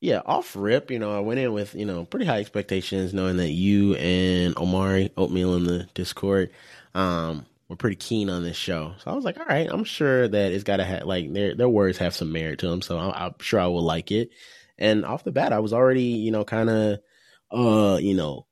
Yeah, 0.01 0.21
off 0.25 0.55
rip, 0.55 0.91
you 0.91 0.99
know, 0.99 1.15
I 1.15 1.21
went 1.21 1.39
in 1.39 1.51
with, 1.51 1.73
you 1.73 1.85
know, 1.85 2.05
pretty 2.05 2.25
high 2.25 2.39
expectations, 2.39 3.13
knowing 3.13 3.37
that 3.37 3.51
you 3.51 3.95
and 3.95 4.55
Omari 4.57 5.11
Oatmeal 5.17 5.55
in 5.55 5.63
the 5.63 5.87
Discord 5.95 6.51
um, 6.93 7.45
were 7.67 7.75
pretty 7.75 7.95
keen 7.95 8.29
on 8.29 8.43
this 8.43 8.57
show. 8.57 8.93
So 8.99 9.11
I 9.11 9.15
was 9.15 9.25
like, 9.25 9.39
all 9.39 9.45
right, 9.45 9.67
I'm 9.69 9.83
sure 9.83 10.27
that 10.27 10.51
it's 10.51 10.63
got 10.63 10.77
to 10.77 10.83
have, 10.83 11.03
like, 11.03 11.33
their, 11.33 11.55
their 11.55 11.69
words 11.69 11.97
have 11.97 12.15
some 12.15 12.31
merit 12.31 12.59
to 12.59 12.69
them. 12.69 12.81
So 12.81 12.97
I'm, 12.97 13.11
I'm 13.11 13.33
sure 13.39 13.59
I 13.59 13.67
will 13.67 13.83
like 13.83 14.11
it. 14.11 14.29
And 14.77 15.05
off 15.05 15.23
the 15.23 15.31
bat, 15.31 15.53
I 15.53 15.59
was 15.59 15.73
already, 15.73 16.03
you 16.03 16.31
know, 16.31 16.43
kind 16.43 16.69
of, 16.69 16.99
uh, 17.51 17.97
you 17.97 18.13
know, 18.13 18.45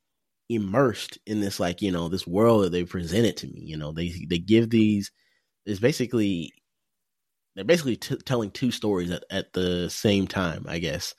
immersed 0.50 1.20
in 1.26 1.42
this, 1.42 1.60
like, 1.60 1.82
you 1.82 1.92
know, 1.92 2.10
this 2.10 2.26
world 2.26 2.64
that 2.64 2.72
they 2.72 2.86
presented 2.86 3.38
to 3.38 3.48
me. 3.48 3.62
You 3.62 3.78
know, 3.78 3.92
they, 3.92 4.14
they 4.28 4.40
give 4.40 4.70
these, 4.70 5.12
it's 5.66 5.80
basically 5.80 6.54
they're 7.56 7.66
basically 7.66 7.98
t- 7.98 8.18
telling 8.26 8.52
two 8.52 8.72
stories 8.72 9.12
at, 9.12 9.24
at 9.30 9.54
the 9.54 9.90
same 9.90 10.28
time, 10.28 10.66
I 10.68 10.80
guess. 10.80 11.14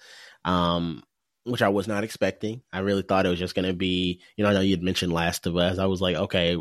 Um, 0.44 1.02
which 1.44 1.62
I 1.62 1.68
was 1.68 1.86
not 1.86 2.04
expecting. 2.04 2.62
I 2.72 2.78
really 2.78 3.02
thought 3.02 3.26
it 3.26 3.28
was 3.28 3.38
just 3.38 3.54
going 3.54 3.68
to 3.68 3.74
be, 3.74 4.20
you 4.36 4.44
know, 4.44 4.50
I 4.50 4.54
know 4.54 4.60
you 4.60 4.70
had 4.70 4.82
mentioned 4.82 5.12
Last 5.12 5.46
of 5.46 5.56
Us. 5.56 5.78
I 5.78 5.84
was 5.86 6.00
like, 6.00 6.16
okay, 6.16 6.58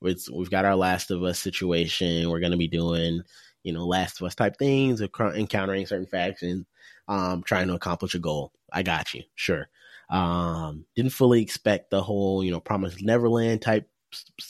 we've 0.00 0.50
got 0.50 0.64
our 0.64 0.76
Last 0.76 1.10
of 1.10 1.22
Us 1.22 1.38
situation. 1.38 2.28
We're 2.28 2.40
going 2.40 2.52
to 2.52 2.58
be 2.58 2.68
doing, 2.68 3.22
you 3.62 3.72
know, 3.72 3.86
Last 3.86 4.20
of 4.20 4.26
Us 4.26 4.34
type 4.34 4.56
things, 4.56 5.00
encountering 5.00 5.86
certain 5.86 6.06
factions, 6.06 6.66
um, 7.08 7.42
trying 7.42 7.68
to 7.68 7.74
accomplish 7.74 8.14
a 8.14 8.18
goal. 8.18 8.52
I 8.72 8.82
got 8.82 9.14
you, 9.14 9.22
sure. 9.34 9.68
Um, 10.10 10.84
didn't 10.96 11.12
fully 11.12 11.42
expect 11.42 11.90
the 11.90 12.02
whole, 12.02 12.42
you 12.42 12.50
know, 12.50 12.60
Promised 12.60 13.02
Neverland 13.02 13.62
type 13.62 13.88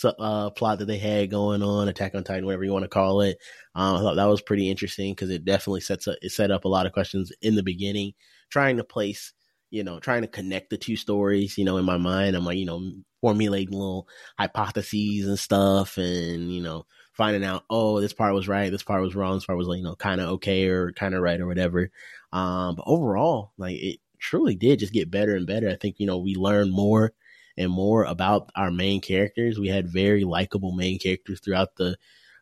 uh, 0.05 0.51
plot 0.51 0.79
that 0.79 0.87
they 0.87 0.99
had 0.99 1.31
going 1.31 1.63
on, 1.63 1.89
Attack 1.89 2.15
on 2.15 2.25
Titan, 2.25 2.47
whatever 2.47 2.65
you 2.65 2.73
want 2.73 2.85
to 2.85 2.89
call 2.89 3.21
it. 3.21 3.39
Um, 3.75 3.97
I 3.97 3.99
thought 4.01 4.17
that 4.17 4.25
was 4.25 4.41
pretty 4.41 4.71
interesting 4.71 5.13
because 5.13 5.31
it 5.31 5.45
definitely 5.45 5.83
sets 5.83 6.09
up, 6.09 6.17
it 6.23 6.31
set 6.31 6.51
up 6.51 6.65
a 6.65 6.69
lot 6.69 6.87
of 6.87 6.93
questions 6.93 7.33
in 7.43 7.57
the 7.57 7.63
beginning, 7.63 8.15
trying 8.49 8.79
to 8.79 8.85
place, 8.85 9.33
you 9.71 9.85
know, 9.85 10.01
trying 10.01 10.23
to 10.23 10.29
connect 10.29 10.71
the 10.71 10.77
two 10.77 10.97
stories. 10.97 11.57
You 11.59 11.65
know, 11.65 11.77
in 11.79 11.85
my 11.85 11.97
mind, 11.97 12.37
I'm 12.37 12.45
like, 12.45 12.59
you 12.59 12.67
know, 12.67 12.93
formulating 13.21 13.73
little 13.73 14.09
hypotheses 14.39 15.27
and 15.27 15.39
stuff, 15.39 15.99
and 15.99 16.53
you 16.53 16.63
know, 16.63 16.87
finding 17.13 17.45
out, 17.45 17.65
oh, 17.71 18.01
this 18.01 18.13
part 18.13 18.35
was 18.35 18.49
right, 18.49 18.71
this 18.71 18.83
part 18.83 19.03
was 19.03 19.15
wrong, 19.15 19.35
this 19.35 19.45
part 19.47 19.59
was 19.59 19.69
like, 19.69 19.79
you 19.79 19.85
know, 19.85 19.97
kind 19.97 20.21
of 20.21 20.29
okay 20.31 20.67
or 20.69 20.93
kind 20.93 21.15
of 21.15 21.23
right 21.23 21.41
or 21.41 21.47
whatever. 21.47 21.91
Um, 22.33 22.77
but 22.77 22.85
overall, 22.87 23.53
like 23.59 23.77
it 23.77 23.99
truly 24.19 24.55
did 24.55 24.79
just 24.79 24.93
get 24.93 25.11
better 25.11 25.35
and 25.35 25.47
better. 25.47 25.69
I 25.69 25.77
think 25.77 25.97
you 25.99 26.07
know 26.07 26.19
we 26.19 26.35
learned 26.35 26.73
more 26.73 27.13
and 27.57 27.71
more 27.71 28.05
about 28.05 28.51
our 28.57 28.71
main 28.71 29.01
characters. 29.01 29.59
We 29.59 29.69
had 29.69 29.93
very 29.93 30.25
likable 30.25 30.73
main 30.73 30.99
characters 30.99 31.41
throughout 31.41 31.77
the 31.77 31.97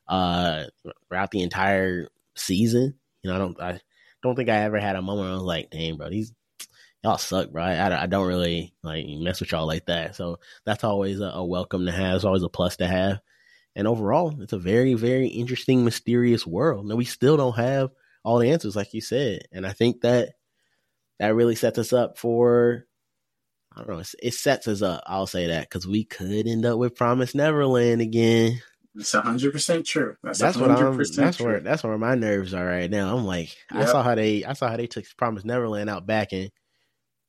uh 0.06 0.64
throughout 1.08 1.30
the 1.30 1.42
entire 1.42 2.08
season. 2.36 2.94
You 3.22 3.30
know, 3.30 3.36
I 3.36 3.38
don't 3.38 3.60
I 3.60 3.80
don't 4.22 4.36
think 4.36 4.48
I 4.48 4.56
ever 4.58 4.78
had 4.78 4.96
a 4.96 5.02
moment 5.02 5.30
I 5.30 5.34
was 5.34 5.42
like, 5.42 5.70
"Damn, 5.70 5.96
bro, 5.96 6.10
these 6.10 6.32
y'all 7.08 7.18
suck, 7.18 7.50
bro." 7.50 7.62
I, 7.62 8.02
I 8.02 8.06
don't 8.06 8.26
really 8.26 8.74
like 8.82 9.06
mess 9.06 9.40
with 9.40 9.52
y'all 9.52 9.66
like 9.66 9.86
that. 9.86 10.16
So 10.16 10.38
that's 10.64 10.84
always 10.84 11.20
a, 11.20 11.26
a 11.26 11.44
welcome 11.44 11.86
to 11.86 11.92
have. 11.92 12.16
It's 12.16 12.24
always 12.24 12.42
a 12.42 12.48
plus 12.48 12.76
to 12.76 12.86
have. 12.86 13.20
And 13.74 13.86
overall, 13.86 14.40
it's 14.40 14.52
a 14.52 14.58
very, 14.58 14.94
very 14.94 15.28
interesting, 15.28 15.84
mysterious 15.84 16.46
world. 16.46 16.86
Now 16.86 16.96
we 16.96 17.04
still 17.04 17.36
don't 17.36 17.56
have 17.56 17.90
all 18.24 18.38
the 18.38 18.50
answers, 18.50 18.76
like 18.76 18.92
you 18.92 19.00
said, 19.00 19.42
and 19.52 19.66
I 19.66 19.72
think 19.72 20.02
that 20.02 20.34
that 21.18 21.34
really 21.34 21.54
sets 21.54 21.78
us 21.78 21.92
up 21.92 22.18
for 22.18 22.86
I 23.74 23.84
don't 23.84 23.98
know. 23.98 24.02
It 24.22 24.34
sets 24.34 24.66
us 24.66 24.82
up. 24.82 25.02
I'll 25.06 25.26
say 25.26 25.48
that 25.48 25.68
because 25.68 25.86
we 25.86 26.04
could 26.04 26.46
end 26.46 26.66
up 26.66 26.78
with 26.78 26.96
Promise 26.96 27.34
Neverland 27.34 28.00
again. 28.00 28.60
It's 28.96 29.12
hundred 29.12 29.52
percent 29.52 29.86
true. 29.86 30.16
That's, 30.22 30.40
that's 30.40 30.56
what 30.56 30.70
I'm. 30.70 30.96
That's 30.96 31.36
true. 31.36 31.46
where 31.46 31.60
that's 31.60 31.84
where 31.84 31.96
my 31.96 32.16
nerves 32.16 32.54
are 32.54 32.66
right 32.66 32.90
now. 32.90 33.16
I'm 33.16 33.24
like, 33.24 33.56
yep. 33.72 33.82
I 33.82 33.84
saw 33.84 34.02
how 34.02 34.16
they, 34.16 34.44
I 34.44 34.54
saw 34.54 34.68
how 34.68 34.76
they 34.76 34.88
took 34.88 35.04
Promise 35.16 35.44
Neverland 35.44 35.88
out 35.88 36.06
back 36.06 36.32
and, 36.32 36.50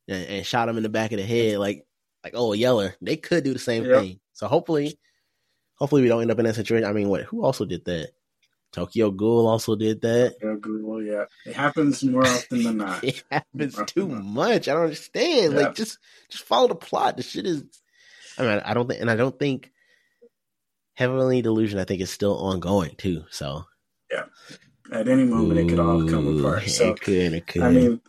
and, 0.10 0.26
and 0.26 0.45
shot 0.45 0.70
him 0.70 0.78
in 0.78 0.84
the 0.84 0.89
back 0.89 1.12
of 1.12 1.18
the 1.18 1.26
head, 1.26 1.60
like 1.60 1.86
like 2.24 2.34
oh 2.36 2.53
Yeller. 2.53 2.95
They 3.01 3.18
could 3.18 3.43
do 3.43 3.53
the 3.53 3.60
same 3.60 3.86
yep. 3.86 4.01
thing. 4.01 4.20
So 4.34 4.47
hopefully, 4.47 4.99
hopefully 5.76 6.01
we 6.01 6.07
don't 6.07 6.22
end 6.22 6.32
up 6.32 6.39
in 6.39 6.45
that 6.45 6.55
situation. 6.55 6.88
I 6.88 6.93
mean, 6.93 7.10
what? 7.10 7.24
Who 7.24 7.43
also 7.43 7.66
did 7.66 7.86
that? 7.86 8.12
Tokyo 8.72 9.10
Ghoul 9.10 9.47
also 9.47 9.76
did 9.76 10.01
that. 10.01 10.36
Tokyo 10.41 10.57
Ghoul, 10.60 11.03
yeah. 11.03 11.26
It 11.45 11.55
happens 11.55 12.03
more 12.03 12.26
often 12.26 12.64
than 12.64 12.78
not. 12.78 13.03
it 13.03 13.24
happens 13.32 13.80
too 13.88 14.07
much. 14.07 14.68
I 14.68 14.74
don't 14.74 14.84
understand. 14.84 15.53
Yeah. 15.53 15.60
Like 15.60 15.76
just 15.76 15.97
just 16.30 16.43
follow 16.43 16.68
the 16.68 16.76
plot. 16.76 17.18
The 17.18 17.24
shit 17.24 17.47
is 17.47 17.64
I 18.38 18.43
mean, 18.43 18.62
I 18.64 18.74
don't 18.74 18.88
think 18.88 19.01
and 19.01 19.10
I 19.10 19.16
don't 19.16 19.38
think 19.38 19.72
Heavenly 20.93 21.41
Delusion 21.41 21.80
I 21.80 21.86
think 21.86 22.01
is 22.01 22.12
still 22.12 22.38
ongoing 22.38 22.95
too. 22.95 23.26
So 23.32 23.66
Yeah. 24.12 24.26
At 24.91 25.07
any 25.07 25.24
moment 25.24 25.60
Ooh, 25.60 25.64
it 25.64 25.70
could 25.70 25.80
all 25.80 26.07
come 26.07 26.39
apart. 26.39 26.68
So 26.70 26.91
it 26.91 27.01
could, 27.01 27.34
it 27.34 27.47
could. 27.47 27.64
I 27.64 27.72
mean 27.72 28.01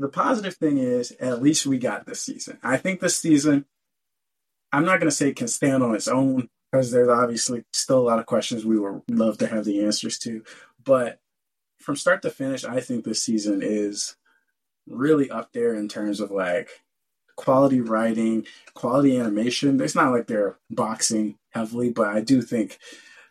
the 0.00 0.08
positive 0.08 0.54
thing 0.54 0.78
is 0.78 1.12
at 1.20 1.42
least 1.42 1.66
we 1.66 1.78
got 1.78 2.06
this 2.06 2.22
season. 2.22 2.58
I 2.62 2.78
think 2.78 3.00
this 3.00 3.16
season 3.16 3.66
I'm 4.72 4.84
not 4.84 4.98
gonna 4.98 5.10
say 5.10 5.28
it 5.28 5.36
can 5.36 5.48
stand 5.48 5.82
on 5.82 5.94
its 5.94 6.08
own 6.08 6.48
because 6.70 6.90
there's 6.90 7.08
obviously 7.08 7.64
still 7.72 7.98
a 7.98 8.08
lot 8.08 8.18
of 8.18 8.26
questions 8.26 8.64
we 8.64 8.78
would 8.78 9.02
love 9.10 9.38
to 9.38 9.46
have 9.46 9.64
the 9.64 9.84
answers 9.84 10.18
to. 10.20 10.42
But 10.82 11.20
from 11.78 11.96
start 11.96 12.22
to 12.22 12.30
finish, 12.30 12.64
I 12.64 12.80
think 12.80 13.04
this 13.04 13.22
season 13.22 13.60
is 13.62 14.16
really 14.86 15.30
up 15.30 15.52
there 15.52 15.74
in 15.74 15.88
terms 15.88 16.20
of 16.20 16.30
like 16.30 16.70
quality 17.36 17.80
writing, 17.80 18.46
quality 18.74 19.18
animation. 19.18 19.80
It's 19.80 19.94
not 19.94 20.12
like 20.12 20.26
they're 20.26 20.58
boxing 20.70 21.36
heavily, 21.50 21.90
but 21.90 22.08
I 22.08 22.20
do 22.20 22.40
think 22.40 22.78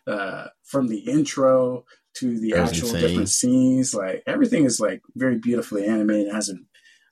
uh, 0.06 0.48
from 0.62 0.88
the 0.88 0.98
intro 0.98 1.84
to 2.14 2.38
the 2.38 2.52
That's 2.52 2.72
actual 2.72 2.88
insane. 2.88 3.00
different 3.00 3.28
scenes, 3.28 3.94
like 3.94 4.22
everything 4.26 4.64
is 4.64 4.80
like 4.80 5.02
very 5.14 5.38
beautifully 5.38 5.86
animated. 5.86 6.28
It 6.28 6.34
has 6.34 6.48
a 6.48 6.54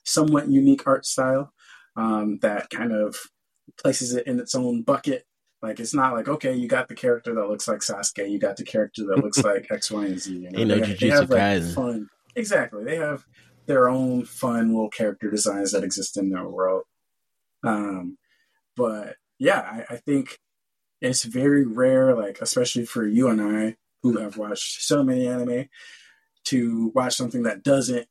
somewhat 0.05 0.49
unique 0.49 0.85
art 0.87 1.05
style 1.05 1.53
um, 1.95 2.39
that 2.41 2.69
kind 2.69 2.91
of 2.91 3.15
places 3.81 4.13
it 4.13 4.27
in 4.27 4.39
its 4.39 4.55
own 4.55 4.81
bucket 4.81 5.25
like 5.61 5.79
it's 5.79 5.93
not 5.93 6.13
like 6.13 6.27
okay, 6.27 6.53
you 6.53 6.67
got 6.67 6.87
the 6.87 6.95
character 6.95 7.33
that 7.35 7.49
looks 7.49 7.67
like 7.67 7.79
Sasuke, 7.79 8.29
you 8.29 8.39
got 8.39 8.55
the 8.55 8.63
character 8.63 9.03
that 9.07 9.23
looks 9.23 9.43
like 9.43 9.67
X, 9.71 9.91
Y, 9.91 10.05
and 10.05 10.19
Z. 10.19 10.33
You 10.33 10.65
know, 10.65 10.79
they, 10.79 10.93
they 10.93 11.09
have 11.09 11.29
like, 11.29 11.63
fun. 11.73 12.09
Exactly, 12.35 12.85
they 12.85 12.95
have 12.95 13.25
their 13.65 13.89
own 13.89 14.23
fun 14.23 14.69
little 14.69 14.89
character 14.89 15.29
designs 15.29 15.73
that 15.73 15.83
exist 15.83 16.17
in 16.17 16.29
their 16.29 16.47
world. 16.47 16.83
Um, 17.63 18.17
but 18.77 19.17
yeah, 19.37 19.59
I, 19.59 19.95
I 19.95 19.97
think 19.97 20.39
it's 21.01 21.23
very 21.23 21.65
rare, 21.65 22.15
like 22.15 22.39
especially 22.41 22.85
for 22.85 23.05
you 23.05 23.27
and 23.27 23.41
I 23.41 23.75
who 24.01 24.17
have 24.17 24.37
watched 24.37 24.81
so 24.81 25.03
many 25.03 25.27
anime, 25.27 25.69
to 26.45 26.91
watch 26.95 27.15
something 27.15 27.43
that 27.43 27.63
doesn't 27.63 28.07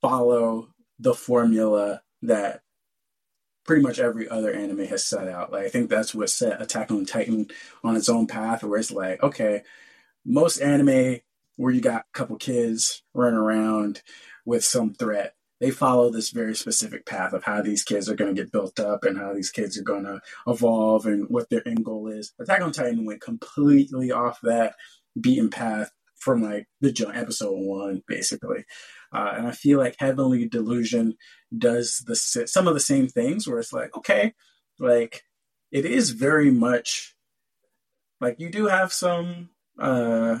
follow 0.00 0.68
the 0.98 1.14
formula 1.14 2.02
that 2.22 2.62
pretty 3.64 3.82
much 3.82 3.98
every 3.98 4.28
other 4.28 4.52
anime 4.52 4.84
has 4.86 5.04
set 5.04 5.26
out. 5.26 5.50
Like 5.50 5.64
I 5.64 5.68
think 5.68 5.88
that's 5.88 6.14
what 6.14 6.30
set 6.30 6.60
Attack 6.60 6.90
on 6.90 7.06
Titan 7.06 7.48
on 7.82 7.96
its 7.96 8.08
own 8.08 8.26
path, 8.26 8.62
where 8.62 8.78
it's 8.78 8.90
like, 8.90 9.22
okay, 9.22 9.62
most 10.24 10.58
anime 10.58 11.20
where 11.56 11.72
you 11.72 11.80
got 11.80 12.02
a 12.02 12.18
couple 12.18 12.36
kids 12.36 13.02
running 13.14 13.38
around 13.38 14.02
with 14.44 14.64
some 14.64 14.92
threat, 14.92 15.34
they 15.60 15.70
follow 15.70 16.10
this 16.10 16.30
very 16.30 16.54
specific 16.54 17.06
path 17.06 17.32
of 17.32 17.44
how 17.44 17.62
these 17.62 17.84
kids 17.84 18.08
are 18.08 18.16
going 18.16 18.34
to 18.34 18.42
get 18.42 18.52
built 18.52 18.78
up 18.80 19.04
and 19.04 19.18
how 19.18 19.32
these 19.32 19.50
kids 19.50 19.78
are 19.78 19.84
going 19.84 20.04
to 20.04 20.20
evolve 20.46 21.06
and 21.06 21.26
what 21.28 21.48
their 21.48 21.66
end 21.66 21.84
goal 21.84 22.08
is. 22.08 22.32
Attack 22.40 22.60
on 22.60 22.72
Titan 22.72 23.04
went 23.04 23.20
completely 23.20 24.10
off 24.10 24.40
that 24.42 24.74
beaten 25.20 25.48
path 25.50 25.90
from 26.18 26.42
like 26.42 26.66
the 26.80 27.12
episode 27.14 27.54
one, 27.54 28.02
basically. 28.08 28.64
Uh, 29.12 29.34
and 29.36 29.46
I 29.46 29.52
feel 29.52 29.78
like 29.78 29.96
Heavenly 29.98 30.48
Delusion 30.48 31.14
does 31.56 32.02
the 32.06 32.16
some 32.16 32.66
of 32.66 32.74
the 32.74 32.80
same 32.80 33.08
things 33.08 33.46
where 33.46 33.58
it's 33.58 33.72
like, 33.72 33.96
okay, 33.96 34.34
like 34.78 35.22
it 35.70 35.84
is 35.84 36.10
very 36.10 36.50
much 36.50 37.14
like 38.20 38.40
you 38.40 38.48
do 38.48 38.66
have 38.66 38.92
some 38.92 39.50
uh 39.78 40.38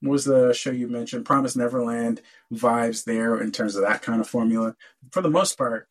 what 0.00 0.12
was 0.12 0.24
the 0.24 0.52
show 0.52 0.70
you 0.70 0.88
mentioned? 0.88 1.24
Promise 1.24 1.56
Neverland 1.56 2.20
vibes 2.52 3.04
there 3.04 3.40
in 3.40 3.50
terms 3.52 3.76
of 3.76 3.82
that 3.82 4.02
kind 4.02 4.20
of 4.20 4.28
formula. 4.28 4.76
For 5.12 5.22
the 5.22 5.30
most 5.30 5.56
part, 5.56 5.88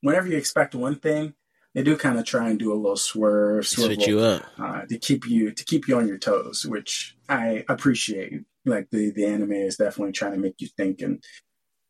whenever 0.00 0.26
you 0.26 0.36
expect 0.36 0.74
one 0.74 0.96
thing, 0.96 1.34
they 1.74 1.82
do 1.82 1.96
kind 1.96 2.18
of 2.18 2.24
try 2.24 2.48
and 2.48 2.58
do 2.58 2.72
a 2.72 2.74
little 2.74 2.96
swerve, 2.96 3.66
Switch 3.66 4.06
you 4.08 4.18
up. 4.18 4.42
uh, 4.58 4.82
to 4.86 4.98
keep 4.98 5.26
you 5.28 5.52
to 5.52 5.64
keep 5.64 5.86
you 5.86 5.96
on 5.96 6.08
your 6.08 6.18
toes, 6.18 6.66
which 6.66 7.16
I 7.28 7.64
appreciate. 7.68 8.42
Like 8.64 8.90
the 8.90 9.10
the 9.10 9.24
anime 9.26 9.52
is 9.52 9.76
definitely 9.76 10.12
trying 10.12 10.32
to 10.32 10.38
make 10.38 10.60
you 10.60 10.68
think 10.76 11.00
and 11.00 11.22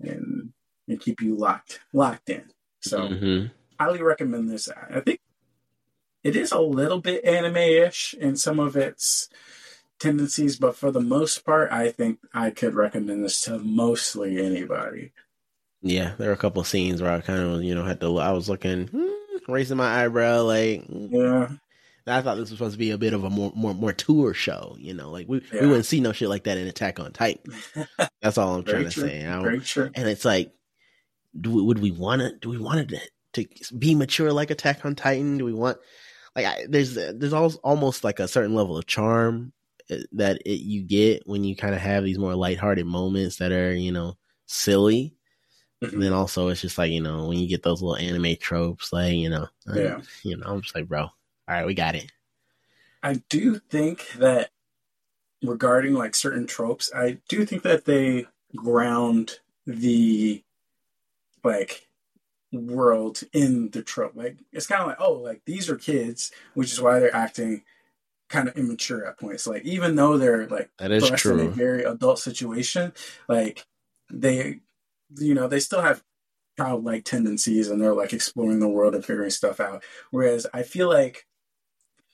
and 0.00 0.52
and 0.86 1.00
keep 1.00 1.20
you 1.22 1.34
locked 1.36 1.80
locked 1.92 2.28
in. 2.28 2.44
So 2.80 3.08
hmm 3.08 3.46
highly 3.80 4.02
recommend 4.02 4.50
this. 4.50 4.68
I 4.68 5.00
think 5.00 5.20
it 6.22 6.36
is 6.36 6.52
a 6.52 6.60
little 6.60 7.00
bit 7.00 7.24
anime-ish 7.24 8.12
in 8.14 8.36
some 8.36 8.60
of 8.60 8.76
its 8.76 9.30
tendencies, 10.00 10.56
but 10.56 10.74
for 10.74 10.90
the 10.90 11.00
most 11.00 11.44
part, 11.44 11.70
I 11.70 11.90
think 11.90 12.18
I 12.34 12.50
could 12.50 12.74
recommend 12.74 13.24
this 13.24 13.40
to 13.42 13.58
mostly 13.58 14.44
anybody. 14.44 15.12
Yeah, 15.82 16.14
there 16.18 16.28
were 16.28 16.34
a 16.34 16.38
couple 16.38 16.60
of 16.60 16.66
scenes 16.66 17.00
where 17.00 17.12
I 17.12 17.20
kind 17.20 17.40
of, 17.40 17.62
you 17.62 17.74
know, 17.74 17.84
had 17.84 18.00
to. 18.00 18.18
I 18.18 18.32
was 18.32 18.48
looking, 18.48 18.88
hmm, 18.88 19.06
raising 19.52 19.76
my 19.76 20.04
eyebrow, 20.04 20.42
like 20.42 20.84
hmm. 20.86 21.14
Yeah, 21.14 21.48
I 22.06 22.22
thought 22.22 22.36
this 22.36 22.50
was 22.50 22.58
supposed 22.58 22.74
to 22.74 22.78
be 22.78 22.90
a 22.90 22.98
bit 22.98 23.12
of 23.12 23.24
a 23.24 23.30
more 23.30 23.52
more 23.54 23.74
more 23.74 23.92
tour 23.92 24.34
show. 24.34 24.74
You 24.78 24.94
know, 24.94 25.10
like 25.10 25.26
we 25.28 25.42
Yeah. 25.52 25.60
we 25.62 25.66
wouldn't 25.68 25.86
see 25.86 26.00
no 26.00 26.12
shit 26.12 26.28
like 26.28 26.44
that 26.44 26.58
in 26.58 26.66
Attack 26.66 26.98
on 26.98 27.12
Titan. 27.12 27.52
That's 28.22 28.36
all 28.38 28.56
I'm 28.56 28.64
trying 28.64 28.84
to 28.84 28.90
say. 28.90 29.24
I- 29.26 29.40
Very 29.42 29.60
true. 29.60 29.90
and 29.94 30.08
it's 30.08 30.24
like, 30.24 30.52
do 31.38 31.50
we, 31.54 31.62
would 31.62 31.78
we 31.78 31.90
want 31.92 32.22
it? 32.22 32.40
Do 32.40 32.48
we 32.48 32.58
want 32.58 32.92
it 32.92 33.10
to, 33.34 33.44
to 33.44 33.74
be 33.74 33.94
mature 33.94 34.32
like 34.32 34.50
Attack 34.50 34.84
on 34.84 34.94
Titan? 34.94 35.38
Do 35.38 35.44
we 35.44 35.52
want 35.54 35.78
like 36.34 36.46
I, 36.46 36.66
there's 36.68 36.94
there's 36.94 37.34
al- 37.34 37.60
almost 37.62 38.02
like 38.04 38.18
a 38.18 38.28
certain 38.28 38.54
level 38.54 38.76
of 38.76 38.86
charm 38.86 39.52
that 40.12 40.40
it, 40.46 40.60
you 40.60 40.82
get 40.82 41.22
when 41.26 41.44
you 41.44 41.56
kind 41.56 41.74
of 41.74 41.80
have 41.80 42.04
these 42.04 42.18
more 42.18 42.34
lighthearted 42.34 42.86
moments 42.86 43.36
that 43.36 43.52
are 43.52 43.72
you 43.74 43.92
know 43.92 44.16
silly. 44.46 45.14
And 45.82 46.02
then 46.02 46.12
also 46.12 46.48
it's 46.48 46.60
just 46.60 46.76
like 46.76 46.90
you 46.92 47.00
know 47.00 47.26
when 47.28 47.38
you 47.38 47.48
get 47.48 47.62
those 47.62 47.80
little 47.82 47.96
anime 47.96 48.36
tropes, 48.38 48.92
like 48.92 49.14
you 49.14 49.30
know, 49.30 49.48
Yeah. 49.74 50.00
you 50.22 50.36
know, 50.36 50.46
I'm 50.46 50.60
just 50.60 50.74
like, 50.74 50.88
bro, 50.88 51.02
all 51.02 51.10
right, 51.48 51.64
we 51.66 51.74
got 51.74 51.94
it. 51.94 52.12
I 53.02 53.22
do 53.30 53.58
think 53.58 54.06
that 54.18 54.50
regarding 55.42 55.94
like 55.94 56.14
certain 56.14 56.46
tropes, 56.46 56.90
I 56.94 57.18
do 57.28 57.46
think 57.46 57.62
that 57.62 57.86
they 57.86 58.26
ground 58.54 59.38
the 59.66 60.44
like 61.42 61.88
world 62.52 63.22
in 63.32 63.70
the 63.70 63.82
trope. 63.82 64.12
Like 64.14 64.36
it's 64.52 64.66
kind 64.66 64.82
of 64.82 64.88
like, 64.88 65.00
oh, 65.00 65.12
like 65.14 65.42
these 65.46 65.70
are 65.70 65.76
kids, 65.76 66.30
which 66.54 66.72
is 66.72 66.80
why 66.80 66.98
they're 66.98 67.14
acting 67.14 67.62
kind 68.30 68.48
of 68.48 68.56
immature 68.56 69.06
at 69.06 69.18
points. 69.18 69.46
Like 69.46 69.64
even 69.64 69.96
though 69.96 70.16
they're 70.16 70.46
like 70.46 70.70
That 70.78 70.92
is 70.92 71.06
thrust 71.06 71.26
in 71.26 71.40
a 71.40 71.48
very 71.48 71.82
adult 71.84 72.18
situation, 72.18 72.92
like 73.28 73.66
they, 74.10 74.60
you 75.16 75.34
know, 75.34 75.48
they 75.48 75.60
still 75.60 75.82
have 75.82 76.02
childlike 76.58 77.04
tendencies 77.04 77.68
and 77.68 77.80
they're 77.80 77.94
like 77.94 78.12
exploring 78.12 78.60
the 78.60 78.68
world 78.68 78.94
and 78.94 79.04
figuring 79.04 79.30
stuff 79.30 79.60
out. 79.60 79.82
Whereas 80.10 80.46
I 80.54 80.62
feel 80.62 80.88
like 80.88 81.26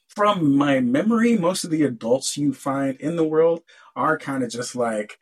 from 0.09 0.57
my 0.57 0.81
memory, 0.81 1.37
most 1.37 1.64
of 1.64 1.71
the 1.71 1.83
adults 1.83 2.37
you 2.37 2.55
find 2.55 2.97
in 3.01 3.17
the 3.17 3.25
world 3.25 3.61
are 3.95 4.19
kind 4.19 4.43
of 4.43 4.51
just 4.51 4.75
like 4.75 5.19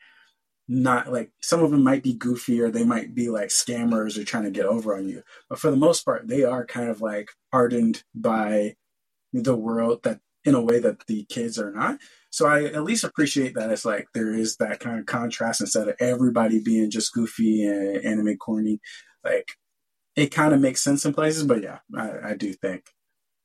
not 0.69 1.13
like 1.13 1.31
some 1.43 1.63
of 1.63 1.71
them 1.71 1.83
might 1.83 2.03
be 2.03 2.15
goofy 2.15 2.61
or 2.61 2.71
they 2.71 2.85
might 2.85 3.15
be 3.15 3.29
like 3.29 3.49
scammers 3.49 4.17
or 4.17 4.25
trying 4.25 4.45
to 4.45 4.51
get 4.51 4.67
over 4.67 4.97
on 4.97 5.09
you. 5.09 5.23
But 5.49 5.59
for 5.59 5.71
the 5.71 5.77
most 5.77 6.05
part, 6.05 6.29
they 6.29 6.45
are 6.45 6.65
kind 6.65 6.89
of 6.89 7.01
like 7.01 7.31
hardened 7.53 8.03
by 8.15 8.77
the 9.33 9.57
world 9.57 10.05
that 10.05 10.21
in 10.45 10.55
a 10.55 10.61
way 10.61 10.79
that 10.79 11.07
the 11.07 11.25
kids 11.25 11.59
are 11.59 11.71
not. 11.73 11.99
So 12.31 12.47
I 12.47 12.65
at 12.65 12.85
least 12.85 13.05
appreciate 13.05 13.55
that 13.55 13.71
it's 13.71 13.85
like 13.85 14.09
there 14.13 14.33
is 14.33 14.57
that 14.57 14.81
kind 14.81 14.99
of 14.99 15.07
contrast 15.07 15.61
instead 15.61 15.89
of 15.89 15.95
everybody 16.01 16.61
being 16.61 16.91
just 16.91 17.13
goofy 17.13 17.65
and 17.67 18.05
anime 18.05 18.37
corny. 18.37 18.81
Like 19.25 19.49
it 20.17 20.29
kind 20.33 20.55
of 20.55 20.61
makes 20.61 20.83
sense 20.83 21.05
in 21.05 21.15
places, 21.15 21.45
but 21.45 21.63
yeah, 21.63 21.79
I, 21.97 22.31
I 22.31 22.35
do 22.35 22.53
think. 22.53 22.85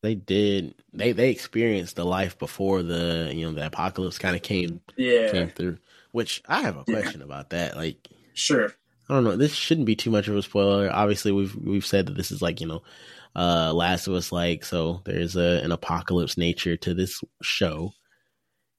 They 0.01 0.15
did. 0.15 0.75
They 0.93 1.11
they 1.11 1.29
experienced 1.29 1.97
the 1.97 2.05
life 2.05 2.39
before 2.39 2.83
the 2.83 3.31
you 3.35 3.45
know 3.45 3.51
the 3.51 3.65
apocalypse 3.65 4.17
kind 4.17 4.35
of 4.35 4.41
came 4.41 4.79
Yeah, 4.97 5.31
came 5.31 5.49
through. 5.49 5.77
Which 6.11 6.41
I 6.47 6.61
have 6.61 6.77
a 6.77 6.85
Yeah. 6.87 6.95
question 6.95 7.21
about 7.21 7.49
that. 7.51 7.75
Like 7.75 8.07
sure. 8.33 8.73
I 9.09 9.15
don't 9.15 9.23
know. 9.23 9.35
This 9.35 9.55
shouldn't 9.55 9.87
be 9.87 9.95
too 9.95 10.11
much 10.11 10.27
of 10.27 10.35
a 10.35 10.41
spoiler. 10.43 10.89
Obviously, 10.93 11.31
we've 11.31 11.55
we've 11.55 11.85
said 11.85 12.05
that 12.05 12.15
this 12.15 12.31
is 12.31 12.41
like 12.41 12.61
you 12.61 12.67
know, 12.67 12.83
uh, 13.35 13.73
Last 13.73 14.07
of 14.07 14.13
Us 14.13 14.31
like. 14.31 14.63
So 14.63 15.01
there's 15.05 15.35
a 15.35 15.61
an 15.63 15.71
apocalypse 15.71 16.37
nature 16.37 16.77
to 16.77 16.93
this 16.93 17.21
show. 17.41 17.93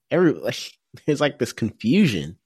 Every 0.09 0.31
like, 0.33 0.55
there's 1.05 1.21
like 1.21 1.37
this 1.37 1.53
confusion 1.53 2.37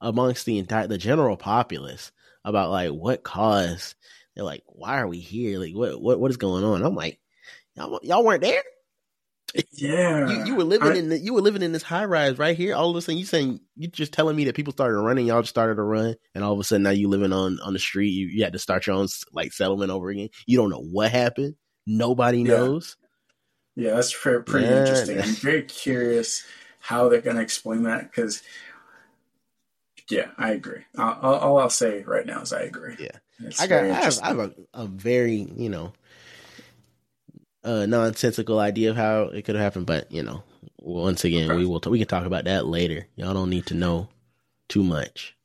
amongst 0.00 0.44
the 0.44 0.58
entire 0.58 0.88
the 0.88 0.98
general 0.98 1.36
populace 1.36 2.10
about 2.44 2.70
like 2.70 2.90
what 2.90 3.22
caused. 3.22 3.94
They're 4.34 4.44
like, 4.44 4.64
why 4.66 5.00
are 5.00 5.08
we 5.08 5.20
here? 5.20 5.58
Like, 5.60 5.74
what 5.74 6.00
what 6.02 6.18
what 6.18 6.30
is 6.30 6.36
going 6.36 6.64
on? 6.64 6.82
I'm 6.82 6.96
like, 6.96 7.20
y'all, 7.76 8.00
y'all 8.02 8.24
weren't 8.24 8.42
there. 8.42 8.62
Yeah. 9.72 10.28
You, 10.28 10.44
you 10.46 10.54
were 10.54 10.64
living 10.64 10.92
I- 10.92 10.96
in 10.96 11.08
the, 11.08 11.18
you 11.18 11.34
were 11.34 11.40
living 11.40 11.62
in 11.62 11.72
this 11.72 11.82
high 11.82 12.04
rise 12.04 12.38
right 12.38 12.56
here. 12.56 12.74
All 12.74 12.90
of 12.90 12.96
a 12.96 13.00
sudden, 13.02 13.18
you 13.18 13.24
saying 13.24 13.60
you 13.76 13.88
just 13.88 14.12
telling 14.12 14.36
me 14.36 14.44
that 14.44 14.54
people 14.54 14.72
started 14.72 14.98
running, 14.98 15.26
y'all 15.26 15.40
just 15.42 15.50
started 15.50 15.76
to 15.76 15.82
run, 15.82 16.14
and 16.34 16.44
all 16.44 16.52
of 16.52 16.58
a 16.60 16.64
sudden 16.64 16.82
now 16.82 16.90
you 16.90 17.08
living 17.08 17.32
on 17.32 17.58
on 17.60 17.72
the 17.72 17.78
street. 17.78 18.10
You, 18.10 18.26
you 18.28 18.44
had 18.44 18.52
to 18.52 18.58
start 18.58 18.86
your 18.86 18.96
own 18.96 19.08
like 19.32 19.52
settlement 19.52 19.90
over 19.90 20.10
again. 20.10 20.28
You 20.46 20.58
don't 20.58 20.70
know 20.70 20.82
what 20.82 21.10
happened. 21.10 21.54
Nobody 21.86 22.42
knows. 22.44 22.96
Yeah, 23.76 23.94
that's 23.94 24.12
fair, 24.12 24.40
pretty 24.42 24.66
Yeah. 24.66 24.80
interesting. 24.80 25.18
I'm 25.20 25.28
very 25.36 25.62
curious 25.62 26.44
how 26.80 27.08
they're 27.08 27.20
going 27.20 27.36
to 27.36 27.42
explain 27.42 27.84
that 27.84 28.02
because, 28.10 28.42
yeah, 30.10 30.28
I 30.36 30.50
agree. 30.52 30.82
I'll, 30.98 31.14
all 31.36 31.58
I'll 31.58 31.70
say 31.70 32.02
right 32.02 32.26
now 32.26 32.42
is 32.42 32.52
I 32.52 32.62
agree. 32.62 32.96
Yeah. 32.98 33.16
It's 33.42 33.60
I 33.60 33.66
got 33.66 33.84
I 33.84 33.88
have. 33.88 34.18
I 34.22 34.26
have 34.28 34.38
a, 34.38 34.52
a 34.74 34.86
very 34.86 35.48
you 35.56 35.70
know 35.70 35.92
uh 37.64 37.86
nonsensical 37.86 38.58
idea 38.58 38.90
of 38.90 38.96
how 38.96 39.22
it 39.24 39.42
could 39.44 39.54
have 39.54 39.62
happened, 39.64 39.86
but 39.86 40.10
you 40.10 40.22
know 40.22 40.42
once 40.80 41.24
again 41.24 41.50
Okay. 41.50 41.58
we 41.58 41.66
will 41.66 41.80
t- 41.80 41.90
we 41.90 41.98
can 41.98 42.08
talk 42.08 42.24
about 42.26 42.44
that 42.44 42.66
later. 42.66 43.06
Y'all 43.16 43.34
don't 43.34 43.50
need 43.50 43.66
to 43.66 43.74
know 43.74 44.08
too 44.68 44.82
much. 44.82 45.36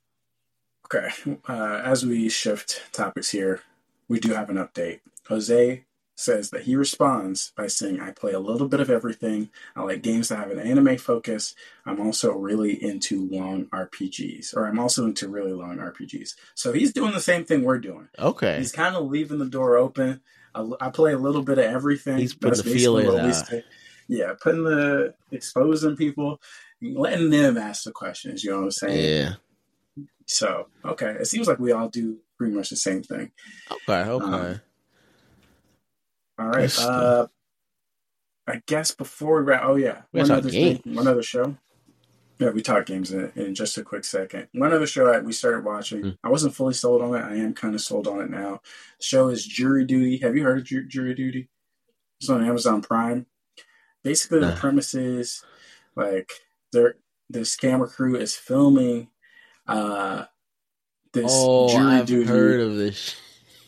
Okay, 0.86 1.08
uh, 1.48 1.82
as 1.84 2.06
we 2.06 2.28
shift 2.28 2.80
topics 2.92 3.30
here, 3.30 3.60
we 4.08 4.20
do 4.20 4.32
have 4.34 4.50
an 4.50 4.56
update. 4.56 5.00
Jose 5.28 5.82
says 6.14 6.48
that 6.50 6.62
he 6.62 6.76
responds 6.76 7.52
by 7.56 7.66
saying, 7.66 8.00
I 8.00 8.10
play 8.12 8.32
a 8.32 8.38
little 8.40 8.68
bit 8.68 8.80
of 8.80 8.88
everything. 8.88 9.50
I 9.74 9.82
like 9.82 10.00
games 10.02 10.28
that 10.28 10.36
have 10.38 10.50
an 10.50 10.60
anime 10.60 10.96
focus. 10.96 11.54
I'm 11.84 12.00
also 12.00 12.32
really 12.32 12.72
into 12.82 13.28
long 13.28 13.66
RPGs, 13.66 14.56
or 14.56 14.66
I'm 14.66 14.78
also 14.78 15.04
into 15.04 15.28
really 15.28 15.52
long 15.52 15.76
RPGs. 15.78 16.34
So 16.54 16.72
he's 16.72 16.92
doing 16.92 17.12
the 17.12 17.20
same 17.20 17.44
thing 17.44 17.64
we're 17.64 17.78
doing. 17.78 18.08
Okay. 18.18 18.56
He's 18.58 18.72
kind 18.72 18.94
of 18.96 19.10
leaving 19.10 19.38
the 19.40 19.44
door 19.44 19.76
open. 19.76 20.20
I, 20.56 20.86
I 20.86 20.90
play 20.90 21.12
a 21.12 21.18
little 21.18 21.42
bit 21.42 21.58
of 21.58 21.64
everything. 21.64 22.18
He's 22.18 22.34
putting 22.34 22.64
the 22.64 22.70
feelers 22.70 23.14
out. 23.14 23.46
say. 23.46 23.64
Yeah, 24.08 24.32
putting 24.40 24.64
the 24.64 25.14
exposing 25.32 25.96
people, 25.96 26.40
letting 26.80 27.30
them 27.30 27.56
ask 27.56 27.84
the 27.84 27.92
questions. 27.92 28.44
You 28.44 28.50
know 28.50 28.58
what 28.58 28.64
I'm 28.64 28.70
saying? 28.70 29.24
Yeah. 29.24 30.04
So 30.26 30.68
okay, 30.84 31.10
it 31.20 31.26
seems 31.26 31.48
like 31.48 31.58
we 31.58 31.72
all 31.72 31.88
do 31.88 32.18
pretty 32.38 32.54
much 32.54 32.70
the 32.70 32.76
same 32.76 33.02
thing. 33.02 33.32
Okay. 33.70 34.10
Okay. 34.10 34.24
Um, 34.24 34.60
All 36.38 36.48
right. 36.48 36.78
Uh, 36.78 37.26
I 38.46 38.62
guess 38.66 38.92
before 38.92 39.40
we 39.40 39.46
wrap, 39.46 39.62
oh 39.64 39.76
yeah, 39.76 40.02
one 40.12 40.30
other 40.30 40.42
talk 40.42 40.50
thing, 40.52 40.80
one 40.84 41.08
other 41.08 41.22
show. 41.22 41.56
Yeah, 42.38 42.50
we 42.50 42.60
talk 42.60 42.84
games 42.84 43.12
in, 43.12 43.32
in 43.34 43.54
just 43.54 43.78
a 43.78 43.82
quick 43.82 44.04
second. 44.04 44.48
One 44.52 44.72
other 44.72 44.86
show 44.86 45.06
that 45.10 45.24
we 45.24 45.32
started 45.32 45.64
watching. 45.64 46.02
Mm. 46.02 46.18
I 46.22 46.28
wasn't 46.28 46.54
fully 46.54 46.74
sold 46.74 47.00
on 47.00 47.14
it. 47.14 47.24
I 47.24 47.36
am 47.36 47.54
kind 47.54 47.74
of 47.74 47.80
sold 47.80 48.06
on 48.06 48.20
it 48.20 48.30
now. 48.30 48.60
The 48.98 49.04
show 49.04 49.28
is 49.28 49.44
Jury 49.46 49.86
Duty. 49.86 50.18
Have 50.18 50.36
you 50.36 50.42
heard 50.44 50.58
of 50.58 50.64
Ju- 50.64 50.86
Jury 50.86 51.14
Duty? 51.14 51.48
It's 52.20 52.28
on 52.28 52.44
Amazon 52.44 52.82
Prime. 52.82 53.26
Basically, 54.02 54.40
the 54.40 54.50
Nah. 54.50 54.56
premise 54.56 54.94
is 54.94 55.44
like 55.96 56.30
they're 56.72 56.96
the 57.30 57.40
scammer 57.40 57.90
crew 57.90 58.16
is 58.16 58.36
filming 58.36 59.08
uh 59.66 60.26
this 61.12 61.32
oh, 61.34 61.68
jury 61.70 61.94
I've 61.94 62.06
duty 62.06 62.28
heard 62.28 62.60
of 62.60 62.76
this. 62.76 63.16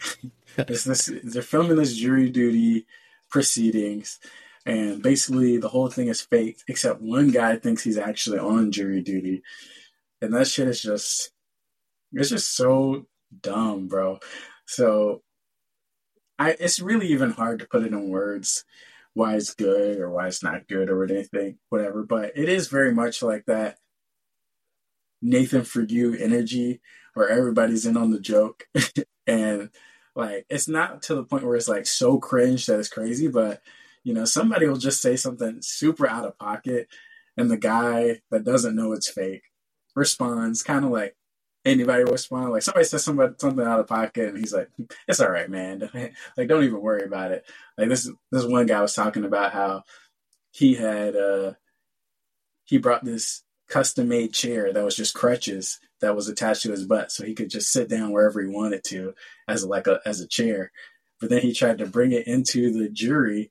it's 0.59 0.85
this 0.85 1.11
they're 1.25 1.43
filming 1.43 1.77
this 1.77 1.97
jury 1.97 2.31
duty 2.31 2.87
proceedings 3.31 4.21
and 4.69 5.03
basically 5.03 5.57
the 5.57 5.71
whole 5.71 5.89
thing 5.89 6.09
is 6.09 6.21
fake 6.21 6.61
except 6.69 7.01
one 7.01 7.31
guy 7.31 7.57
thinks 7.57 7.83
he's 7.83 7.97
actually 7.97 8.39
on 8.39 8.71
jury 8.71 9.01
duty. 9.01 9.43
And 10.21 10.35
that 10.35 10.47
shit 10.47 10.69
is 10.69 10.83
just 10.83 11.33
it's 12.13 12.29
just 12.29 12.55
so 12.55 13.07
dumb 13.41 13.89
bro. 13.89 14.19
So 14.67 15.23
i 16.39 16.51
it's 16.61 16.81
really 16.81 17.09
even 17.09 17.31
hard 17.31 17.61
to 17.61 17.67
put 17.67 17.83
it 17.83 17.93
in 17.93 18.11
words 18.11 18.65
why 19.15 19.37
it's 19.37 19.55
good 19.55 19.99
or 19.99 20.11
why 20.11 20.27
it's 20.29 20.43
not 20.43 20.69
good 20.69 20.91
or 20.91 21.03
anything 21.03 21.57
whatever. 21.71 22.03
But 22.03 22.33
it 22.37 22.51
is 22.51 22.69
very 22.69 22.93
much 22.93 23.23
like 23.23 23.47
that 23.47 23.79
nathan 25.23 25.63
for 25.65 25.81
you 25.81 26.15
energy 26.15 26.83
where 27.15 27.31
everybody's 27.31 27.87
in 27.87 27.97
on 27.97 28.11
the 28.11 28.21
joke. 28.21 28.69
And 29.27 29.69
like 30.17 30.47
it's 30.49 30.69
not 30.69 31.03
to 31.03 31.15
the 31.15 31.23
point 31.23 31.45
where 31.45 31.55
it's 31.57 31.69
like 31.69 31.87
so 31.87 32.19
cringe 32.19 32.65
that 32.65 32.79
it's 32.79 32.89
crazy 32.89 33.29
but 33.29 33.61
you 34.09 34.15
know 34.15 34.25
somebody 34.25 34.67
will 34.67 34.77
just 34.77 35.01
say 35.03 35.17
something 35.17 35.59
super 35.61 36.09
out 36.09 36.25
of 36.25 36.39
pocket 36.39 36.89
and 37.37 37.51
the 37.51 37.57
guy 37.57 38.21
that 38.31 38.45
doesn't 38.45 38.75
know 38.75 38.93
it's 38.93 39.11
fake 39.11 39.43
responds 39.95 40.63
kind 40.63 40.85
of 40.85 40.91
like 40.91 41.15
anybody 41.65 42.05
respond. 42.05 42.51
Like 42.51 42.63
somebody 42.63 42.85
says 42.85 43.05
somebody 43.05 43.35
something 43.39 43.67
out 43.67 43.81
of 43.81 43.87
pocket, 43.87 44.31
and 44.31 44.39
he's 44.39 44.55
like, 44.55 44.71
"It's 45.07 45.21
all 45.21 45.31
right, 45.31 45.51
man. 45.51 45.91
like 46.37 46.49
don't 46.49 46.65
even 46.65 46.81
worry 46.81 47.05
about 47.05 47.33
it." 47.33 47.45
Like 47.77 47.89
this 47.89 48.11
this 48.31 48.45
one 48.45 48.67
guy 48.67 48.81
was 48.81 48.95
talking 48.95 49.25
about 49.25 49.53
how 49.53 49.85
he 50.51 50.75
had 50.75 51.15
uh 51.15 51.53
he 52.65 52.79
brought 52.79 53.05
this 53.05 53.43
custom 53.69 54.09
made 54.09 54.33
chair 54.33 54.73
that 54.73 54.85
was 54.85 54.97
just 54.97 55.15
crutches 55.15 55.79
that 56.01 56.17
was 56.17 56.29
attached 56.29 56.63
to 56.63 56.71
his 56.71 56.85
butt, 56.85 57.13
so 57.13 57.25
he 57.25 57.35
could 57.35 57.51
just 57.51 57.71
sit 57.73 57.89
down 57.89 58.13
wherever 58.13 58.41
he 58.41 58.49
wanted 58.49 58.85
to 58.85 59.15
as 59.47 59.65
like 59.65 59.87
a 59.87 60.01
as 60.07 60.21
a 60.21 60.29
chair. 60.29 60.73
But 61.21 61.31
then 61.31 61.43
he 61.43 61.53
tried 61.53 61.79
to 61.79 61.87
bring 61.87 62.13
it 62.13 62.29
into 62.29 62.73
the 62.73 62.89
jury, 62.89 63.51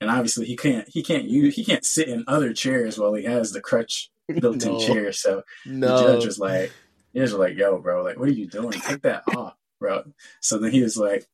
and 0.00 0.10
obviously 0.10 0.46
he 0.46 0.56
can't 0.56 0.88
he 0.88 1.02
can't 1.02 1.24
use 1.24 1.54
he 1.54 1.64
can't 1.64 1.84
sit 1.84 2.08
in 2.08 2.24
other 2.26 2.52
chairs 2.52 2.98
while 2.98 3.14
he 3.14 3.24
has 3.24 3.52
the 3.52 3.60
crutch 3.60 4.10
built-in 4.28 4.72
No. 4.72 4.78
chair. 4.80 5.12
So 5.12 5.42
No. 5.66 5.96
the 5.96 6.02
judge 6.02 6.26
was 6.26 6.38
like, 6.38 6.72
he 7.12 7.20
was 7.20 7.34
like, 7.34 7.56
"Yo, 7.56 7.78
bro, 7.78 8.02
like, 8.02 8.18
what 8.18 8.28
are 8.28 8.32
you 8.32 8.46
doing? 8.46 8.72
Take 8.72 9.02
that 9.02 9.24
off, 9.36 9.54
bro." 9.78 10.04
So 10.40 10.58
then 10.58 10.70
he 10.72 10.82
was 10.82 10.96
like, 10.96 11.26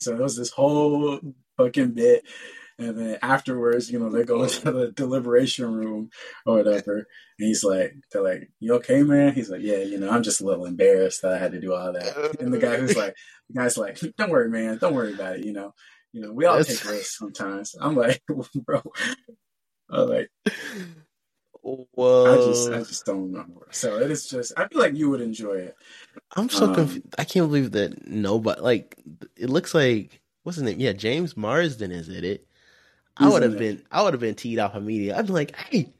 so 0.00 0.12
it 0.12 0.18
was 0.20 0.36
this 0.36 0.50
whole 0.50 1.20
fucking 1.56 1.92
bit, 1.92 2.24
and 2.78 2.98
then 2.98 3.18
afterwards, 3.22 3.90
you 3.90 3.98
know, 3.98 4.10
they 4.10 4.24
go 4.24 4.40
oh. 4.40 4.42
into 4.44 4.70
the 4.72 4.92
deliberation 4.92 5.72
room 5.72 6.10
or 6.44 6.56
whatever, 6.56 6.96
and 6.96 7.06
he's 7.48 7.64
like, 7.64 7.94
"They're 8.12 8.22
like, 8.22 8.50
you 8.60 8.74
okay, 8.74 9.02
man?" 9.02 9.32
He's 9.32 9.48
like, 9.48 9.62
"Yeah, 9.62 9.78
you 9.78 9.98
know, 9.98 10.10
I'm 10.10 10.22
just 10.22 10.40
a 10.40 10.44
little 10.44 10.66
embarrassed 10.66 11.22
that 11.22 11.32
I 11.32 11.38
had 11.38 11.52
to 11.52 11.60
do 11.60 11.72
all 11.72 11.92
that." 11.92 12.40
And 12.40 12.52
the 12.52 12.58
guy 12.58 12.76
who's 12.76 12.96
like, 12.96 13.14
the 13.48 13.60
guy's 13.60 13.78
like, 13.78 13.98
"Don't 14.18 14.30
worry, 14.30 14.50
man, 14.50 14.78
don't 14.78 14.94
worry 14.94 15.14
about 15.14 15.36
it. 15.36 15.46
You 15.46 15.52
know, 15.52 15.72
you 16.16 16.22
know, 16.22 16.32
we 16.32 16.46
all 16.46 16.56
That's- 16.56 16.80
take 16.80 16.90
risks 16.90 17.18
sometimes." 17.18 17.74
I'm 17.80 17.94
like, 17.94 18.22
bro. 18.54 18.82
I'm 19.90 20.08
like, 20.08 20.30
Whoa. 21.62 22.32
I 22.32 22.46
just, 22.46 22.70
I 22.70 22.78
just 22.78 23.04
don't 23.06 23.32
remember. 23.32 23.66
So 23.72 23.98
it 23.98 24.10
is 24.10 24.28
just, 24.28 24.52
I 24.56 24.68
feel 24.68 24.78
like 24.80 24.94
you 24.94 25.10
would 25.10 25.20
enjoy 25.20 25.54
it. 25.54 25.76
I'm 26.36 26.48
so 26.48 26.66
Um, 26.66 26.74
confused. 26.76 27.14
I 27.18 27.24
can't 27.24 27.48
believe 27.48 27.72
that 27.72 28.06
nobody 28.06 28.60
like 28.60 28.96
it 29.36 29.50
looks 29.50 29.74
like 29.74 30.20
what's 30.44 30.56
his 30.56 30.62
name? 30.64 30.78
Yeah, 30.80 30.92
James 30.92 31.36
Marsden 31.36 31.90
is 31.90 32.08
in 32.08 32.24
it. 32.24 32.46
I 33.16 33.28
would 33.28 33.42
have 33.42 33.58
been 33.58 33.82
I 33.90 34.02
would 34.02 34.12
have 34.14 34.20
been 34.20 34.34
teed 34.36 34.58
off 34.60 34.76
immediately. 34.76 35.18
I'd 35.18 35.26
be 35.26 35.32
like, 35.32 35.56
hey, 35.56 35.92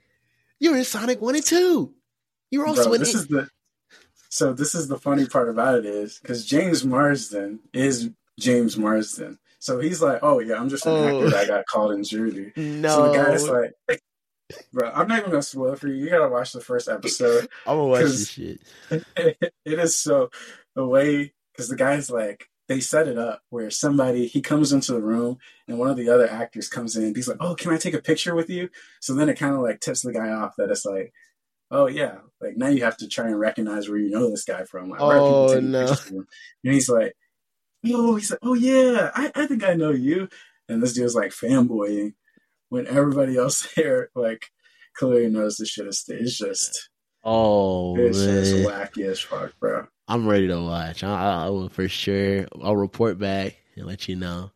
you're 0.61 0.77
in 0.77 0.85
Sonic 0.85 1.21
One 1.21 1.35
and 1.35 1.45
Two. 1.45 1.93
You're 2.51 2.67
also 2.67 2.85
Bro, 2.85 2.95
in 2.95 3.01
this 3.01 3.15
it. 3.15 3.19
is 3.19 3.27
the 3.27 3.49
so 4.29 4.53
this 4.53 4.75
is 4.75 4.87
the 4.87 4.99
funny 4.99 5.27
part 5.27 5.49
about 5.49 5.79
it 5.79 5.87
is 5.87 6.19
because 6.21 6.45
James 6.47 6.85
Marsden 6.85 7.59
is 7.73 8.11
James 8.39 8.77
Marsden. 8.77 9.39
So 9.59 9.79
he's 9.81 10.03
like, 10.03 10.21
oh 10.23 10.41
yeah, 10.41 10.57
I'm 10.61 10.69
just 10.69 10.87
an 10.87 10.93
Oh. 10.93 11.05
actor 11.07 11.27
mm. 11.29 11.31
that 11.33 11.49
got 11.49 11.67
called 11.67 11.93
in 11.93 12.05
jury. 12.05 12.53
no, 12.57 12.89
So 12.89 13.09
the 13.13 13.17
guy's 13.19 13.49
like, 13.49 13.73
bro, 14.73 14.91
I'm 14.91 15.09
not 15.09 15.19
even 15.19 15.31
gonna 15.31 15.43
spoil 15.43 15.73
it 15.73 15.79
for 15.79 15.89
you. 15.89 16.05
You 16.05 16.11
gotta 16.11 16.29
watch 16.29 16.53
the 16.53 16.61
first 16.61 16.89
episode. 16.89 17.49
I'm 17.67 17.77
gonna 17.77 17.85
watch 17.87 18.03
this 18.03 18.29
shit. 18.31 18.61
it 19.17 19.53
is 19.65 19.97
so 19.97 20.31
the 20.75 20.87
way 20.87 21.33
because 21.53 21.69
the 21.69 21.77
guy's 21.77 22.11
like 22.11 22.49
they 22.69 22.81
set 22.81 23.07
it 23.09 23.17
up 23.17 23.41
where 23.51 23.71
somebody 23.71 24.27
he 24.27 24.41
comes 24.43 24.73
into 24.73 24.93
the 24.93 25.01
room 25.01 25.39
and 25.69 25.79
one 25.79 25.89
of 25.89 25.97
the 25.97 26.09
other 26.09 26.29
actors 26.29 26.69
comes 26.69 26.97
in 26.97 27.15
he's 27.15 27.29
like 27.29 27.37
oh 27.41 27.55
can 27.55 27.73
i 27.73 27.77
take 27.77 27.95
a 27.95 28.03
picture 28.03 28.35
with 28.35 28.51
you 28.51 28.69
so 29.01 29.15
then 29.15 29.29
it 29.29 29.39
kind 29.39 29.55
of 29.55 29.61
like 29.61 29.79
tips 29.81 30.03
the 30.03 30.13
guy 30.13 30.31
off 30.31 30.53
that 30.59 30.69
it's 30.71 30.85
like 30.85 31.13
oh 31.71 31.87
yeah 31.87 32.17
like 32.41 32.57
now 32.57 32.67
you 32.67 32.83
have 32.83 32.97
to 32.97 33.07
try 33.09 33.27
and 33.27 33.39
recognize 33.39 33.89
where 33.89 33.99
you 33.99 34.11
know 34.11 34.29
this 34.29 34.45
guy 34.45 34.65
from 34.65 34.91
like, 34.91 35.01
why 35.01 35.15
are 35.15 35.19
people 35.19 35.51
Oh, 35.51 35.61
no. 35.61 35.97
and 36.11 36.27
he's 36.75 36.89
like 36.89 37.15
oh 37.95 38.17
he's 38.17 38.31
like 38.31 38.41
oh 38.43 38.55
yeah 38.55 39.11
I, 39.15 39.31
I 39.35 39.47
think 39.47 39.65
i 39.65 39.75
know 39.75 39.91
you 39.91 40.29
and 40.69 40.83
this 40.83 40.93
dude's 40.95 41.15
like 41.15 41.31
fanboying 41.31 42.15
when 42.69 42.87
everybody 42.87 43.37
else 43.37 43.73
there 43.77 44.11
like 44.15 44.51
clearly 44.95 45.29
knows 45.29 45.57
this 45.57 45.69
shit 45.69 45.87
is 45.87 46.05
it's 46.09 46.39
just 46.39 46.91
Oh 47.29 47.97
it's 47.99 48.21
just 48.21 48.55
wacky 48.55 49.05
as 49.07 49.19
fuck 49.19 49.53
bro 49.59 49.89
I'm 50.09 50.27
ready 50.27 50.47
to 50.49 50.61
watch. 50.61 51.03
I, 51.03 51.11
I, 51.11 51.47
I 51.47 51.49
will 51.49 51.69
for 51.69 51.89
sure. 51.89 52.47
I'll 52.63 52.77
report 52.77 53.19
back 53.19 53.57
and 53.75 53.87
let 53.87 54.09
you 54.09 54.17
know. 54.17 54.53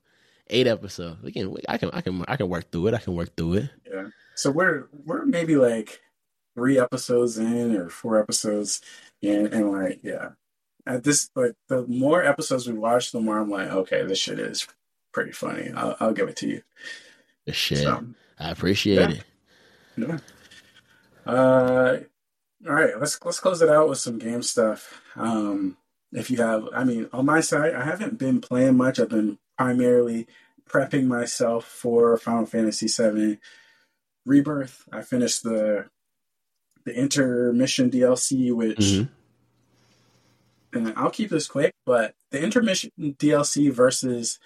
Eight 0.49 0.66
episodes. 0.66 1.22
We 1.22 1.33
can. 1.33 1.57
I 1.68 1.76
can. 1.78 1.91
I 1.93 2.01
can. 2.01 2.24
I 2.26 2.37
can 2.37 2.49
work 2.49 2.70
through 2.70 2.89
it. 2.89 2.95
I 2.95 2.99
can 2.99 3.14
work 3.14 3.37
through 3.37 3.55
it. 3.55 3.70
Yeah. 3.93 4.09
So 4.35 4.51
we're 4.51 4.89
we're 5.05 5.24
maybe 5.24 5.57
like 5.57 6.01
three 6.57 6.78
episodes 6.78 7.39
in 7.39 7.76
or 7.76 7.89
four 7.89 8.20
episodes 8.20 8.81
in, 9.22 9.47
and 9.53 9.70
like 9.70 10.01
yeah, 10.03 10.31
at 10.95 11.05
this 11.05 11.30
like 11.34 11.55
the 11.68 11.86
more 11.86 12.22
episodes 12.24 12.66
we 12.66 12.74
watch, 12.78 13.12
the 13.12 13.20
more 13.20 13.38
I'm 13.38 13.51
like, 13.51 13.68
okay, 13.70 14.05
this 14.05 14.18
shit 14.18 14.38
is 14.38 14.66
pretty 15.12 15.32
funny. 15.32 15.70
I'll, 15.74 15.97
I'll 16.01 16.12
give 16.12 16.28
it 16.28 16.36
to 16.36 16.49
you. 16.49 16.62
The 17.47 17.53
shit. 17.53 17.78
So, 17.78 18.05
I 18.38 18.51
appreciate 18.51 18.99
Yeah. 19.01 19.11
it. 19.11 19.24
yeah. 19.97 20.18
Uh, 21.26 21.99
all 22.66 22.74
right, 22.74 22.99
let's 22.99 23.18
let's 23.24 23.41
close 23.41 23.62
it 23.62 23.68
out 23.68 23.88
with 23.88 23.99
some 23.99 24.18
game 24.18 24.43
stuff. 24.43 25.01
Um, 25.16 25.76
if 26.12 26.30
you 26.30 26.38
have, 26.38 26.68
I 26.74 26.84
mean, 26.84 27.09
on 27.12 27.26
my 27.26 27.41
side, 27.41 27.74
I 27.74 27.84
haven't 27.84 28.18
been 28.18 28.41
playing 28.41 28.76
much. 28.76 28.99
I've 28.99 29.09
been 29.09 29.38
primarily 29.57 30.26
prepping 30.68 31.07
myself 31.07 31.64
for 31.64 32.16
Final 32.16 32.47
Fantasy 32.47 32.86
VII 32.88 33.38
Rebirth. 34.26 34.84
I 34.93 35.03
finished 35.03 35.43
the 35.43 35.86
the 36.84 36.95
intermission 36.95 37.91
DLC, 37.91 38.53
which 38.53 38.78
Mhm. 38.78 39.09
And 40.72 40.92
I'll 40.96 41.10
keep 41.10 41.30
this 41.30 41.48
quick, 41.48 41.74
but 41.84 42.14
the 42.30 42.42
intermission 42.42 42.90
DLC 43.00 43.72
versus 43.72 44.38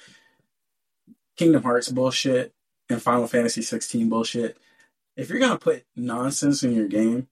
Kingdom 1.37 1.63
Hearts 1.63 1.91
bullshit 1.91 2.53
and 2.89 3.03
Final 3.03 3.27
Fantasy 3.27 3.63
16 3.63 4.09
bullshit. 4.09 4.59
If 5.17 5.29
you're 5.29 5.39
gonna 5.39 5.59
put 5.59 5.85
nonsense 5.97 6.63
in 6.63 6.75
your 6.75 6.89
game, 6.89 7.29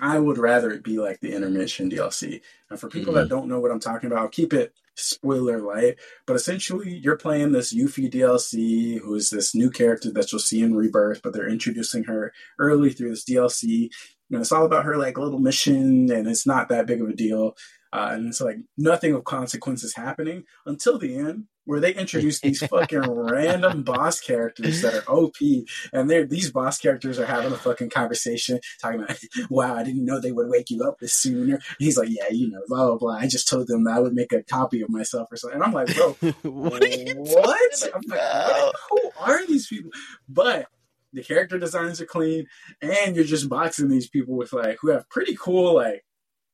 I 0.00 0.18
would 0.18 0.38
rather 0.38 0.70
it 0.70 0.82
be 0.82 0.98
like 0.98 1.20
the 1.20 1.34
intermission 1.34 1.90
DLC. 1.90 2.40
And 2.70 2.78
for 2.78 2.88
people 2.88 3.14
that 3.14 3.22
mm-hmm. 3.22 3.28
don't 3.28 3.48
know 3.48 3.60
what 3.60 3.70
I'm 3.70 3.80
talking 3.80 4.10
about, 4.10 4.20
I'll 4.20 4.28
keep 4.28 4.52
it 4.52 4.74
spoiler 4.94 5.58
light. 5.60 5.96
But 6.26 6.36
essentially, 6.36 6.96
you're 6.96 7.16
playing 7.16 7.52
this 7.52 7.74
Yuffie 7.74 8.10
DLC, 8.10 8.98
who 9.00 9.14
is 9.14 9.30
this 9.30 9.54
new 9.54 9.70
character 9.70 10.10
that 10.12 10.32
you'll 10.32 10.40
see 10.40 10.62
in 10.62 10.74
Rebirth, 10.74 11.22
but 11.22 11.32
they're 11.32 11.48
introducing 11.48 12.04
her 12.04 12.32
early 12.58 12.90
through 12.90 13.10
this 13.10 13.24
DLC. 13.24 13.62
You 13.68 13.90
know, 14.30 14.40
it's 14.40 14.52
all 14.52 14.64
about 14.64 14.84
her 14.84 14.96
like 14.96 15.18
little 15.18 15.38
mission, 15.38 16.10
and 16.10 16.26
it's 16.28 16.46
not 16.46 16.68
that 16.68 16.86
big 16.86 17.00
of 17.00 17.08
a 17.08 17.14
deal. 17.14 17.56
Uh, 17.96 18.10
and 18.12 18.28
it's 18.28 18.42
like 18.42 18.58
nothing 18.76 19.14
of 19.14 19.24
consequence 19.24 19.82
is 19.82 19.94
happening 19.94 20.44
until 20.66 20.98
the 20.98 21.16
end, 21.16 21.44
where 21.64 21.80
they 21.80 21.94
introduce 21.94 22.40
these 22.40 22.62
fucking 22.66 23.10
random 23.10 23.84
boss 23.84 24.20
characters 24.20 24.82
that 24.82 24.94
are 24.94 25.10
OP, 25.10 25.36
and 25.94 26.10
they're 26.10 26.26
these 26.26 26.50
boss 26.50 26.78
characters 26.78 27.18
are 27.18 27.24
having 27.24 27.52
a 27.52 27.56
fucking 27.56 27.88
conversation, 27.88 28.60
talking 28.82 29.02
about, 29.02 29.16
"Wow, 29.50 29.76
I 29.76 29.82
didn't 29.82 30.04
know 30.04 30.20
they 30.20 30.30
would 30.30 30.50
wake 30.50 30.68
you 30.68 30.82
up 30.84 30.98
this 30.98 31.14
sooner." 31.14 31.54
And 31.54 31.62
he's 31.78 31.96
like, 31.96 32.10
"Yeah, 32.10 32.28
you 32.30 32.50
know, 32.50 32.60
blah 32.68 32.84
blah 32.84 32.98
blah. 32.98 33.16
I 33.16 33.28
just 33.28 33.48
told 33.48 33.66
them 33.66 33.84
that 33.84 33.96
I 33.96 34.00
would 34.00 34.12
make 34.12 34.32
a 34.32 34.42
copy 34.42 34.82
of 34.82 34.90
myself 34.90 35.32
or 35.32 35.36
something." 35.38 35.56
And 35.56 35.64
I'm 35.64 35.72
like, 35.72 35.94
"Bro, 35.96 36.12
what 36.42 36.84
are 36.84 36.88
you 36.88 37.14
what? 37.14 37.82
Like, 37.82 37.94
what? 38.08 38.74
Who 38.90 39.10
are 39.18 39.46
these 39.46 39.68
people? 39.68 39.90
But 40.28 40.66
the 41.14 41.22
character 41.22 41.58
designs 41.58 42.02
are 42.02 42.06
clean, 42.06 42.46
and 42.82 43.16
you're 43.16 43.24
just 43.24 43.48
boxing 43.48 43.88
these 43.88 44.06
people 44.06 44.36
with 44.36 44.52
like 44.52 44.76
who 44.82 44.90
have 44.90 45.08
pretty 45.08 45.34
cool 45.34 45.76
like 45.76 46.04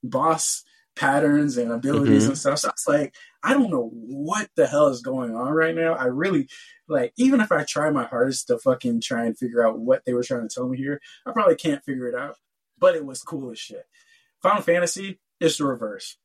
boss 0.05 0.63
patterns 0.97 1.57
and 1.57 1.73
abilities 1.73 2.25
Mhm. 2.25 2.29
and 2.29 2.39
stuff. 2.39 2.59
So 2.59 2.69
it's 2.69 2.87
like 2.89 3.15
I 3.43 3.55
don't 3.55 3.71
know 3.71 3.91
what 3.93 4.51
the 4.57 4.67
hell 4.67 4.89
is 4.89 5.01
going 5.03 5.35
on 5.35 5.53
right 5.53 5.75
now. 5.75 5.95
I 5.95 6.05
really 6.05 6.49
like 6.89 7.13
even 7.17 7.41
if 7.41 7.51
I 7.51 7.65
try 7.65 7.91
my 7.91 8.05
hardest 8.05 8.47
to 8.49 8.59
fucking 8.59 9.01
try 9.01 9.25
and 9.27 9.37
figure 9.39 9.67
out 9.67 9.79
what 9.79 10.05
they 10.05 10.13
were 10.15 10.23
trying 10.23 10.49
to 10.49 10.55
tell 10.55 10.69
me 10.69 10.77
here, 10.79 11.01
I 11.27 11.33
probably 11.33 11.57
can't 11.57 11.85
figure 11.85 12.07
it 12.07 12.15
out. 12.15 12.37
But 12.79 12.95
it 12.95 13.05
was 13.05 13.23
cool 13.23 13.51
as 13.51 13.59
shit. 13.59 13.87
Final 14.43 14.63
Fantasy 14.63 15.21
is 15.41 15.57
the 15.59 15.65
reverse. 15.65 16.19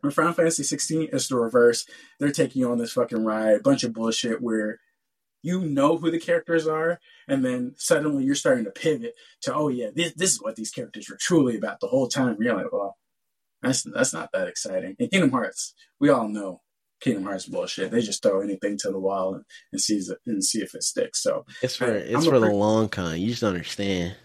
When 0.00 0.10
Final 0.10 0.32
Fantasy 0.34 0.62
16 0.62 1.08
is 1.12 1.28
the 1.28 1.36
reverse. 1.36 1.86
They're 2.20 2.30
taking 2.30 2.60
you 2.60 2.70
on 2.70 2.78
this 2.78 2.92
fucking 2.92 3.24
ride, 3.24 3.56
a 3.56 3.62
bunch 3.62 3.84
of 3.84 3.92
bullshit 3.94 4.42
where 4.42 4.80
you 5.42 5.60
know 5.60 5.96
who 5.98 6.10
the 6.10 6.18
characters 6.18 6.66
are, 6.66 6.98
and 7.28 7.44
then 7.44 7.74
suddenly 7.76 8.24
you're 8.24 8.34
starting 8.34 8.64
to 8.64 8.70
pivot 8.70 9.14
to, 9.42 9.54
oh 9.54 9.68
yeah, 9.68 9.88
this, 9.94 10.12
this 10.14 10.32
is 10.32 10.42
what 10.42 10.56
these 10.56 10.70
characters 10.70 11.08
were 11.10 11.16
truly 11.18 11.56
about 11.56 11.80
the 11.80 11.86
whole 11.86 12.08
time. 12.08 12.36
You're 12.40 12.56
like, 12.56 12.72
well, 12.72 12.96
that's 13.64 13.82
that's 13.82 14.12
not 14.12 14.30
that 14.32 14.48
exciting. 14.48 14.96
In 14.98 15.08
Kingdom 15.08 15.30
Hearts, 15.30 15.74
we 16.00 16.08
all 16.10 16.28
know 16.28 16.60
Kingdom 17.00 17.24
Hearts 17.24 17.46
bullshit. 17.46 17.90
They 17.90 18.00
just 18.00 18.22
throw 18.22 18.40
anything 18.40 18.76
to 18.78 18.90
the 18.90 18.98
wall 18.98 19.34
and, 19.34 19.44
and 19.72 19.80
see 19.80 20.00
and 20.26 20.44
see 20.44 20.60
if 20.62 20.74
it 20.74 20.82
sticks. 20.82 21.22
So 21.22 21.44
It's 21.62 21.76
for 21.76 21.86
I- 21.86 21.88
it's 21.96 22.24
I'm 22.24 22.30
for 22.32 22.38
the 22.40 22.46
pre- 22.46 22.54
long 22.54 22.88
con. 22.88 23.20
You 23.20 23.28
just 23.30 23.40
don't 23.42 23.50
understand. 23.54 24.16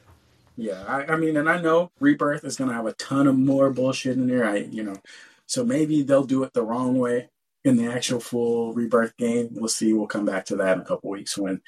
Yeah, 0.57 0.83
I, 0.87 1.13
I 1.13 1.15
mean, 1.15 1.37
and 1.37 1.49
I 1.49 1.61
know 1.61 1.89
Rebirth 2.01 2.43
is 2.43 2.57
going 2.57 2.69
to 2.69 2.75
have 2.75 2.85
a 2.85 2.91
ton 2.93 3.27
of 3.27 3.37
more 3.37 3.69
bullshit 3.69 4.17
in 4.17 4.27
there. 4.27 4.45
I, 4.45 4.57
you 4.57 4.83
know, 4.83 4.97
so 5.45 5.63
maybe 5.63 6.01
they'll 6.01 6.25
do 6.25 6.43
it 6.43 6.51
the 6.53 6.63
wrong 6.63 6.97
way 6.97 7.29
in 7.63 7.77
the 7.77 7.85
actual 7.87 8.19
full 8.19 8.73
Rebirth 8.73 9.15
game. 9.15 9.49
We'll 9.51 9.69
see. 9.69 9.93
We'll 9.93 10.07
come 10.07 10.25
back 10.25 10.45
to 10.47 10.57
that 10.57 10.75
in 10.75 10.81
a 10.81 10.85
couple 10.85 11.09
weeks 11.11 11.37
when 11.37 11.61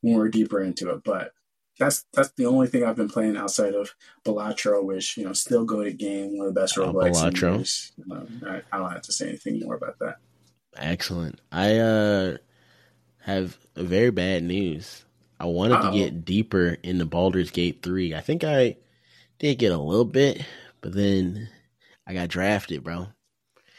when 0.00 0.14
we're 0.14 0.28
deeper 0.28 0.60
into 0.60 0.90
it. 0.90 1.02
But 1.04 1.32
that's 1.80 2.04
that's 2.14 2.30
the 2.36 2.46
only 2.46 2.68
thing 2.68 2.84
I've 2.84 2.96
been 2.96 3.08
playing 3.08 3.36
outside 3.36 3.74
of 3.74 3.94
Balatro, 4.24 4.84
which 4.84 5.16
you 5.18 5.24
know 5.24 5.32
still 5.34 5.64
go 5.66 5.82
to 5.84 5.92
game, 5.92 6.38
one 6.38 6.46
of 6.48 6.54
the 6.54 6.60
best 6.60 6.78
Oh, 6.78 6.92
roguelikes. 6.92 7.16
Balatro. 7.16 7.58
years. 7.58 7.92
No, 8.06 8.26
I, 8.46 8.62
I 8.72 8.78
don't 8.78 8.92
have 8.92 9.02
to 9.02 9.12
say 9.12 9.28
anything 9.30 9.60
more 9.60 9.74
about 9.76 9.98
that. 10.00 10.16
Excellent. 10.76 11.40
I 11.52 11.78
uh 11.78 12.36
have 13.20 13.58
very 13.76 14.10
bad 14.10 14.44
news. 14.44 15.04
I 15.40 15.46
wanted 15.46 15.76
Uh-oh. 15.76 15.90
to 15.92 15.98
get 15.98 16.24
deeper 16.24 16.76
into 16.82 17.06
Baldur's 17.06 17.50
Gate 17.50 17.82
3. 17.82 18.14
I 18.14 18.20
think 18.20 18.44
I 18.44 18.76
did 19.38 19.58
get 19.58 19.72
a 19.72 19.78
little 19.78 20.04
bit, 20.04 20.44
but 20.82 20.92
then 20.94 21.48
I 22.06 22.14
got 22.14 22.28
drafted, 22.28 22.84
bro. 22.84 23.08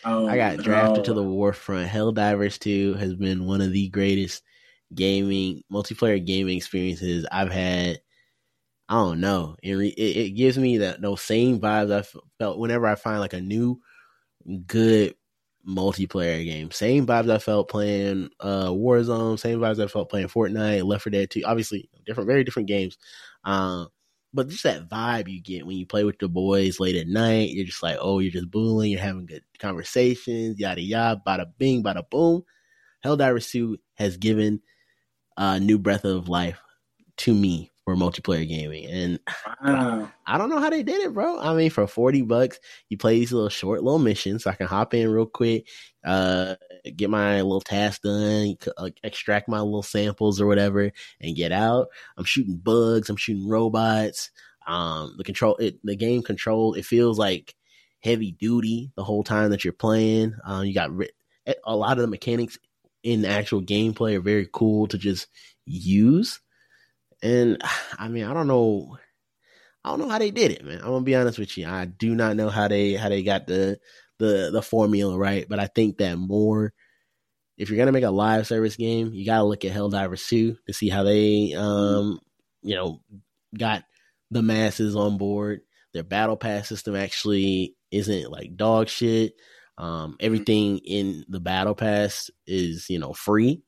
Oh, 0.03 0.27
I 0.27 0.35
got 0.37 0.57
drafted 0.59 1.05
to 1.05 1.13
no. 1.13 1.21
the 1.21 1.23
Warfront. 1.29 1.87
Helldivers 1.87 2.57
2 2.59 2.95
has 2.95 3.15
been 3.15 3.45
one 3.45 3.61
of 3.61 3.71
the 3.71 3.89
greatest 3.89 4.43
gaming 4.93 5.63
multiplayer 5.71 6.23
gaming 6.25 6.57
experiences 6.57 7.25
I've 7.31 7.51
had. 7.51 7.99
I 8.89 8.95
don't 8.95 9.21
know. 9.21 9.55
It 9.63 9.73
re- 9.73 9.89
it, 9.89 10.17
it 10.17 10.29
gives 10.31 10.57
me 10.57 10.79
that 10.79 11.01
those 11.01 11.21
same 11.21 11.59
vibes 11.59 11.91
I 11.93 12.05
felt 12.39 12.59
whenever 12.59 12.87
I 12.87 12.95
find 12.95 13.19
like 13.19 13.33
a 13.33 13.41
new 13.41 13.79
good 14.67 15.15
multiplayer 15.67 16.43
game. 16.43 16.71
Same 16.71 17.05
vibes 17.05 17.29
I 17.31 17.37
felt 17.37 17.69
playing 17.69 18.29
uh 18.39 18.69
Warzone, 18.69 19.39
same 19.39 19.59
vibes 19.59 19.83
I 19.83 19.87
felt 19.87 20.09
playing 20.09 20.27
Fortnite, 20.27 20.85
Left 20.85 21.03
4 21.03 21.11
Dead 21.11 21.29
2. 21.29 21.43
Obviously, 21.45 21.89
different 22.05 22.27
very 22.27 22.43
different 22.43 22.67
games. 22.67 22.97
Um 23.43 23.87
but 24.33 24.47
just 24.47 24.63
that 24.63 24.87
vibe 24.89 25.27
you 25.27 25.41
get 25.41 25.65
when 25.65 25.75
you 25.77 25.85
play 25.85 26.03
with 26.05 26.17
the 26.19 26.29
boys 26.29 26.79
late 26.79 26.95
at 26.95 27.07
night, 27.07 27.49
you're 27.51 27.65
just 27.65 27.83
like, 27.83 27.97
oh, 27.99 28.19
you're 28.19 28.31
just 28.31 28.49
booling, 28.49 28.91
you're 28.91 29.01
having 29.01 29.25
good 29.25 29.43
conversations, 29.59 30.57
yada 30.59 30.81
yada, 30.81 31.21
bada 31.25 31.45
bing, 31.57 31.83
bada 31.83 32.03
boom. 32.09 32.43
Hell 33.01 33.17
Helldivers 33.17 33.49
2 33.51 33.77
has 33.95 34.17
given 34.17 34.61
a 35.41 35.59
new 35.59 35.79
breath 35.79 36.05
of 36.05 36.29
life 36.29 36.59
to 37.17 37.33
me 37.33 37.71
for 37.83 37.95
multiplayer 37.95 38.47
gaming. 38.47 38.85
And 38.85 39.19
Wow. 39.63 40.11
I 40.25 40.37
don't 40.37 40.49
know 40.49 40.59
how 40.59 40.69
they 40.69 40.83
did 40.83 41.01
it, 41.01 41.13
bro. 41.13 41.39
I 41.39 41.53
mean, 41.55 41.69
for 41.71 41.87
40 41.87 42.21
bucks, 42.21 42.59
you 42.89 42.97
play 42.97 43.19
these 43.19 43.33
little 43.33 43.49
short 43.49 43.83
little 43.83 43.99
missions 43.99 44.43
so 44.43 44.51
I 44.51 44.55
can 44.55 44.67
hop 44.67 44.93
in 44.93 45.09
real 45.09 45.25
quick, 45.25 45.67
uh, 46.05 46.55
get 46.95 47.09
my 47.09 47.41
little 47.41 47.61
task 47.61 48.03
done, 48.03 48.55
uh, 48.77 48.89
extract 49.03 49.49
my 49.49 49.59
little 49.61 49.83
samples 49.83 50.39
or 50.39 50.47
whatever, 50.47 50.91
and 51.19 51.35
get 51.35 51.51
out. 51.51 51.87
I'm 52.17 52.23
shooting 52.23 52.57
bugs, 52.57 53.09
I'm 53.09 53.17
shooting 53.17 53.47
robots. 53.47 54.31
Um, 54.67 55.15
the 55.17 55.23
control, 55.23 55.55
it, 55.57 55.79
the 55.83 55.95
game 55.95 56.21
control, 56.21 56.75
it 56.75 56.85
feels 56.85 57.17
like 57.17 57.55
heavy 58.01 58.31
duty 58.31 58.91
the 58.95 59.03
whole 59.03 59.23
time 59.23 59.49
that 59.51 59.63
you're 59.63 59.73
playing. 59.73 60.35
Um, 60.43 60.65
you 60.65 60.73
got 60.73 60.95
ri- 60.95 61.11
a 61.65 61.75
lot 61.75 61.97
of 61.97 62.01
the 62.03 62.07
mechanics 62.07 62.57
in 63.03 63.25
actual 63.25 63.61
gameplay 63.61 64.17
are 64.17 64.21
very 64.21 64.47
cool 64.51 64.87
to 64.87 64.97
just 64.97 65.27
use. 65.65 66.39
And 67.23 67.61
I 67.97 68.07
mean, 68.07 68.25
I 68.25 68.33
don't 68.33 68.47
know. 68.47 68.97
I 69.83 69.89
don't 69.89 69.99
know 69.99 70.09
how 70.09 70.19
they 70.19 70.31
did 70.31 70.51
it, 70.51 70.63
man. 70.63 70.79
I'm 70.79 70.87
gonna 70.87 71.01
be 71.01 71.15
honest 71.15 71.39
with 71.39 71.57
you. 71.57 71.67
I 71.67 71.85
do 71.85 72.13
not 72.13 72.35
know 72.35 72.49
how 72.49 72.67
they 72.67 72.93
how 72.93 73.09
they 73.09 73.23
got 73.23 73.47
the 73.47 73.79
the 74.19 74.51
the 74.51 74.61
formula 74.61 75.17
right, 75.17 75.47
but 75.49 75.59
I 75.59 75.67
think 75.67 75.97
that 75.97 76.17
more 76.17 76.73
if 77.57 77.69
you're 77.69 77.77
gonna 77.77 77.91
make 77.91 78.03
a 78.03 78.11
live 78.11 78.47
service 78.47 78.75
game, 78.75 79.11
you 79.13 79.25
gotta 79.25 79.43
look 79.43 79.65
at 79.65 79.71
Helldivers 79.71 80.27
2 80.27 80.57
to 80.67 80.73
see 80.73 80.89
how 80.89 81.03
they 81.03 81.53
um 81.53 82.19
you 82.61 82.75
know 82.75 83.01
got 83.57 83.83
the 84.29 84.41
masses 84.41 84.95
on 84.95 85.17
board. 85.17 85.61
Their 85.93 86.03
battle 86.03 86.37
pass 86.37 86.69
system 86.69 86.95
actually 86.95 87.75
isn't 87.91 88.31
like 88.31 88.55
dog 88.55 88.87
shit. 88.87 89.33
Um 89.81 90.15
everything 90.19 90.77
in 90.79 91.25
the 91.27 91.39
battle 91.39 91.75
pass 91.75 92.29
is, 92.47 92.89
you 92.89 92.99
know, 92.99 93.13
free. 93.13 93.63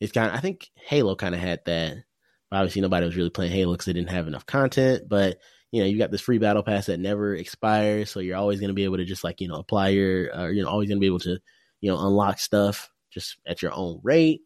It's 0.00 0.12
kind 0.12 0.28
of 0.28 0.34
I 0.36 0.40
think 0.40 0.70
Halo 0.76 1.16
kind 1.16 1.34
of 1.34 1.40
had 1.40 1.60
that. 1.66 2.04
Obviously, 2.52 2.82
nobody 2.82 3.06
was 3.06 3.16
really 3.16 3.30
playing 3.30 3.52
Halo 3.52 3.72
because 3.72 3.86
they 3.86 3.92
didn't 3.94 4.10
have 4.10 4.28
enough 4.28 4.46
content. 4.46 5.08
But 5.08 5.38
you 5.72 5.80
know, 5.80 5.86
you 5.88 5.98
got 5.98 6.10
this 6.10 6.20
free 6.20 6.38
battle 6.38 6.62
pass 6.62 6.86
that 6.86 7.00
never 7.00 7.34
expires, 7.34 8.10
so 8.10 8.20
you're 8.20 8.36
always 8.36 8.60
going 8.60 8.68
to 8.68 8.74
be 8.74 8.84
able 8.84 8.98
to 8.98 9.04
just 9.04 9.24
like 9.24 9.40
you 9.40 9.48
know 9.48 9.56
apply 9.56 9.88
your, 9.88 10.34
uh, 10.34 10.48
you 10.48 10.62
know, 10.62 10.68
always 10.68 10.88
going 10.88 10.98
to 10.98 11.00
be 11.00 11.08
able 11.08 11.18
to 11.20 11.38
you 11.80 11.90
know 11.90 11.98
unlock 11.98 12.38
stuff 12.38 12.90
just 13.10 13.38
at 13.46 13.62
your 13.62 13.72
own 13.72 14.00
rate. 14.02 14.42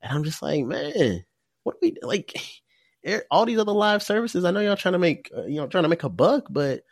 And 0.00 0.12
I'm 0.12 0.24
just 0.24 0.42
like, 0.42 0.64
man, 0.64 1.24
what 1.64 1.74
do 1.74 1.78
we 1.82 1.96
like? 2.02 2.34
All 3.30 3.44
these 3.44 3.58
other 3.58 3.72
live 3.72 4.02
services, 4.02 4.44
I 4.44 4.50
know 4.50 4.60
y'all 4.60 4.76
trying 4.76 4.94
to 4.94 4.98
make, 4.98 5.30
uh, 5.36 5.44
you 5.44 5.56
know, 5.56 5.66
trying 5.66 5.82
to 5.82 5.90
make 5.90 6.04
a 6.04 6.08
buck, 6.08 6.46
but 6.48 6.82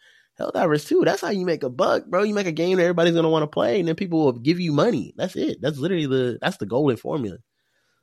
Helldivers 0.40 0.86
2, 0.88 1.02
that's 1.04 1.20
how 1.20 1.28
you 1.30 1.44
make 1.44 1.62
a 1.62 1.68
buck, 1.70 2.06
bro. 2.06 2.22
You 2.22 2.34
make 2.34 2.46
a 2.46 2.52
game 2.52 2.78
that 2.78 2.84
everybody's 2.84 3.14
gonna 3.14 3.28
want 3.28 3.42
to 3.42 3.46
play, 3.46 3.78
and 3.78 3.88
then 3.88 3.94
people 3.96 4.24
will 4.24 4.32
give 4.32 4.58
you 4.58 4.72
money. 4.72 5.12
That's 5.16 5.36
it. 5.36 5.60
That's 5.60 5.78
literally 5.78 6.06
the 6.06 6.38
that's 6.40 6.56
the 6.56 6.66
golden 6.66 6.96
formula. 6.96 7.38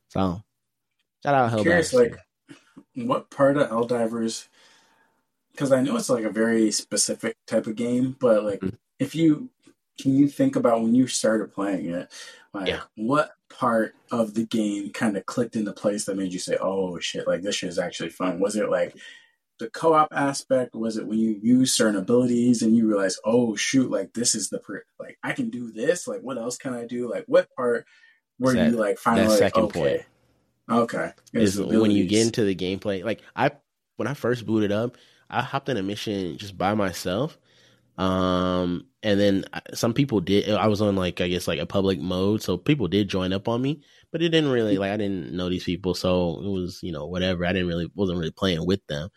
So, 0.10 0.42
shout 1.24 1.36
out 1.36 1.52
Helldivers. 1.52 1.62
Curious, 1.64 1.94
like, 1.94 2.18
what 2.96 3.30
part 3.32 3.58
of 3.58 3.70
Helldivers? 3.70 4.48
Because 5.52 5.72
I 5.72 5.82
know 5.82 5.96
it's 5.98 6.10
like 6.10 6.24
a 6.24 6.30
very 6.30 6.72
specific 6.72 7.36
type 7.48 7.68
of 7.68 7.76
game, 7.76 8.16
but 8.20 8.44
like, 8.44 8.60
Mhm. 8.62 8.78
if 9.00 9.16
you 9.16 9.50
can 10.00 10.16
you 10.16 10.30
think 10.30 10.56
about 10.56 10.82
when 10.82 10.96
you 10.96 11.08
started 11.08 11.52
playing 11.54 11.90
it, 11.90 12.10
like, 12.54 12.68
Yeah. 12.70 12.84
what 12.96 13.32
part 13.50 13.96
of 14.12 14.34
the 14.34 14.46
game 14.46 14.92
kind 14.92 15.18
of 15.18 15.26
clicked 15.26 15.58
into 15.58 15.74
place 15.74 16.06
that 16.06 16.16
made 16.16 16.32
you 16.32 16.40
say, 16.40 16.56
"Oh 16.62 17.00
shit, 17.00 17.28
like 17.28 17.42
this 17.42 17.56
shit 17.56 17.70
is 17.70 17.80
actually 17.80 18.10
fun"? 18.10 18.40
Was 18.40 18.56
it 18.56 18.70
like 18.70 18.96
the 19.60 19.70
co-op 19.70 20.10
aspect? 20.14 20.74
Was 20.74 20.97
it 20.97 21.05
when 21.05 21.20
you 21.20 21.39
use 21.41 21.76
certain 21.76 21.97
abilities 21.97 22.62
and 22.62 22.76
you 22.76 22.88
realize, 22.88 23.18
"Oh 23.26 23.55
shoot, 23.55 23.91
like 23.91 24.14
this 24.14 24.34
is 24.36 24.49
the 24.49 24.60
per- 24.60 24.84
like 24.99 25.18
I 25.24 25.34
can 25.34 25.49
do 25.49 25.72
this. 25.72 26.07
Like 26.07 26.22
what 26.22 26.38
else 26.38 26.57
can 26.57 26.74
I 26.74 26.86
do? 26.86 27.10
Like 27.10 27.26
what 27.28 27.47
part 27.55 27.86
were 28.39 28.53
That- 28.53 28.72
you 28.72 28.78
like 28.78 28.97
finally 28.97 29.28
that 29.28 29.41
like, 29.41 29.57
okay, 29.57 29.80
point. 29.80 30.01
okay, 30.80 31.12
is 31.34 31.60
when 31.60 31.91
you 31.91 32.05
get 32.07 32.26
into 32.26 32.43
the 32.43 32.55
gameplay. 32.55 33.03
Like 33.03 33.22
I, 33.36 33.51
when 33.97 34.07
I 34.07 34.14
first 34.14 34.45
booted 34.45 34.72
up, 34.72 34.95
I 35.30 35.41
hopped 35.41 35.70
in 35.70 35.78
a 35.78 35.84
mission 35.84 36.38
just 36.38 36.57
by 36.57 36.74
myself. 36.74 37.38
Um, 37.97 38.86
and 39.03 39.20
then 39.20 39.45
some 39.74 39.93
people 39.93 40.22
did. 40.22 40.49
I 40.49 40.68
was 40.68 40.82
on 40.82 40.95
like 40.95 41.20
I 41.20 41.28
guess 41.28 41.49
like 41.49 41.60
a 41.60 41.66
public 41.66 41.99
mode, 41.99 42.41
so 42.41 42.55
people 42.57 42.88
did 42.88 43.10
join 43.10 43.34
up 43.34 43.49
on 43.49 43.62
me, 43.62 43.82
but 44.12 44.22
it 44.22 44.30
didn't 44.30 44.51
really 44.51 44.78
like 44.78 44.91
I 44.91 44.97
didn't 44.97 45.34
know 45.34 45.49
these 45.49 45.66
people, 45.66 45.93
so 45.93 46.39
it 46.41 46.47
was 46.49 46.80
you 46.82 46.93
know 46.93 47.07
whatever. 47.07 47.45
I 47.45 47.51
didn't 47.51 47.68
really 47.68 47.91
wasn't 47.93 48.20
really 48.20 48.32
playing 48.32 48.66
with 48.66 48.80
them. 48.88 49.10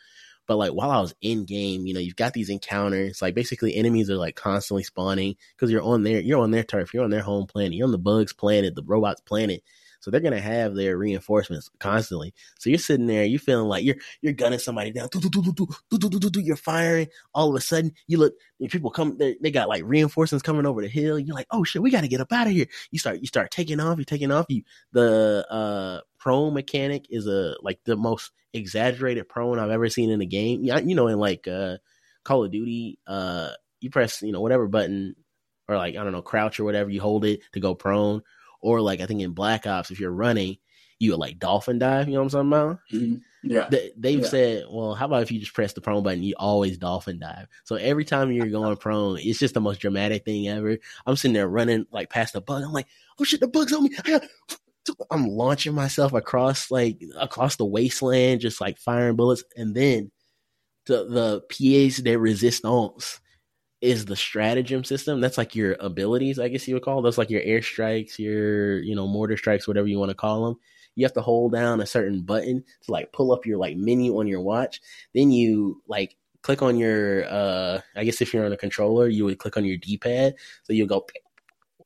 But 0.52 0.58
like 0.58 0.72
while 0.72 0.90
I 0.90 1.00
was 1.00 1.14
in 1.22 1.46
game, 1.46 1.86
you 1.86 1.94
know, 1.94 2.00
you've 2.00 2.14
got 2.14 2.34
these 2.34 2.50
encounters. 2.50 3.22
Like 3.22 3.34
basically, 3.34 3.74
enemies 3.74 4.10
are 4.10 4.16
like 4.16 4.36
constantly 4.36 4.82
spawning 4.82 5.34
because 5.56 5.70
you're 5.70 5.80
on 5.80 6.02
their 6.02 6.20
you're 6.20 6.42
on 6.42 6.50
their 6.50 6.62
turf, 6.62 6.92
you're 6.92 7.04
on 7.04 7.08
their 7.08 7.22
home 7.22 7.46
planet, 7.46 7.72
you're 7.72 7.86
on 7.86 7.90
the 7.90 7.96
bugs 7.96 8.34
planet, 8.34 8.74
the 8.74 8.82
robots 8.82 9.22
planet. 9.22 9.62
So 10.00 10.10
they're 10.10 10.20
gonna 10.20 10.42
have 10.42 10.74
their 10.74 10.98
reinforcements 10.98 11.70
constantly. 11.80 12.34
So 12.58 12.68
you're 12.68 12.78
sitting 12.78 13.06
there, 13.06 13.24
you're 13.24 13.40
feeling 13.40 13.66
like 13.66 13.82
you're 13.82 13.96
you're 14.20 14.34
gunning 14.34 14.58
somebody 14.58 14.92
down. 14.92 15.08
Do, 15.10 15.20
do, 15.20 15.30
do, 15.30 15.42
do, 15.42 15.66
do, 15.90 15.98
do, 15.98 16.18
do, 16.18 16.28
do. 16.28 16.40
You're 16.40 16.56
firing. 16.56 17.08
All 17.32 17.48
of 17.48 17.54
a 17.54 17.62
sudden, 17.62 17.92
you 18.06 18.18
look. 18.18 18.34
People 18.68 18.90
come. 18.90 19.16
They, 19.16 19.50
got 19.50 19.70
like 19.70 19.84
reinforcements 19.86 20.42
coming 20.42 20.66
over 20.66 20.82
the 20.82 20.88
hill. 20.88 21.18
You're 21.18 21.34
like, 21.34 21.46
oh 21.50 21.64
shit, 21.64 21.80
we 21.80 21.90
got 21.90 22.02
to 22.02 22.08
get 22.08 22.20
up 22.20 22.30
out 22.30 22.46
of 22.46 22.52
here. 22.52 22.66
You 22.90 22.98
start. 22.98 23.20
You 23.20 23.26
start 23.26 23.50
taking 23.50 23.80
off. 23.80 23.96
You're 23.96 24.04
taking 24.04 24.30
off. 24.30 24.46
You 24.50 24.64
the 24.92 25.46
uh 25.50 26.00
prone 26.22 26.54
mechanic 26.54 27.06
is 27.10 27.26
a 27.26 27.56
like 27.62 27.80
the 27.84 27.96
most 27.96 28.30
exaggerated 28.52 29.28
prone 29.28 29.58
I've 29.58 29.70
ever 29.70 29.88
seen 29.88 30.08
in 30.10 30.20
a 30.20 30.26
game. 30.26 30.62
Yeah, 30.64 30.78
you 30.78 30.94
know, 30.94 31.08
in 31.08 31.18
like 31.18 31.48
uh 31.48 31.78
Call 32.24 32.44
of 32.44 32.52
Duty, 32.52 33.00
uh, 33.08 33.50
you 33.80 33.90
press 33.90 34.22
you 34.22 34.30
know 34.30 34.40
whatever 34.40 34.68
button 34.68 35.16
or 35.68 35.76
like 35.76 35.96
I 35.96 36.04
don't 36.04 36.12
know 36.12 36.22
crouch 36.22 36.60
or 36.60 36.64
whatever, 36.64 36.90
you 36.90 37.00
hold 37.00 37.24
it 37.24 37.40
to 37.54 37.60
go 37.60 37.74
prone. 37.74 38.22
Or 38.60 38.80
like 38.80 39.00
I 39.00 39.06
think 39.06 39.20
in 39.20 39.32
Black 39.32 39.66
Ops, 39.66 39.90
if 39.90 39.98
you're 39.98 40.12
running, 40.12 40.58
you 41.00 41.10
would 41.10 41.18
like 41.18 41.40
dolphin 41.40 41.80
dive. 41.80 42.06
You 42.06 42.14
know 42.14 42.22
what 42.22 42.34
I'm 42.34 42.50
talking 42.50 42.68
about? 42.68 42.78
Mhm. 42.92 43.20
Yeah. 43.42 43.68
They, 43.68 43.90
they've 43.96 44.20
Yeah. 44.20 44.28
said, 44.28 44.64
well, 44.70 44.94
how 44.94 45.06
about 45.06 45.22
if 45.22 45.32
you 45.32 45.40
just 45.40 45.52
press 45.52 45.72
the 45.72 45.80
prone 45.80 46.04
button, 46.04 46.22
you 46.22 46.34
always 46.38 46.78
dolphin 46.78 47.18
dive. 47.18 47.48
So 47.64 47.74
every 47.74 48.04
time 48.04 48.30
you're 48.30 48.46
going 48.60 48.76
prone, 48.76 49.18
it's 49.18 49.40
just 49.40 49.54
the 49.54 49.60
most 49.60 49.80
dramatic 49.80 50.24
thing 50.24 50.46
ever. 50.46 50.78
I'm 51.04 51.16
sitting 51.16 51.32
there 51.34 51.48
running 51.48 51.86
like 51.90 52.08
past 52.08 52.34
the 52.34 52.40
bug. 52.40 52.62
I'm 52.62 52.72
like, 52.72 52.86
oh 53.18 53.24
shit, 53.24 53.40
the 53.40 53.48
bug's 53.48 53.72
on 53.72 53.82
me. 53.82 53.90
I 54.04 54.10
got, 54.10 54.22
I'm 55.10 55.26
launching 55.26 55.74
myself 55.74 56.12
across 56.12 56.70
like 56.70 57.00
across 57.18 57.56
the 57.56 57.64
wasteland, 57.64 58.40
just 58.40 58.60
like 58.60 58.78
firing 58.78 59.16
bullets, 59.16 59.44
and 59.56 59.74
then 59.74 60.10
the 60.86 61.04
the 61.06 61.42
pièce 61.50 62.02
de 62.02 62.16
resistance 62.16 63.20
is 63.80 64.04
the 64.06 64.16
stratagem 64.16 64.84
system. 64.84 65.20
That's 65.20 65.38
like 65.38 65.56
your 65.56 65.76
abilities, 65.80 66.38
I 66.38 66.48
guess 66.48 66.68
you 66.68 66.74
would 66.74 66.84
call. 66.84 67.02
That's 67.02 67.18
like 67.18 67.30
your 67.30 67.42
airstrikes, 67.42 68.18
your 68.18 68.78
you 68.80 68.94
know 68.94 69.06
mortar 69.08 69.36
strikes, 69.36 69.68
whatever 69.68 69.88
you 69.88 69.98
want 69.98 70.10
to 70.10 70.16
call 70.16 70.46
them. 70.46 70.56
You 70.96 71.04
have 71.04 71.14
to 71.14 71.22
hold 71.22 71.52
down 71.52 71.80
a 71.80 71.86
certain 71.86 72.22
button 72.22 72.64
to 72.82 72.92
like 72.92 73.12
pull 73.12 73.32
up 73.32 73.46
your 73.46 73.58
like 73.58 73.76
menu 73.76 74.18
on 74.18 74.26
your 74.28 74.40
watch. 74.40 74.80
Then 75.14 75.30
you 75.30 75.82
like 75.88 76.16
click 76.42 76.62
on 76.62 76.76
your 76.78 77.24
uh 77.26 77.80
I 77.96 78.04
guess 78.04 78.20
if 78.20 78.34
you're 78.34 78.46
on 78.46 78.52
a 78.52 78.56
controller, 78.56 79.08
you 79.08 79.24
would 79.24 79.38
click 79.38 79.56
on 79.56 79.64
your 79.64 79.78
D-pad. 79.78 80.34
So 80.64 80.72
you'll 80.72 80.88
go 80.88 81.06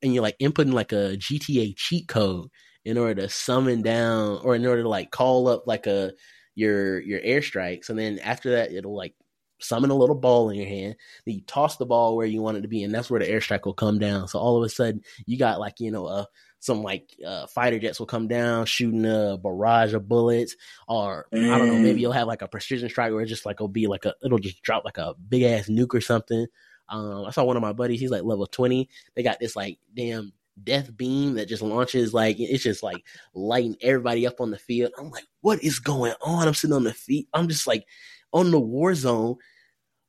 and 0.03 0.15
you're 0.15 0.23
like 0.23 0.39
inputting 0.39 0.73
like 0.73 0.93
a 0.93 1.17
GTA 1.17 1.77
cheat 1.77 2.09
code 2.09 2.49
in 2.87 2.97
order 2.97 3.23
to 3.23 3.29
summon 3.29 3.83
down 3.83 4.39
or 4.45 4.55
in 4.55 4.65
order 4.65 4.85
to 4.85 4.89
like 4.89 5.11
call 5.11 5.49
up 5.49 5.67
like 5.67 5.89
a 5.89 6.13
your 6.55 7.01
your 7.01 7.21
airstrikes. 7.21 7.91
And 7.91 7.99
then 7.99 8.21
after 8.21 8.53
that 8.53 8.73
it'll 8.73 8.97
like 8.97 9.15
summon 9.61 9.91
a 9.91 9.97
little 9.97 10.15
ball 10.15 10.51
in 10.51 10.57
your 10.57 10.69
hand. 10.69 10.95
Then 11.27 11.35
you 11.35 11.41
toss 11.43 11.79
the 11.79 11.85
ball 11.85 12.17
where 12.17 12.29
you 12.29 12.41
want 12.41 12.59
it 12.59 12.61
to 12.61 12.69
be 12.69 12.85
and 12.85 12.95
that's 12.95 13.11
where 13.11 13.19
the 13.19 13.27
airstrike 13.27 13.65
will 13.65 13.75
come 13.75 13.99
down. 13.99 14.29
So 14.29 14.39
all 14.39 14.57
of 14.57 14.63
a 14.63 14.69
sudden 14.69 15.03
you 15.27 15.37
got 15.37 15.59
like 15.59 15.81
you 15.81 15.91
know 15.91 16.07
uh 16.07 16.25
some 16.61 16.83
like 16.83 17.13
uh, 17.25 17.47
fighter 17.49 17.79
jets 17.79 17.99
will 17.99 18.07
come 18.07 18.29
down 18.29 18.67
shooting 18.67 19.05
a 19.05 19.37
barrage 19.37 19.93
of 19.93 20.09
bullets. 20.09 20.55
Or 20.87 21.27
i 21.33 21.37
don't 21.37 21.67
know 21.67 21.79
maybe 21.81 22.01
you'll 22.01 22.13
have 22.13 22.29
like 22.29 22.43
a 22.43 22.49
precision 22.49 22.89
strike 22.89 23.13
where 23.13 23.23
it 23.23 23.27
just 23.27 23.47
like 23.47 23.57
it'll 23.57 23.67
be 23.67 23.89
like 23.89 24.05
a 24.05 24.15
it'll 24.25 24.39
just 24.39 24.63
drop 24.63 24.85
like 24.85 24.99
a 24.99 25.15
big 25.29 25.43
ass 25.43 25.69
nuke 25.69 25.93
or 25.93 26.01
something. 26.01 26.47
Um 26.89 27.25
i 27.27 27.31
saw 27.33 27.43
one 27.43 27.57
of 27.57 27.63
my 27.63 27.73
buddies 27.73 27.99
he's 27.99 28.13
like 28.13 28.23
level 28.23 28.47
20 28.47 28.89
they 29.17 29.25
got 29.25 29.41
this 29.41 29.57
like 29.57 29.81
damn 29.93 30.33
death 30.65 30.97
beam 30.97 31.35
that 31.35 31.49
just 31.49 31.63
launches 31.63 32.15
like 32.15 32.37
it's 32.39 32.63
just 32.63 32.83
like 32.83 33.05
lighting 33.35 33.77
everybody 33.83 34.27
up 34.27 34.41
on 34.41 34.51
the 34.51 34.59
field. 34.59 34.93
I'm 34.99 35.11
like, 35.11 35.27
what 35.41 35.63
is 35.63 35.79
going 35.79 36.15
on? 36.23 36.49
I'm 36.49 36.55
sitting 36.55 36.75
on 36.75 36.85
the 36.85 36.95
feet. 36.95 37.29
I'm 37.33 37.49
just 37.49 37.67
like 37.67 37.85
on 38.33 38.51
the 38.51 38.61
war 38.61 38.95
zone, 38.95 39.37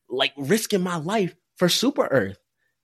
like 0.10 0.34
risking 0.38 0.82
my 0.82 0.98
life 0.98 1.36
for 1.58 1.70
Super 1.70 2.08
Earth. 2.08 2.38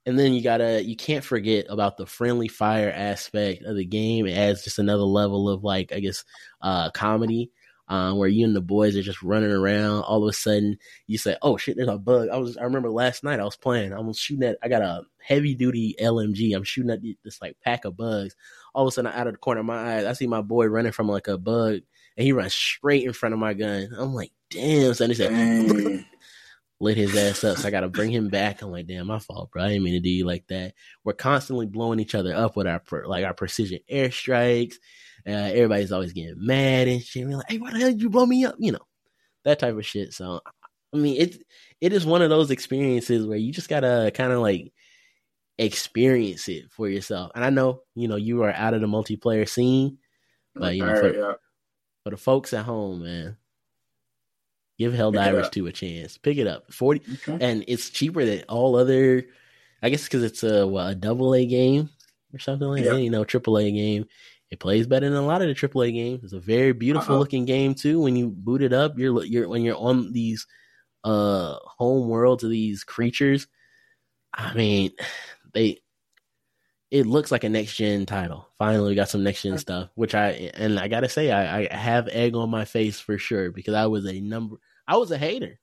And 0.05 0.19
then 0.19 0.33
you 0.33 0.41
gotta 0.41 0.83
you 0.83 0.97
can't 0.97 1.23
forget 1.23 1.65
about 1.69 1.95
the 1.95 2.05
friendly 2.05 2.49
fire 2.49 2.91
aspect 2.93 3.63
of 3.63 3.77
the 3.77 3.85
game. 3.85 4.27
It 4.27 4.37
adds 4.37 4.63
just 4.63 4.79
another 4.79 5.03
level 5.03 5.47
of 5.49 5.63
like 5.63 5.93
I 5.93 5.99
guess 5.99 6.25
uh 6.61 6.91
comedy. 6.91 7.51
Um, 7.89 8.17
where 8.17 8.29
you 8.29 8.45
and 8.45 8.55
the 8.55 8.61
boys 8.61 8.95
are 8.95 9.01
just 9.01 9.21
running 9.21 9.51
around. 9.51 10.03
All 10.03 10.23
of 10.23 10.29
a 10.29 10.33
sudden, 10.33 10.77
you 11.05 11.17
say, 11.17 11.35
"Oh 11.41 11.57
shit, 11.57 11.75
there's 11.75 11.89
a 11.89 11.97
bug." 11.97 12.29
I 12.29 12.37
was, 12.37 12.55
I 12.55 12.63
remember 12.63 12.89
last 12.89 13.23
night 13.23 13.41
I 13.41 13.43
was 13.43 13.57
playing. 13.57 13.93
I 13.93 13.99
was 13.99 14.17
shooting 14.17 14.47
at. 14.47 14.57
I 14.63 14.69
got 14.69 14.81
a 14.81 15.03
heavy 15.19 15.53
duty 15.53 15.95
LMG. 16.01 16.55
I'm 16.55 16.63
shooting 16.63 16.91
at 16.91 17.01
this 17.23 17.41
like 17.41 17.57
pack 17.61 17.83
of 17.83 17.97
bugs. 17.97 18.35
All 18.73 18.83
of 18.83 18.87
a 18.87 18.91
sudden, 18.91 19.11
out 19.11 19.27
of 19.27 19.33
the 19.33 19.37
corner 19.37 19.59
of 19.59 19.65
my 19.65 19.97
eyes, 19.97 20.05
I 20.05 20.13
see 20.13 20.27
my 20.27 20.41
boy 20.41 20.67
running 20.67 20.93
from 20.93 21.09
like 21.09 21.27
a 21.27 21.37
bug, 21.37 21.81
and 22.15 22.25
he 22.25 22.31
runs 22.31 22.53
straight 22.53 23.03
in 23.03 23.13
front 23.13 23.33
of 23.33 23.39
my 23.39 23.53
gun. 23.53 23.89
I'm 23.97 24.13
like, 24.13 24.31
"Damn!" 24.49 24.93
So 24.93 25.05
he 25.07 25.13
said, 25.13 26.05
lit 26.83 26.97
his 26.97 27.15
ass 27.15 27.43
up. 27.43 27.57
So 27.57 27.67
I 27.67 27.71
got 27.71 27.81
to 27.81 27.89
bring 27.89 28.11
him 28.11 28.29
back. 28.29 28.61
I'm 28.61 28.71
like, 28.71 28.87
damn, 28.87 29.07
my 29.07 29.19
fault, 29.19 29.51
bro. 29.51 29.63
I 29.63 29.69
didn't 29.69 29.83
mean 29.83 29.93
to 29.93 29.99
do 29.99 30.09
you 30.09 30.25
like 30.25 30.45
that. 30.47 30.73
We're 31.03 31.13
constantly 31.13 31.65
blowing 31.65 31.99
each 31.99 32.13
other 32.13 32.35
up 32.35 32.55
with 32.55 32.67
our 32.67 32.81
like 33.05 33.25
our 33.25 33.33
precision 33.33 33.79
airstrikes. 33.91 34.75
Uh, 35.25 35.31
everybody's 35.31 35.91
always 35.91 36.13
getting 36.13 36.35
mad 36.37 36.87
and 36.87 37.01
shit. 37.01 37.25
We're 37.25 37.37
like, 37.37 37.49
hey, 37.49 37.57
why 37.57 37.71
the 37.71 37.79
hell 37.79 37.91
did 37.91 38.01
you 38.01 38.09
blow 38.09 38.25
me 38.25 38.45
up? 38.45 38.55
You 38.59 38.73
know, 38.73 38.85
that 39.45 39.59
type 39.59 39.77
of 39.77 39.85
shit. 39.85 40.13
So, 40.13 40.41
I 40.93 40.97
mean, 40.97 41.21
it 41.21 41.43
it 41.79 41.93
is 41.93 42.05
one 42.05 42.21
of 42.21 42.29
those 42.29 42.51
experiences 42.51 43.25
where 43.25 43.37
you 43.37 43.51
just 43.51 43.69
gotta 43.69 44.11
kind 44.13 44.33
of 44.33 44.39
like 44.39 44.73
experience 45.57 46.49
it 46.49 46.71
for 46.71 46.89
yourself. 46.89 47.31
And 47.35 47.43
I 47.43 47.49
know, 47.49 47.81
you 47.95 48.07
know, 48.07 48.15
you 48.15 48.43
are 48.43 48.51
out 48.51 48.73
of 48.73 48.81
the 48.81 48.87
multiplayer 48.87 49.47
scene, 49.47 49.97
but 50.55 50.75
you 50.75 50.85
know, 50.85 50.95
for, 50.95 51.13
yeah. 51.13 51.33
for 52.03 52.09
the 52.09 52.17
folks 52.17 52.53
at 52.53 52.65
home, 52.65 53.03
man, 53.03 53.37
Give 54.77 54.93
Hell 54.93 55.11
Helldivers 55.11 55.51
2 55.51 55.67
a 55.67 55.71
chance. 55.71 56.17
Pick 56.17 56.37
it 56.37 56.47
up. 56.47 56.73
40 56.73 57.01
okay. 57.27 57.45
and 57.45 57.63
it's 57.67 57.89
cheaper 57.89 58.25
than 58.25 58.43
all 58.49 58.75
other 58.75 59.25
I 59.81 59.89
guess 59.89 60.07
cuz 60.07 60.23
it's 60.23 60.43
a 60.43 60.65
what, 60.65 60.91
a 60.91 60.95
double 60.95 61.33
A 61.35 61.45
game 61.45 61.89
or 62.33 62.39
something 62.39 62.67
like 62.67 62.83
that, 62.83 63.01
you 63.01 63.09
know, 63.09 63.23
triple 63.23 63.57
A 63.57 63.71
game. 63.71 64.07
It 64.53 64.59
plays 64.59 64.85
better 64.85 65.09
than 65.09 65.17
a 65.17 65.25
lot 65.25 65.41
of 65.41 65.47
the 65.47 65.55
AAA 65.55 65.93
games. 65.93 66.23
It's 66.23 66.33
a 66.33 66.39
very 66.39 66.73
beautiful 66.73 67.15
uh-huh. 67.15 67.19
looking 67.21 67.43
game 67.43 67.73
too. 67.73 67.99
When 67.99 68.15
you 68.15 68.29
boot 68.29 68.61
it 68.61 68.71
up, 68.71 68.99
you're 68.99 69.23
you're 69.23 69.49
when 69.49 69.63
you're 69.63 69.75
on 69.75 70.11
these 70.13 70.45
uh 71.03 71.55
home 71.65 72.07
worlds 72.07 72.43
of 72.43 72.51
these 72.51 72.83
creatures. 72.83 73.47
I 74.31 74.53
mean, 74.53 74.91
they 75.55 75.81
it 76.91 77.07
looks 77.07 77.31
like 77.31 77.43
a 77.43 77.49
next 77.49 77.77
gen 77.77 78.05
title. 78.05 78.47
Finally, 78.59 78.89
we 78.89 78.95
got 78.95 79.09
some 79.09 79.23
next 79.23 79.41
gen 79.41 79.57
stuff, 79.57 79.89
which 79.95 80.13
I 80.13 80.51
and 80.53 80.79
I 80.79 80.87
gotta 80.87 81.09
say, 81.09 81.31
I, 81.31 81.61
I 81.61 81.75
have 81.75 82.07
egg 82.09 82.35
on 82.35 82.51
my 82.51 82.65
face 82.65 82.99
for 82.99 83.17
sure 83.17 83.49
because 83.49 83.73
I 83.73 83.87
was 83.87 84.05
a 84.05 84.21
number, 84.21 84.57
I 84.87 84.97
was 84.97 85.09
a 85.09 85.17
hater 85.17 85.59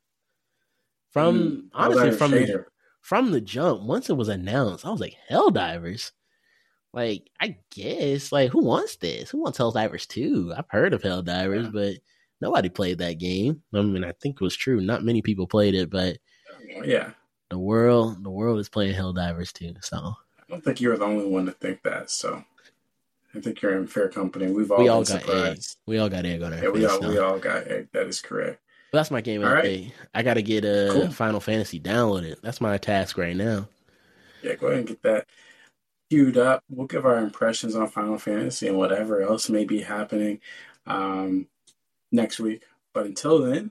from 1.11 1.38
mm, 1.38 1.62
honestly 1.74 2.11
from 2.11 2.32
the, 2.32 2.64
from 3.03 3.30
the 3.30 3.41
jump. 3.41 3.82
Once 3.82 4.11
it 4.11 4.16
was 4.16 4.28
announced, 4.28 4.84
I 4.84 4.91
was 4.91 5.01
like, 5.01 5.14
Helldivers. 5.30 6.11
Like, 6.93 7.30
I 7.41 7.57
guess, 7.70 8.32
like, 8.32 8.51
who 8.51 8.64
wants 8.64 8.97
this? 8.97 9.30
Who 9.30 9.38
wants 9.38 9.59
Helldivers 9.59 10.09
2? 10.09 10.55
I've 10.57 10.68
heard 10.68 10.93
of 10.93 11.03
Helldivers, 11.03 11.64
yeah. 11.64 11.70
but 11.72 11.95
nobody 12.41 12.68
played 12.68 12.99
that 12.99 13.18
game. 13.18 13.62
I 13.72 13.82
mean, 13.82 14.05
I 14.05 14.12
think 14.12 14.36
it 14.36 14.45
was 14.45 14.57
true. 14.57 14.80
Not 14.80 15.05
many 15.05 15.22
people 15.22 15.47
played 15.47 15.74
it, 15.74 15.88
but 15.88 16.18
yeah, 16.84 17.11
the 17.49 17.59
world, 17.59 18.24
the 18.24 18.30
world 18.30 18.59
is 18.59 18.68
playing 18.68 18.95
Helldivers 18.95 19.53
2. 19.53 19.74
So 19.82 19.97
I 19.97 20.43
don't 20.49 20.64
think 20.64 20.80
you're 20.80 20.97
the 20.97 21.05
only 21.05 21.26
one 21.26 21.47
to 21.47 21.53
think 21.53 21.82
that. 21.84 22.11
So 22.11 22.45
I 23.34 23.41
think 23.41 23.62
you're 23.62 23.76
in 23.76 23.86
fair 23.86 24.09
company. 24.09 24.51
We've 24.51 24.70
all, 24.72 24.82
we 24.82 24.88
all 24.88 25.05
got 25.05 25.20
surprised. 25.22 25.76
egg. 25.76 25.82
We 25.86 25.99
all 25.99 26.09
got 26.09 26.26
egg 26.26 26.43
on 26.43 26.53
our 26.53 26.62
yeah, 26.62 26.70
we 26.70 26.84
all, 26.86 27.01
we 27.01 27.18
all 27.18 27.38
got 27.38 27.68
egg. 27.68 27.88
That 27.93 28.07
is 28.07 28.20
correct. 28.20 28.61
But 28.91 28.99
that's 28.99 29.12
my 29.12 29.20
game 29.20 29.43
the 29.43 29.61
day. 29.62 29.95
I 30.12 30.24
got 30.24 30.34
to 30.34 30.43
get 30.43 30.64
a 30.64 30.91
uh, 30.91 30.93
cool. 30.93 31.11
Final 31.12 31.38
Fantasy 31.38 31.78
downloaded. 31.78 32.41
That's 32.43 32.61
my 32.61 32.76
task 32.76 33.16
right 33.16 33.36
now. 33.36 33.68
Yeah, 34.43 34.55
go 34.57 34.66
ahead 34.66 34.78
and 34.78 34.88
get 34.88 35.03
that 35.03 35.26
queued 36.11 36.36
up. 36.36 36.64
We'll 36.68 36.86
give 36.86 37.06
our 37.06 37.18
impressions 37.18 37.76
on 37.76 37.88
Final 37.88 38.18
Fantasy 38.18 38.68
and 38.68 38.76
whatever 38.76 39.22
else 39.22 39.48
may 39.48 39.64
be 39.64 39.80
happening 39.80 40.40
um, 40.86 41.46
next 42.11 42.40
week. 42.40 42.64
But 42.92 43.06
until 43.06 43.38
then, 43.38 43.70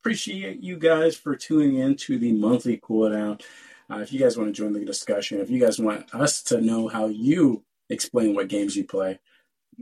appreciate 0.00 0.62
you 0.62 0.76
guys 0.76 1.16
for 1.16 1.36
tuning 1.36 1.76
in 1.76 1.96
to 1.96 2.18
the 2.18 2.32
monthly 2.32 2.78
cooldown. 2.78 3.42
Uh, 3.90 3.98
if 3.98 4.12
you 4.12 4.20
guys 4.20 4.36
want 4.36 4.54
to 4.54 4.62
join 4.62 4.72
the 4.72 4.84
discussion, 4.84 5.40
if 5.40 5.50
you 5.50 5.60
guys 5.60 5.78
want 5.78 6.14
us 6.14 6.42
to 6.44 6.60
know 6.60 6.88
how 6.88 7.06
you 7.06 7.64
explain 7.90 8.34
what 8.34 8.48
games 8.48 8.76
you 8.76 8.84
play, 8.84 9.18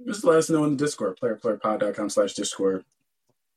just 0.07 0.25
let 0.25 0.39
us 0.39 0.51
know 0.51 0.65
in 0.65 0.77
the 0.77 0.85
Discord, 0.85 1.19
playerplayerpod.com 1.21 2.09
slash 2.09 2.35
Discord. 2.35 2.85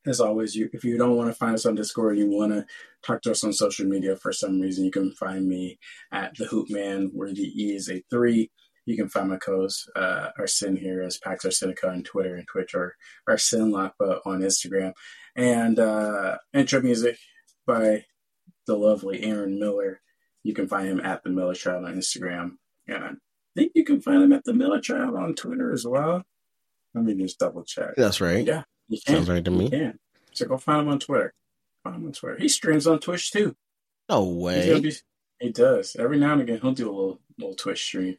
As 0.06 0.20
always, 0.20 0.54
you 0.54 0.68
if 0.72 0.84
you 0.84 0.98
don't 0.98 1.16
want 1.16 1.30
to 1.30 1.34
find 1.34 1.54
us 1.54 1.66
on 1.66 1.74
Discord, 1.74 2.18
you 2.18 2.28
want 2.28 2.52
to 2.52 2.66
talk 3.04 3.22
to 3.22 3.30
us 3.30 3.42
on 3.44 3.52
social 3.52 3.86
media 3.86 4.16
for 4.16 4.32
some 4.32 4.60
reason, 4.60 4.84
you 4.84 4.90
can 4.90 5.12
find 5.12 5.48
me 5.48 5.78
at 6.12 6.36
the 6.36 6.44
Hoop 6.46 6.68
Man, 6.70 7.10
where 7.14 7.32
the 7.32 7.42
E 7.42 7.74
is 7.74 7.88
a 7.90 8.02
three. 8.10 8.50
You 8.86 8.96
can 8.96 9.08
find 9.08 9.30
my 9.30 9.38
co-host, 9.38 9.90
uh, 9.96 10.28
Sin 10.44 10.76
here 10.76 11.02
as 11.02 11.16
Pax 11.16 11.46
Arsenica 11.46 11.90
on 11.90 12.02
Twitter 12.02 12.34
and 12.34 12.46
Twitch, 12.46 12.74
or 12.74 12.96
Arsen 13.26 13.70
Lakpa 13.70 14.20
on 14.26 14.40
Instagram. 14.40 14.92
And 15.34 15.78
uh, 15.78 16.36
intro 16.52 16.82
music 16.82 17.16
by 17.66 18.04
the 18.66 18.76
lovely 18.76 19.24
Aaron 19.24 19.58
Miller 19.58 20.02
you 20.44 20.52
can 20.54 20.68
find 20.68 20.86
him 20.86 21.00
at 21.00 21.24
the 21.24 21.30
Miller 21.30 21.54
Child 21.54 21.86
on 21.86 21.96
Instagram. 21.96 22.52
And 22.86 23.02
I 23.02 23.10
think 23.56 23.72
you 23.74 23.84
can 23.84 24.00
find 24.00 24.22
him 24.22 24.32
at 24.32 24.44
the 24.44 24.54
Miller 24.54 24.80
Child 24.80 25.16
on 25.16 25.34
Twitter 25.34 25.72
as 25.72 25.86
well. 25.86 26.22
Let 26.94 27.04
me 27.04 27.14
just 27.14 27.38
double 27.38 27.64
check. 27.64 27.94
That's 27.96 28.20
right. 28.20 28.46
Yeah. 28.46 28.62
You 28.88 28.98
can. 29.04 29.16
Sounds 29.16 29.30
right 29.30 29.44
to 29.44 29.50
me. 29.50 29.68
Yeah. 29.72 29.92
So 30.32 30.46
go 30.46 30.58
find 30.58 30.82
him 30.82 30.88
on 30.88 30.98
Twitter. 30.98 31.32
Find 31.82 31.96
him 31.96 32.06
on 32.06 32.12
Twitter. 32.12 32.38
He 32.38 32.48
streams 32.48 32.86
on 32.86 32.98
Twitch 32.98 33.30
too. 33.30 33.56
No 34.08 34.24
way. 34.24 34.80
Be, 34.80 34.92
he 35.40 35.50
does. 35.50 35.96
Every 35.98 36.18
now 36.18 36.32
and 36.32 36.42
again 36.42 36.60
he'll 36.60 36.72
do 36.72 36.90
a 36.90 36.92
little 36.92 37.20
little 37.38 37.54
Twitch 37.54 37.82
stream. 37.82 38.18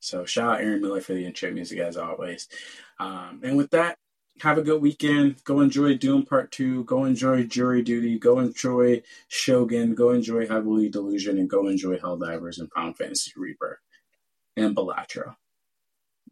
So 0.00 0.24
shout 0.24 0.54
out 0.54 0.60
Aaron 0.60 0.80
Miller 0.80 1.00
for 1.00 1.14
the 1.14 1.26
intro 1.26 1.50
music 1.50 1.78
as 1.80 1.96
always. 1.96 2.48
Um, 3.00 3.40
and 3.42 3.56
with 3.56 3.70
that, 3.70 3.98
have 4.40 4.58
a 4.58 4.62
good 4.62 4.80
weekend. 4.80 5.42
Go 5.44 5.60
enjoy 5.60 5.96
Dune 5.96 6.24
Part 6.24 6.52
2. 6.52 6.84
Go 6.84 7.04
enjoy 7.04 7.44
Jury 7.44 7.82
Duty. 7.82 8.18
Go 8.18 8.38
enjoy 8.38 9.02
Shogun. 9.26 9.94
Go 9.94 10.10
enjoy 10.10 10.46
Heavenly 10.46 10.88
Delusion. 10.88 11.38
And 11.38 11.50
go 11.50 11.66
enjoy 11.66 11.98
Helldivers 11.98 12.58
and 12.60 12.70
Final 12.70 12.94
Fantasy 12.94 13.32
Rebirth 13.36 13.78
and 14.56 14.76
Balatro. 14.76 15.34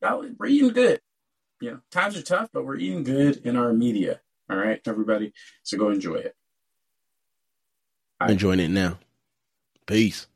That 0.00 0.18
was 0.18 0.30
eating 0.48 0.72
good. 0.72 1.00
You 1.61 1.70
know, 1.70 1.80
times 1.90 2.16
are 2.16 2.22
tough, 2.22 2.50
but 2.52 2.64
we're 2.64 2.76
eating 2.76 3.02
good 3.02 3.38
in 3.46 3.57
our 3.57 3.72
media. 3.72 4.20
All 4.50 4.57
right, 4.57 4.80
everybody. 4.86 5.32
So 5.62 5.78
go 5.78 5.90
enjoy 5.90 6.16
it. 6.16 6.36
I'm 8.20 8.30
enjoying 8.30 8.61
it 8.61 8.68
now. 8.68 8.98
Peace. 9.86 10.26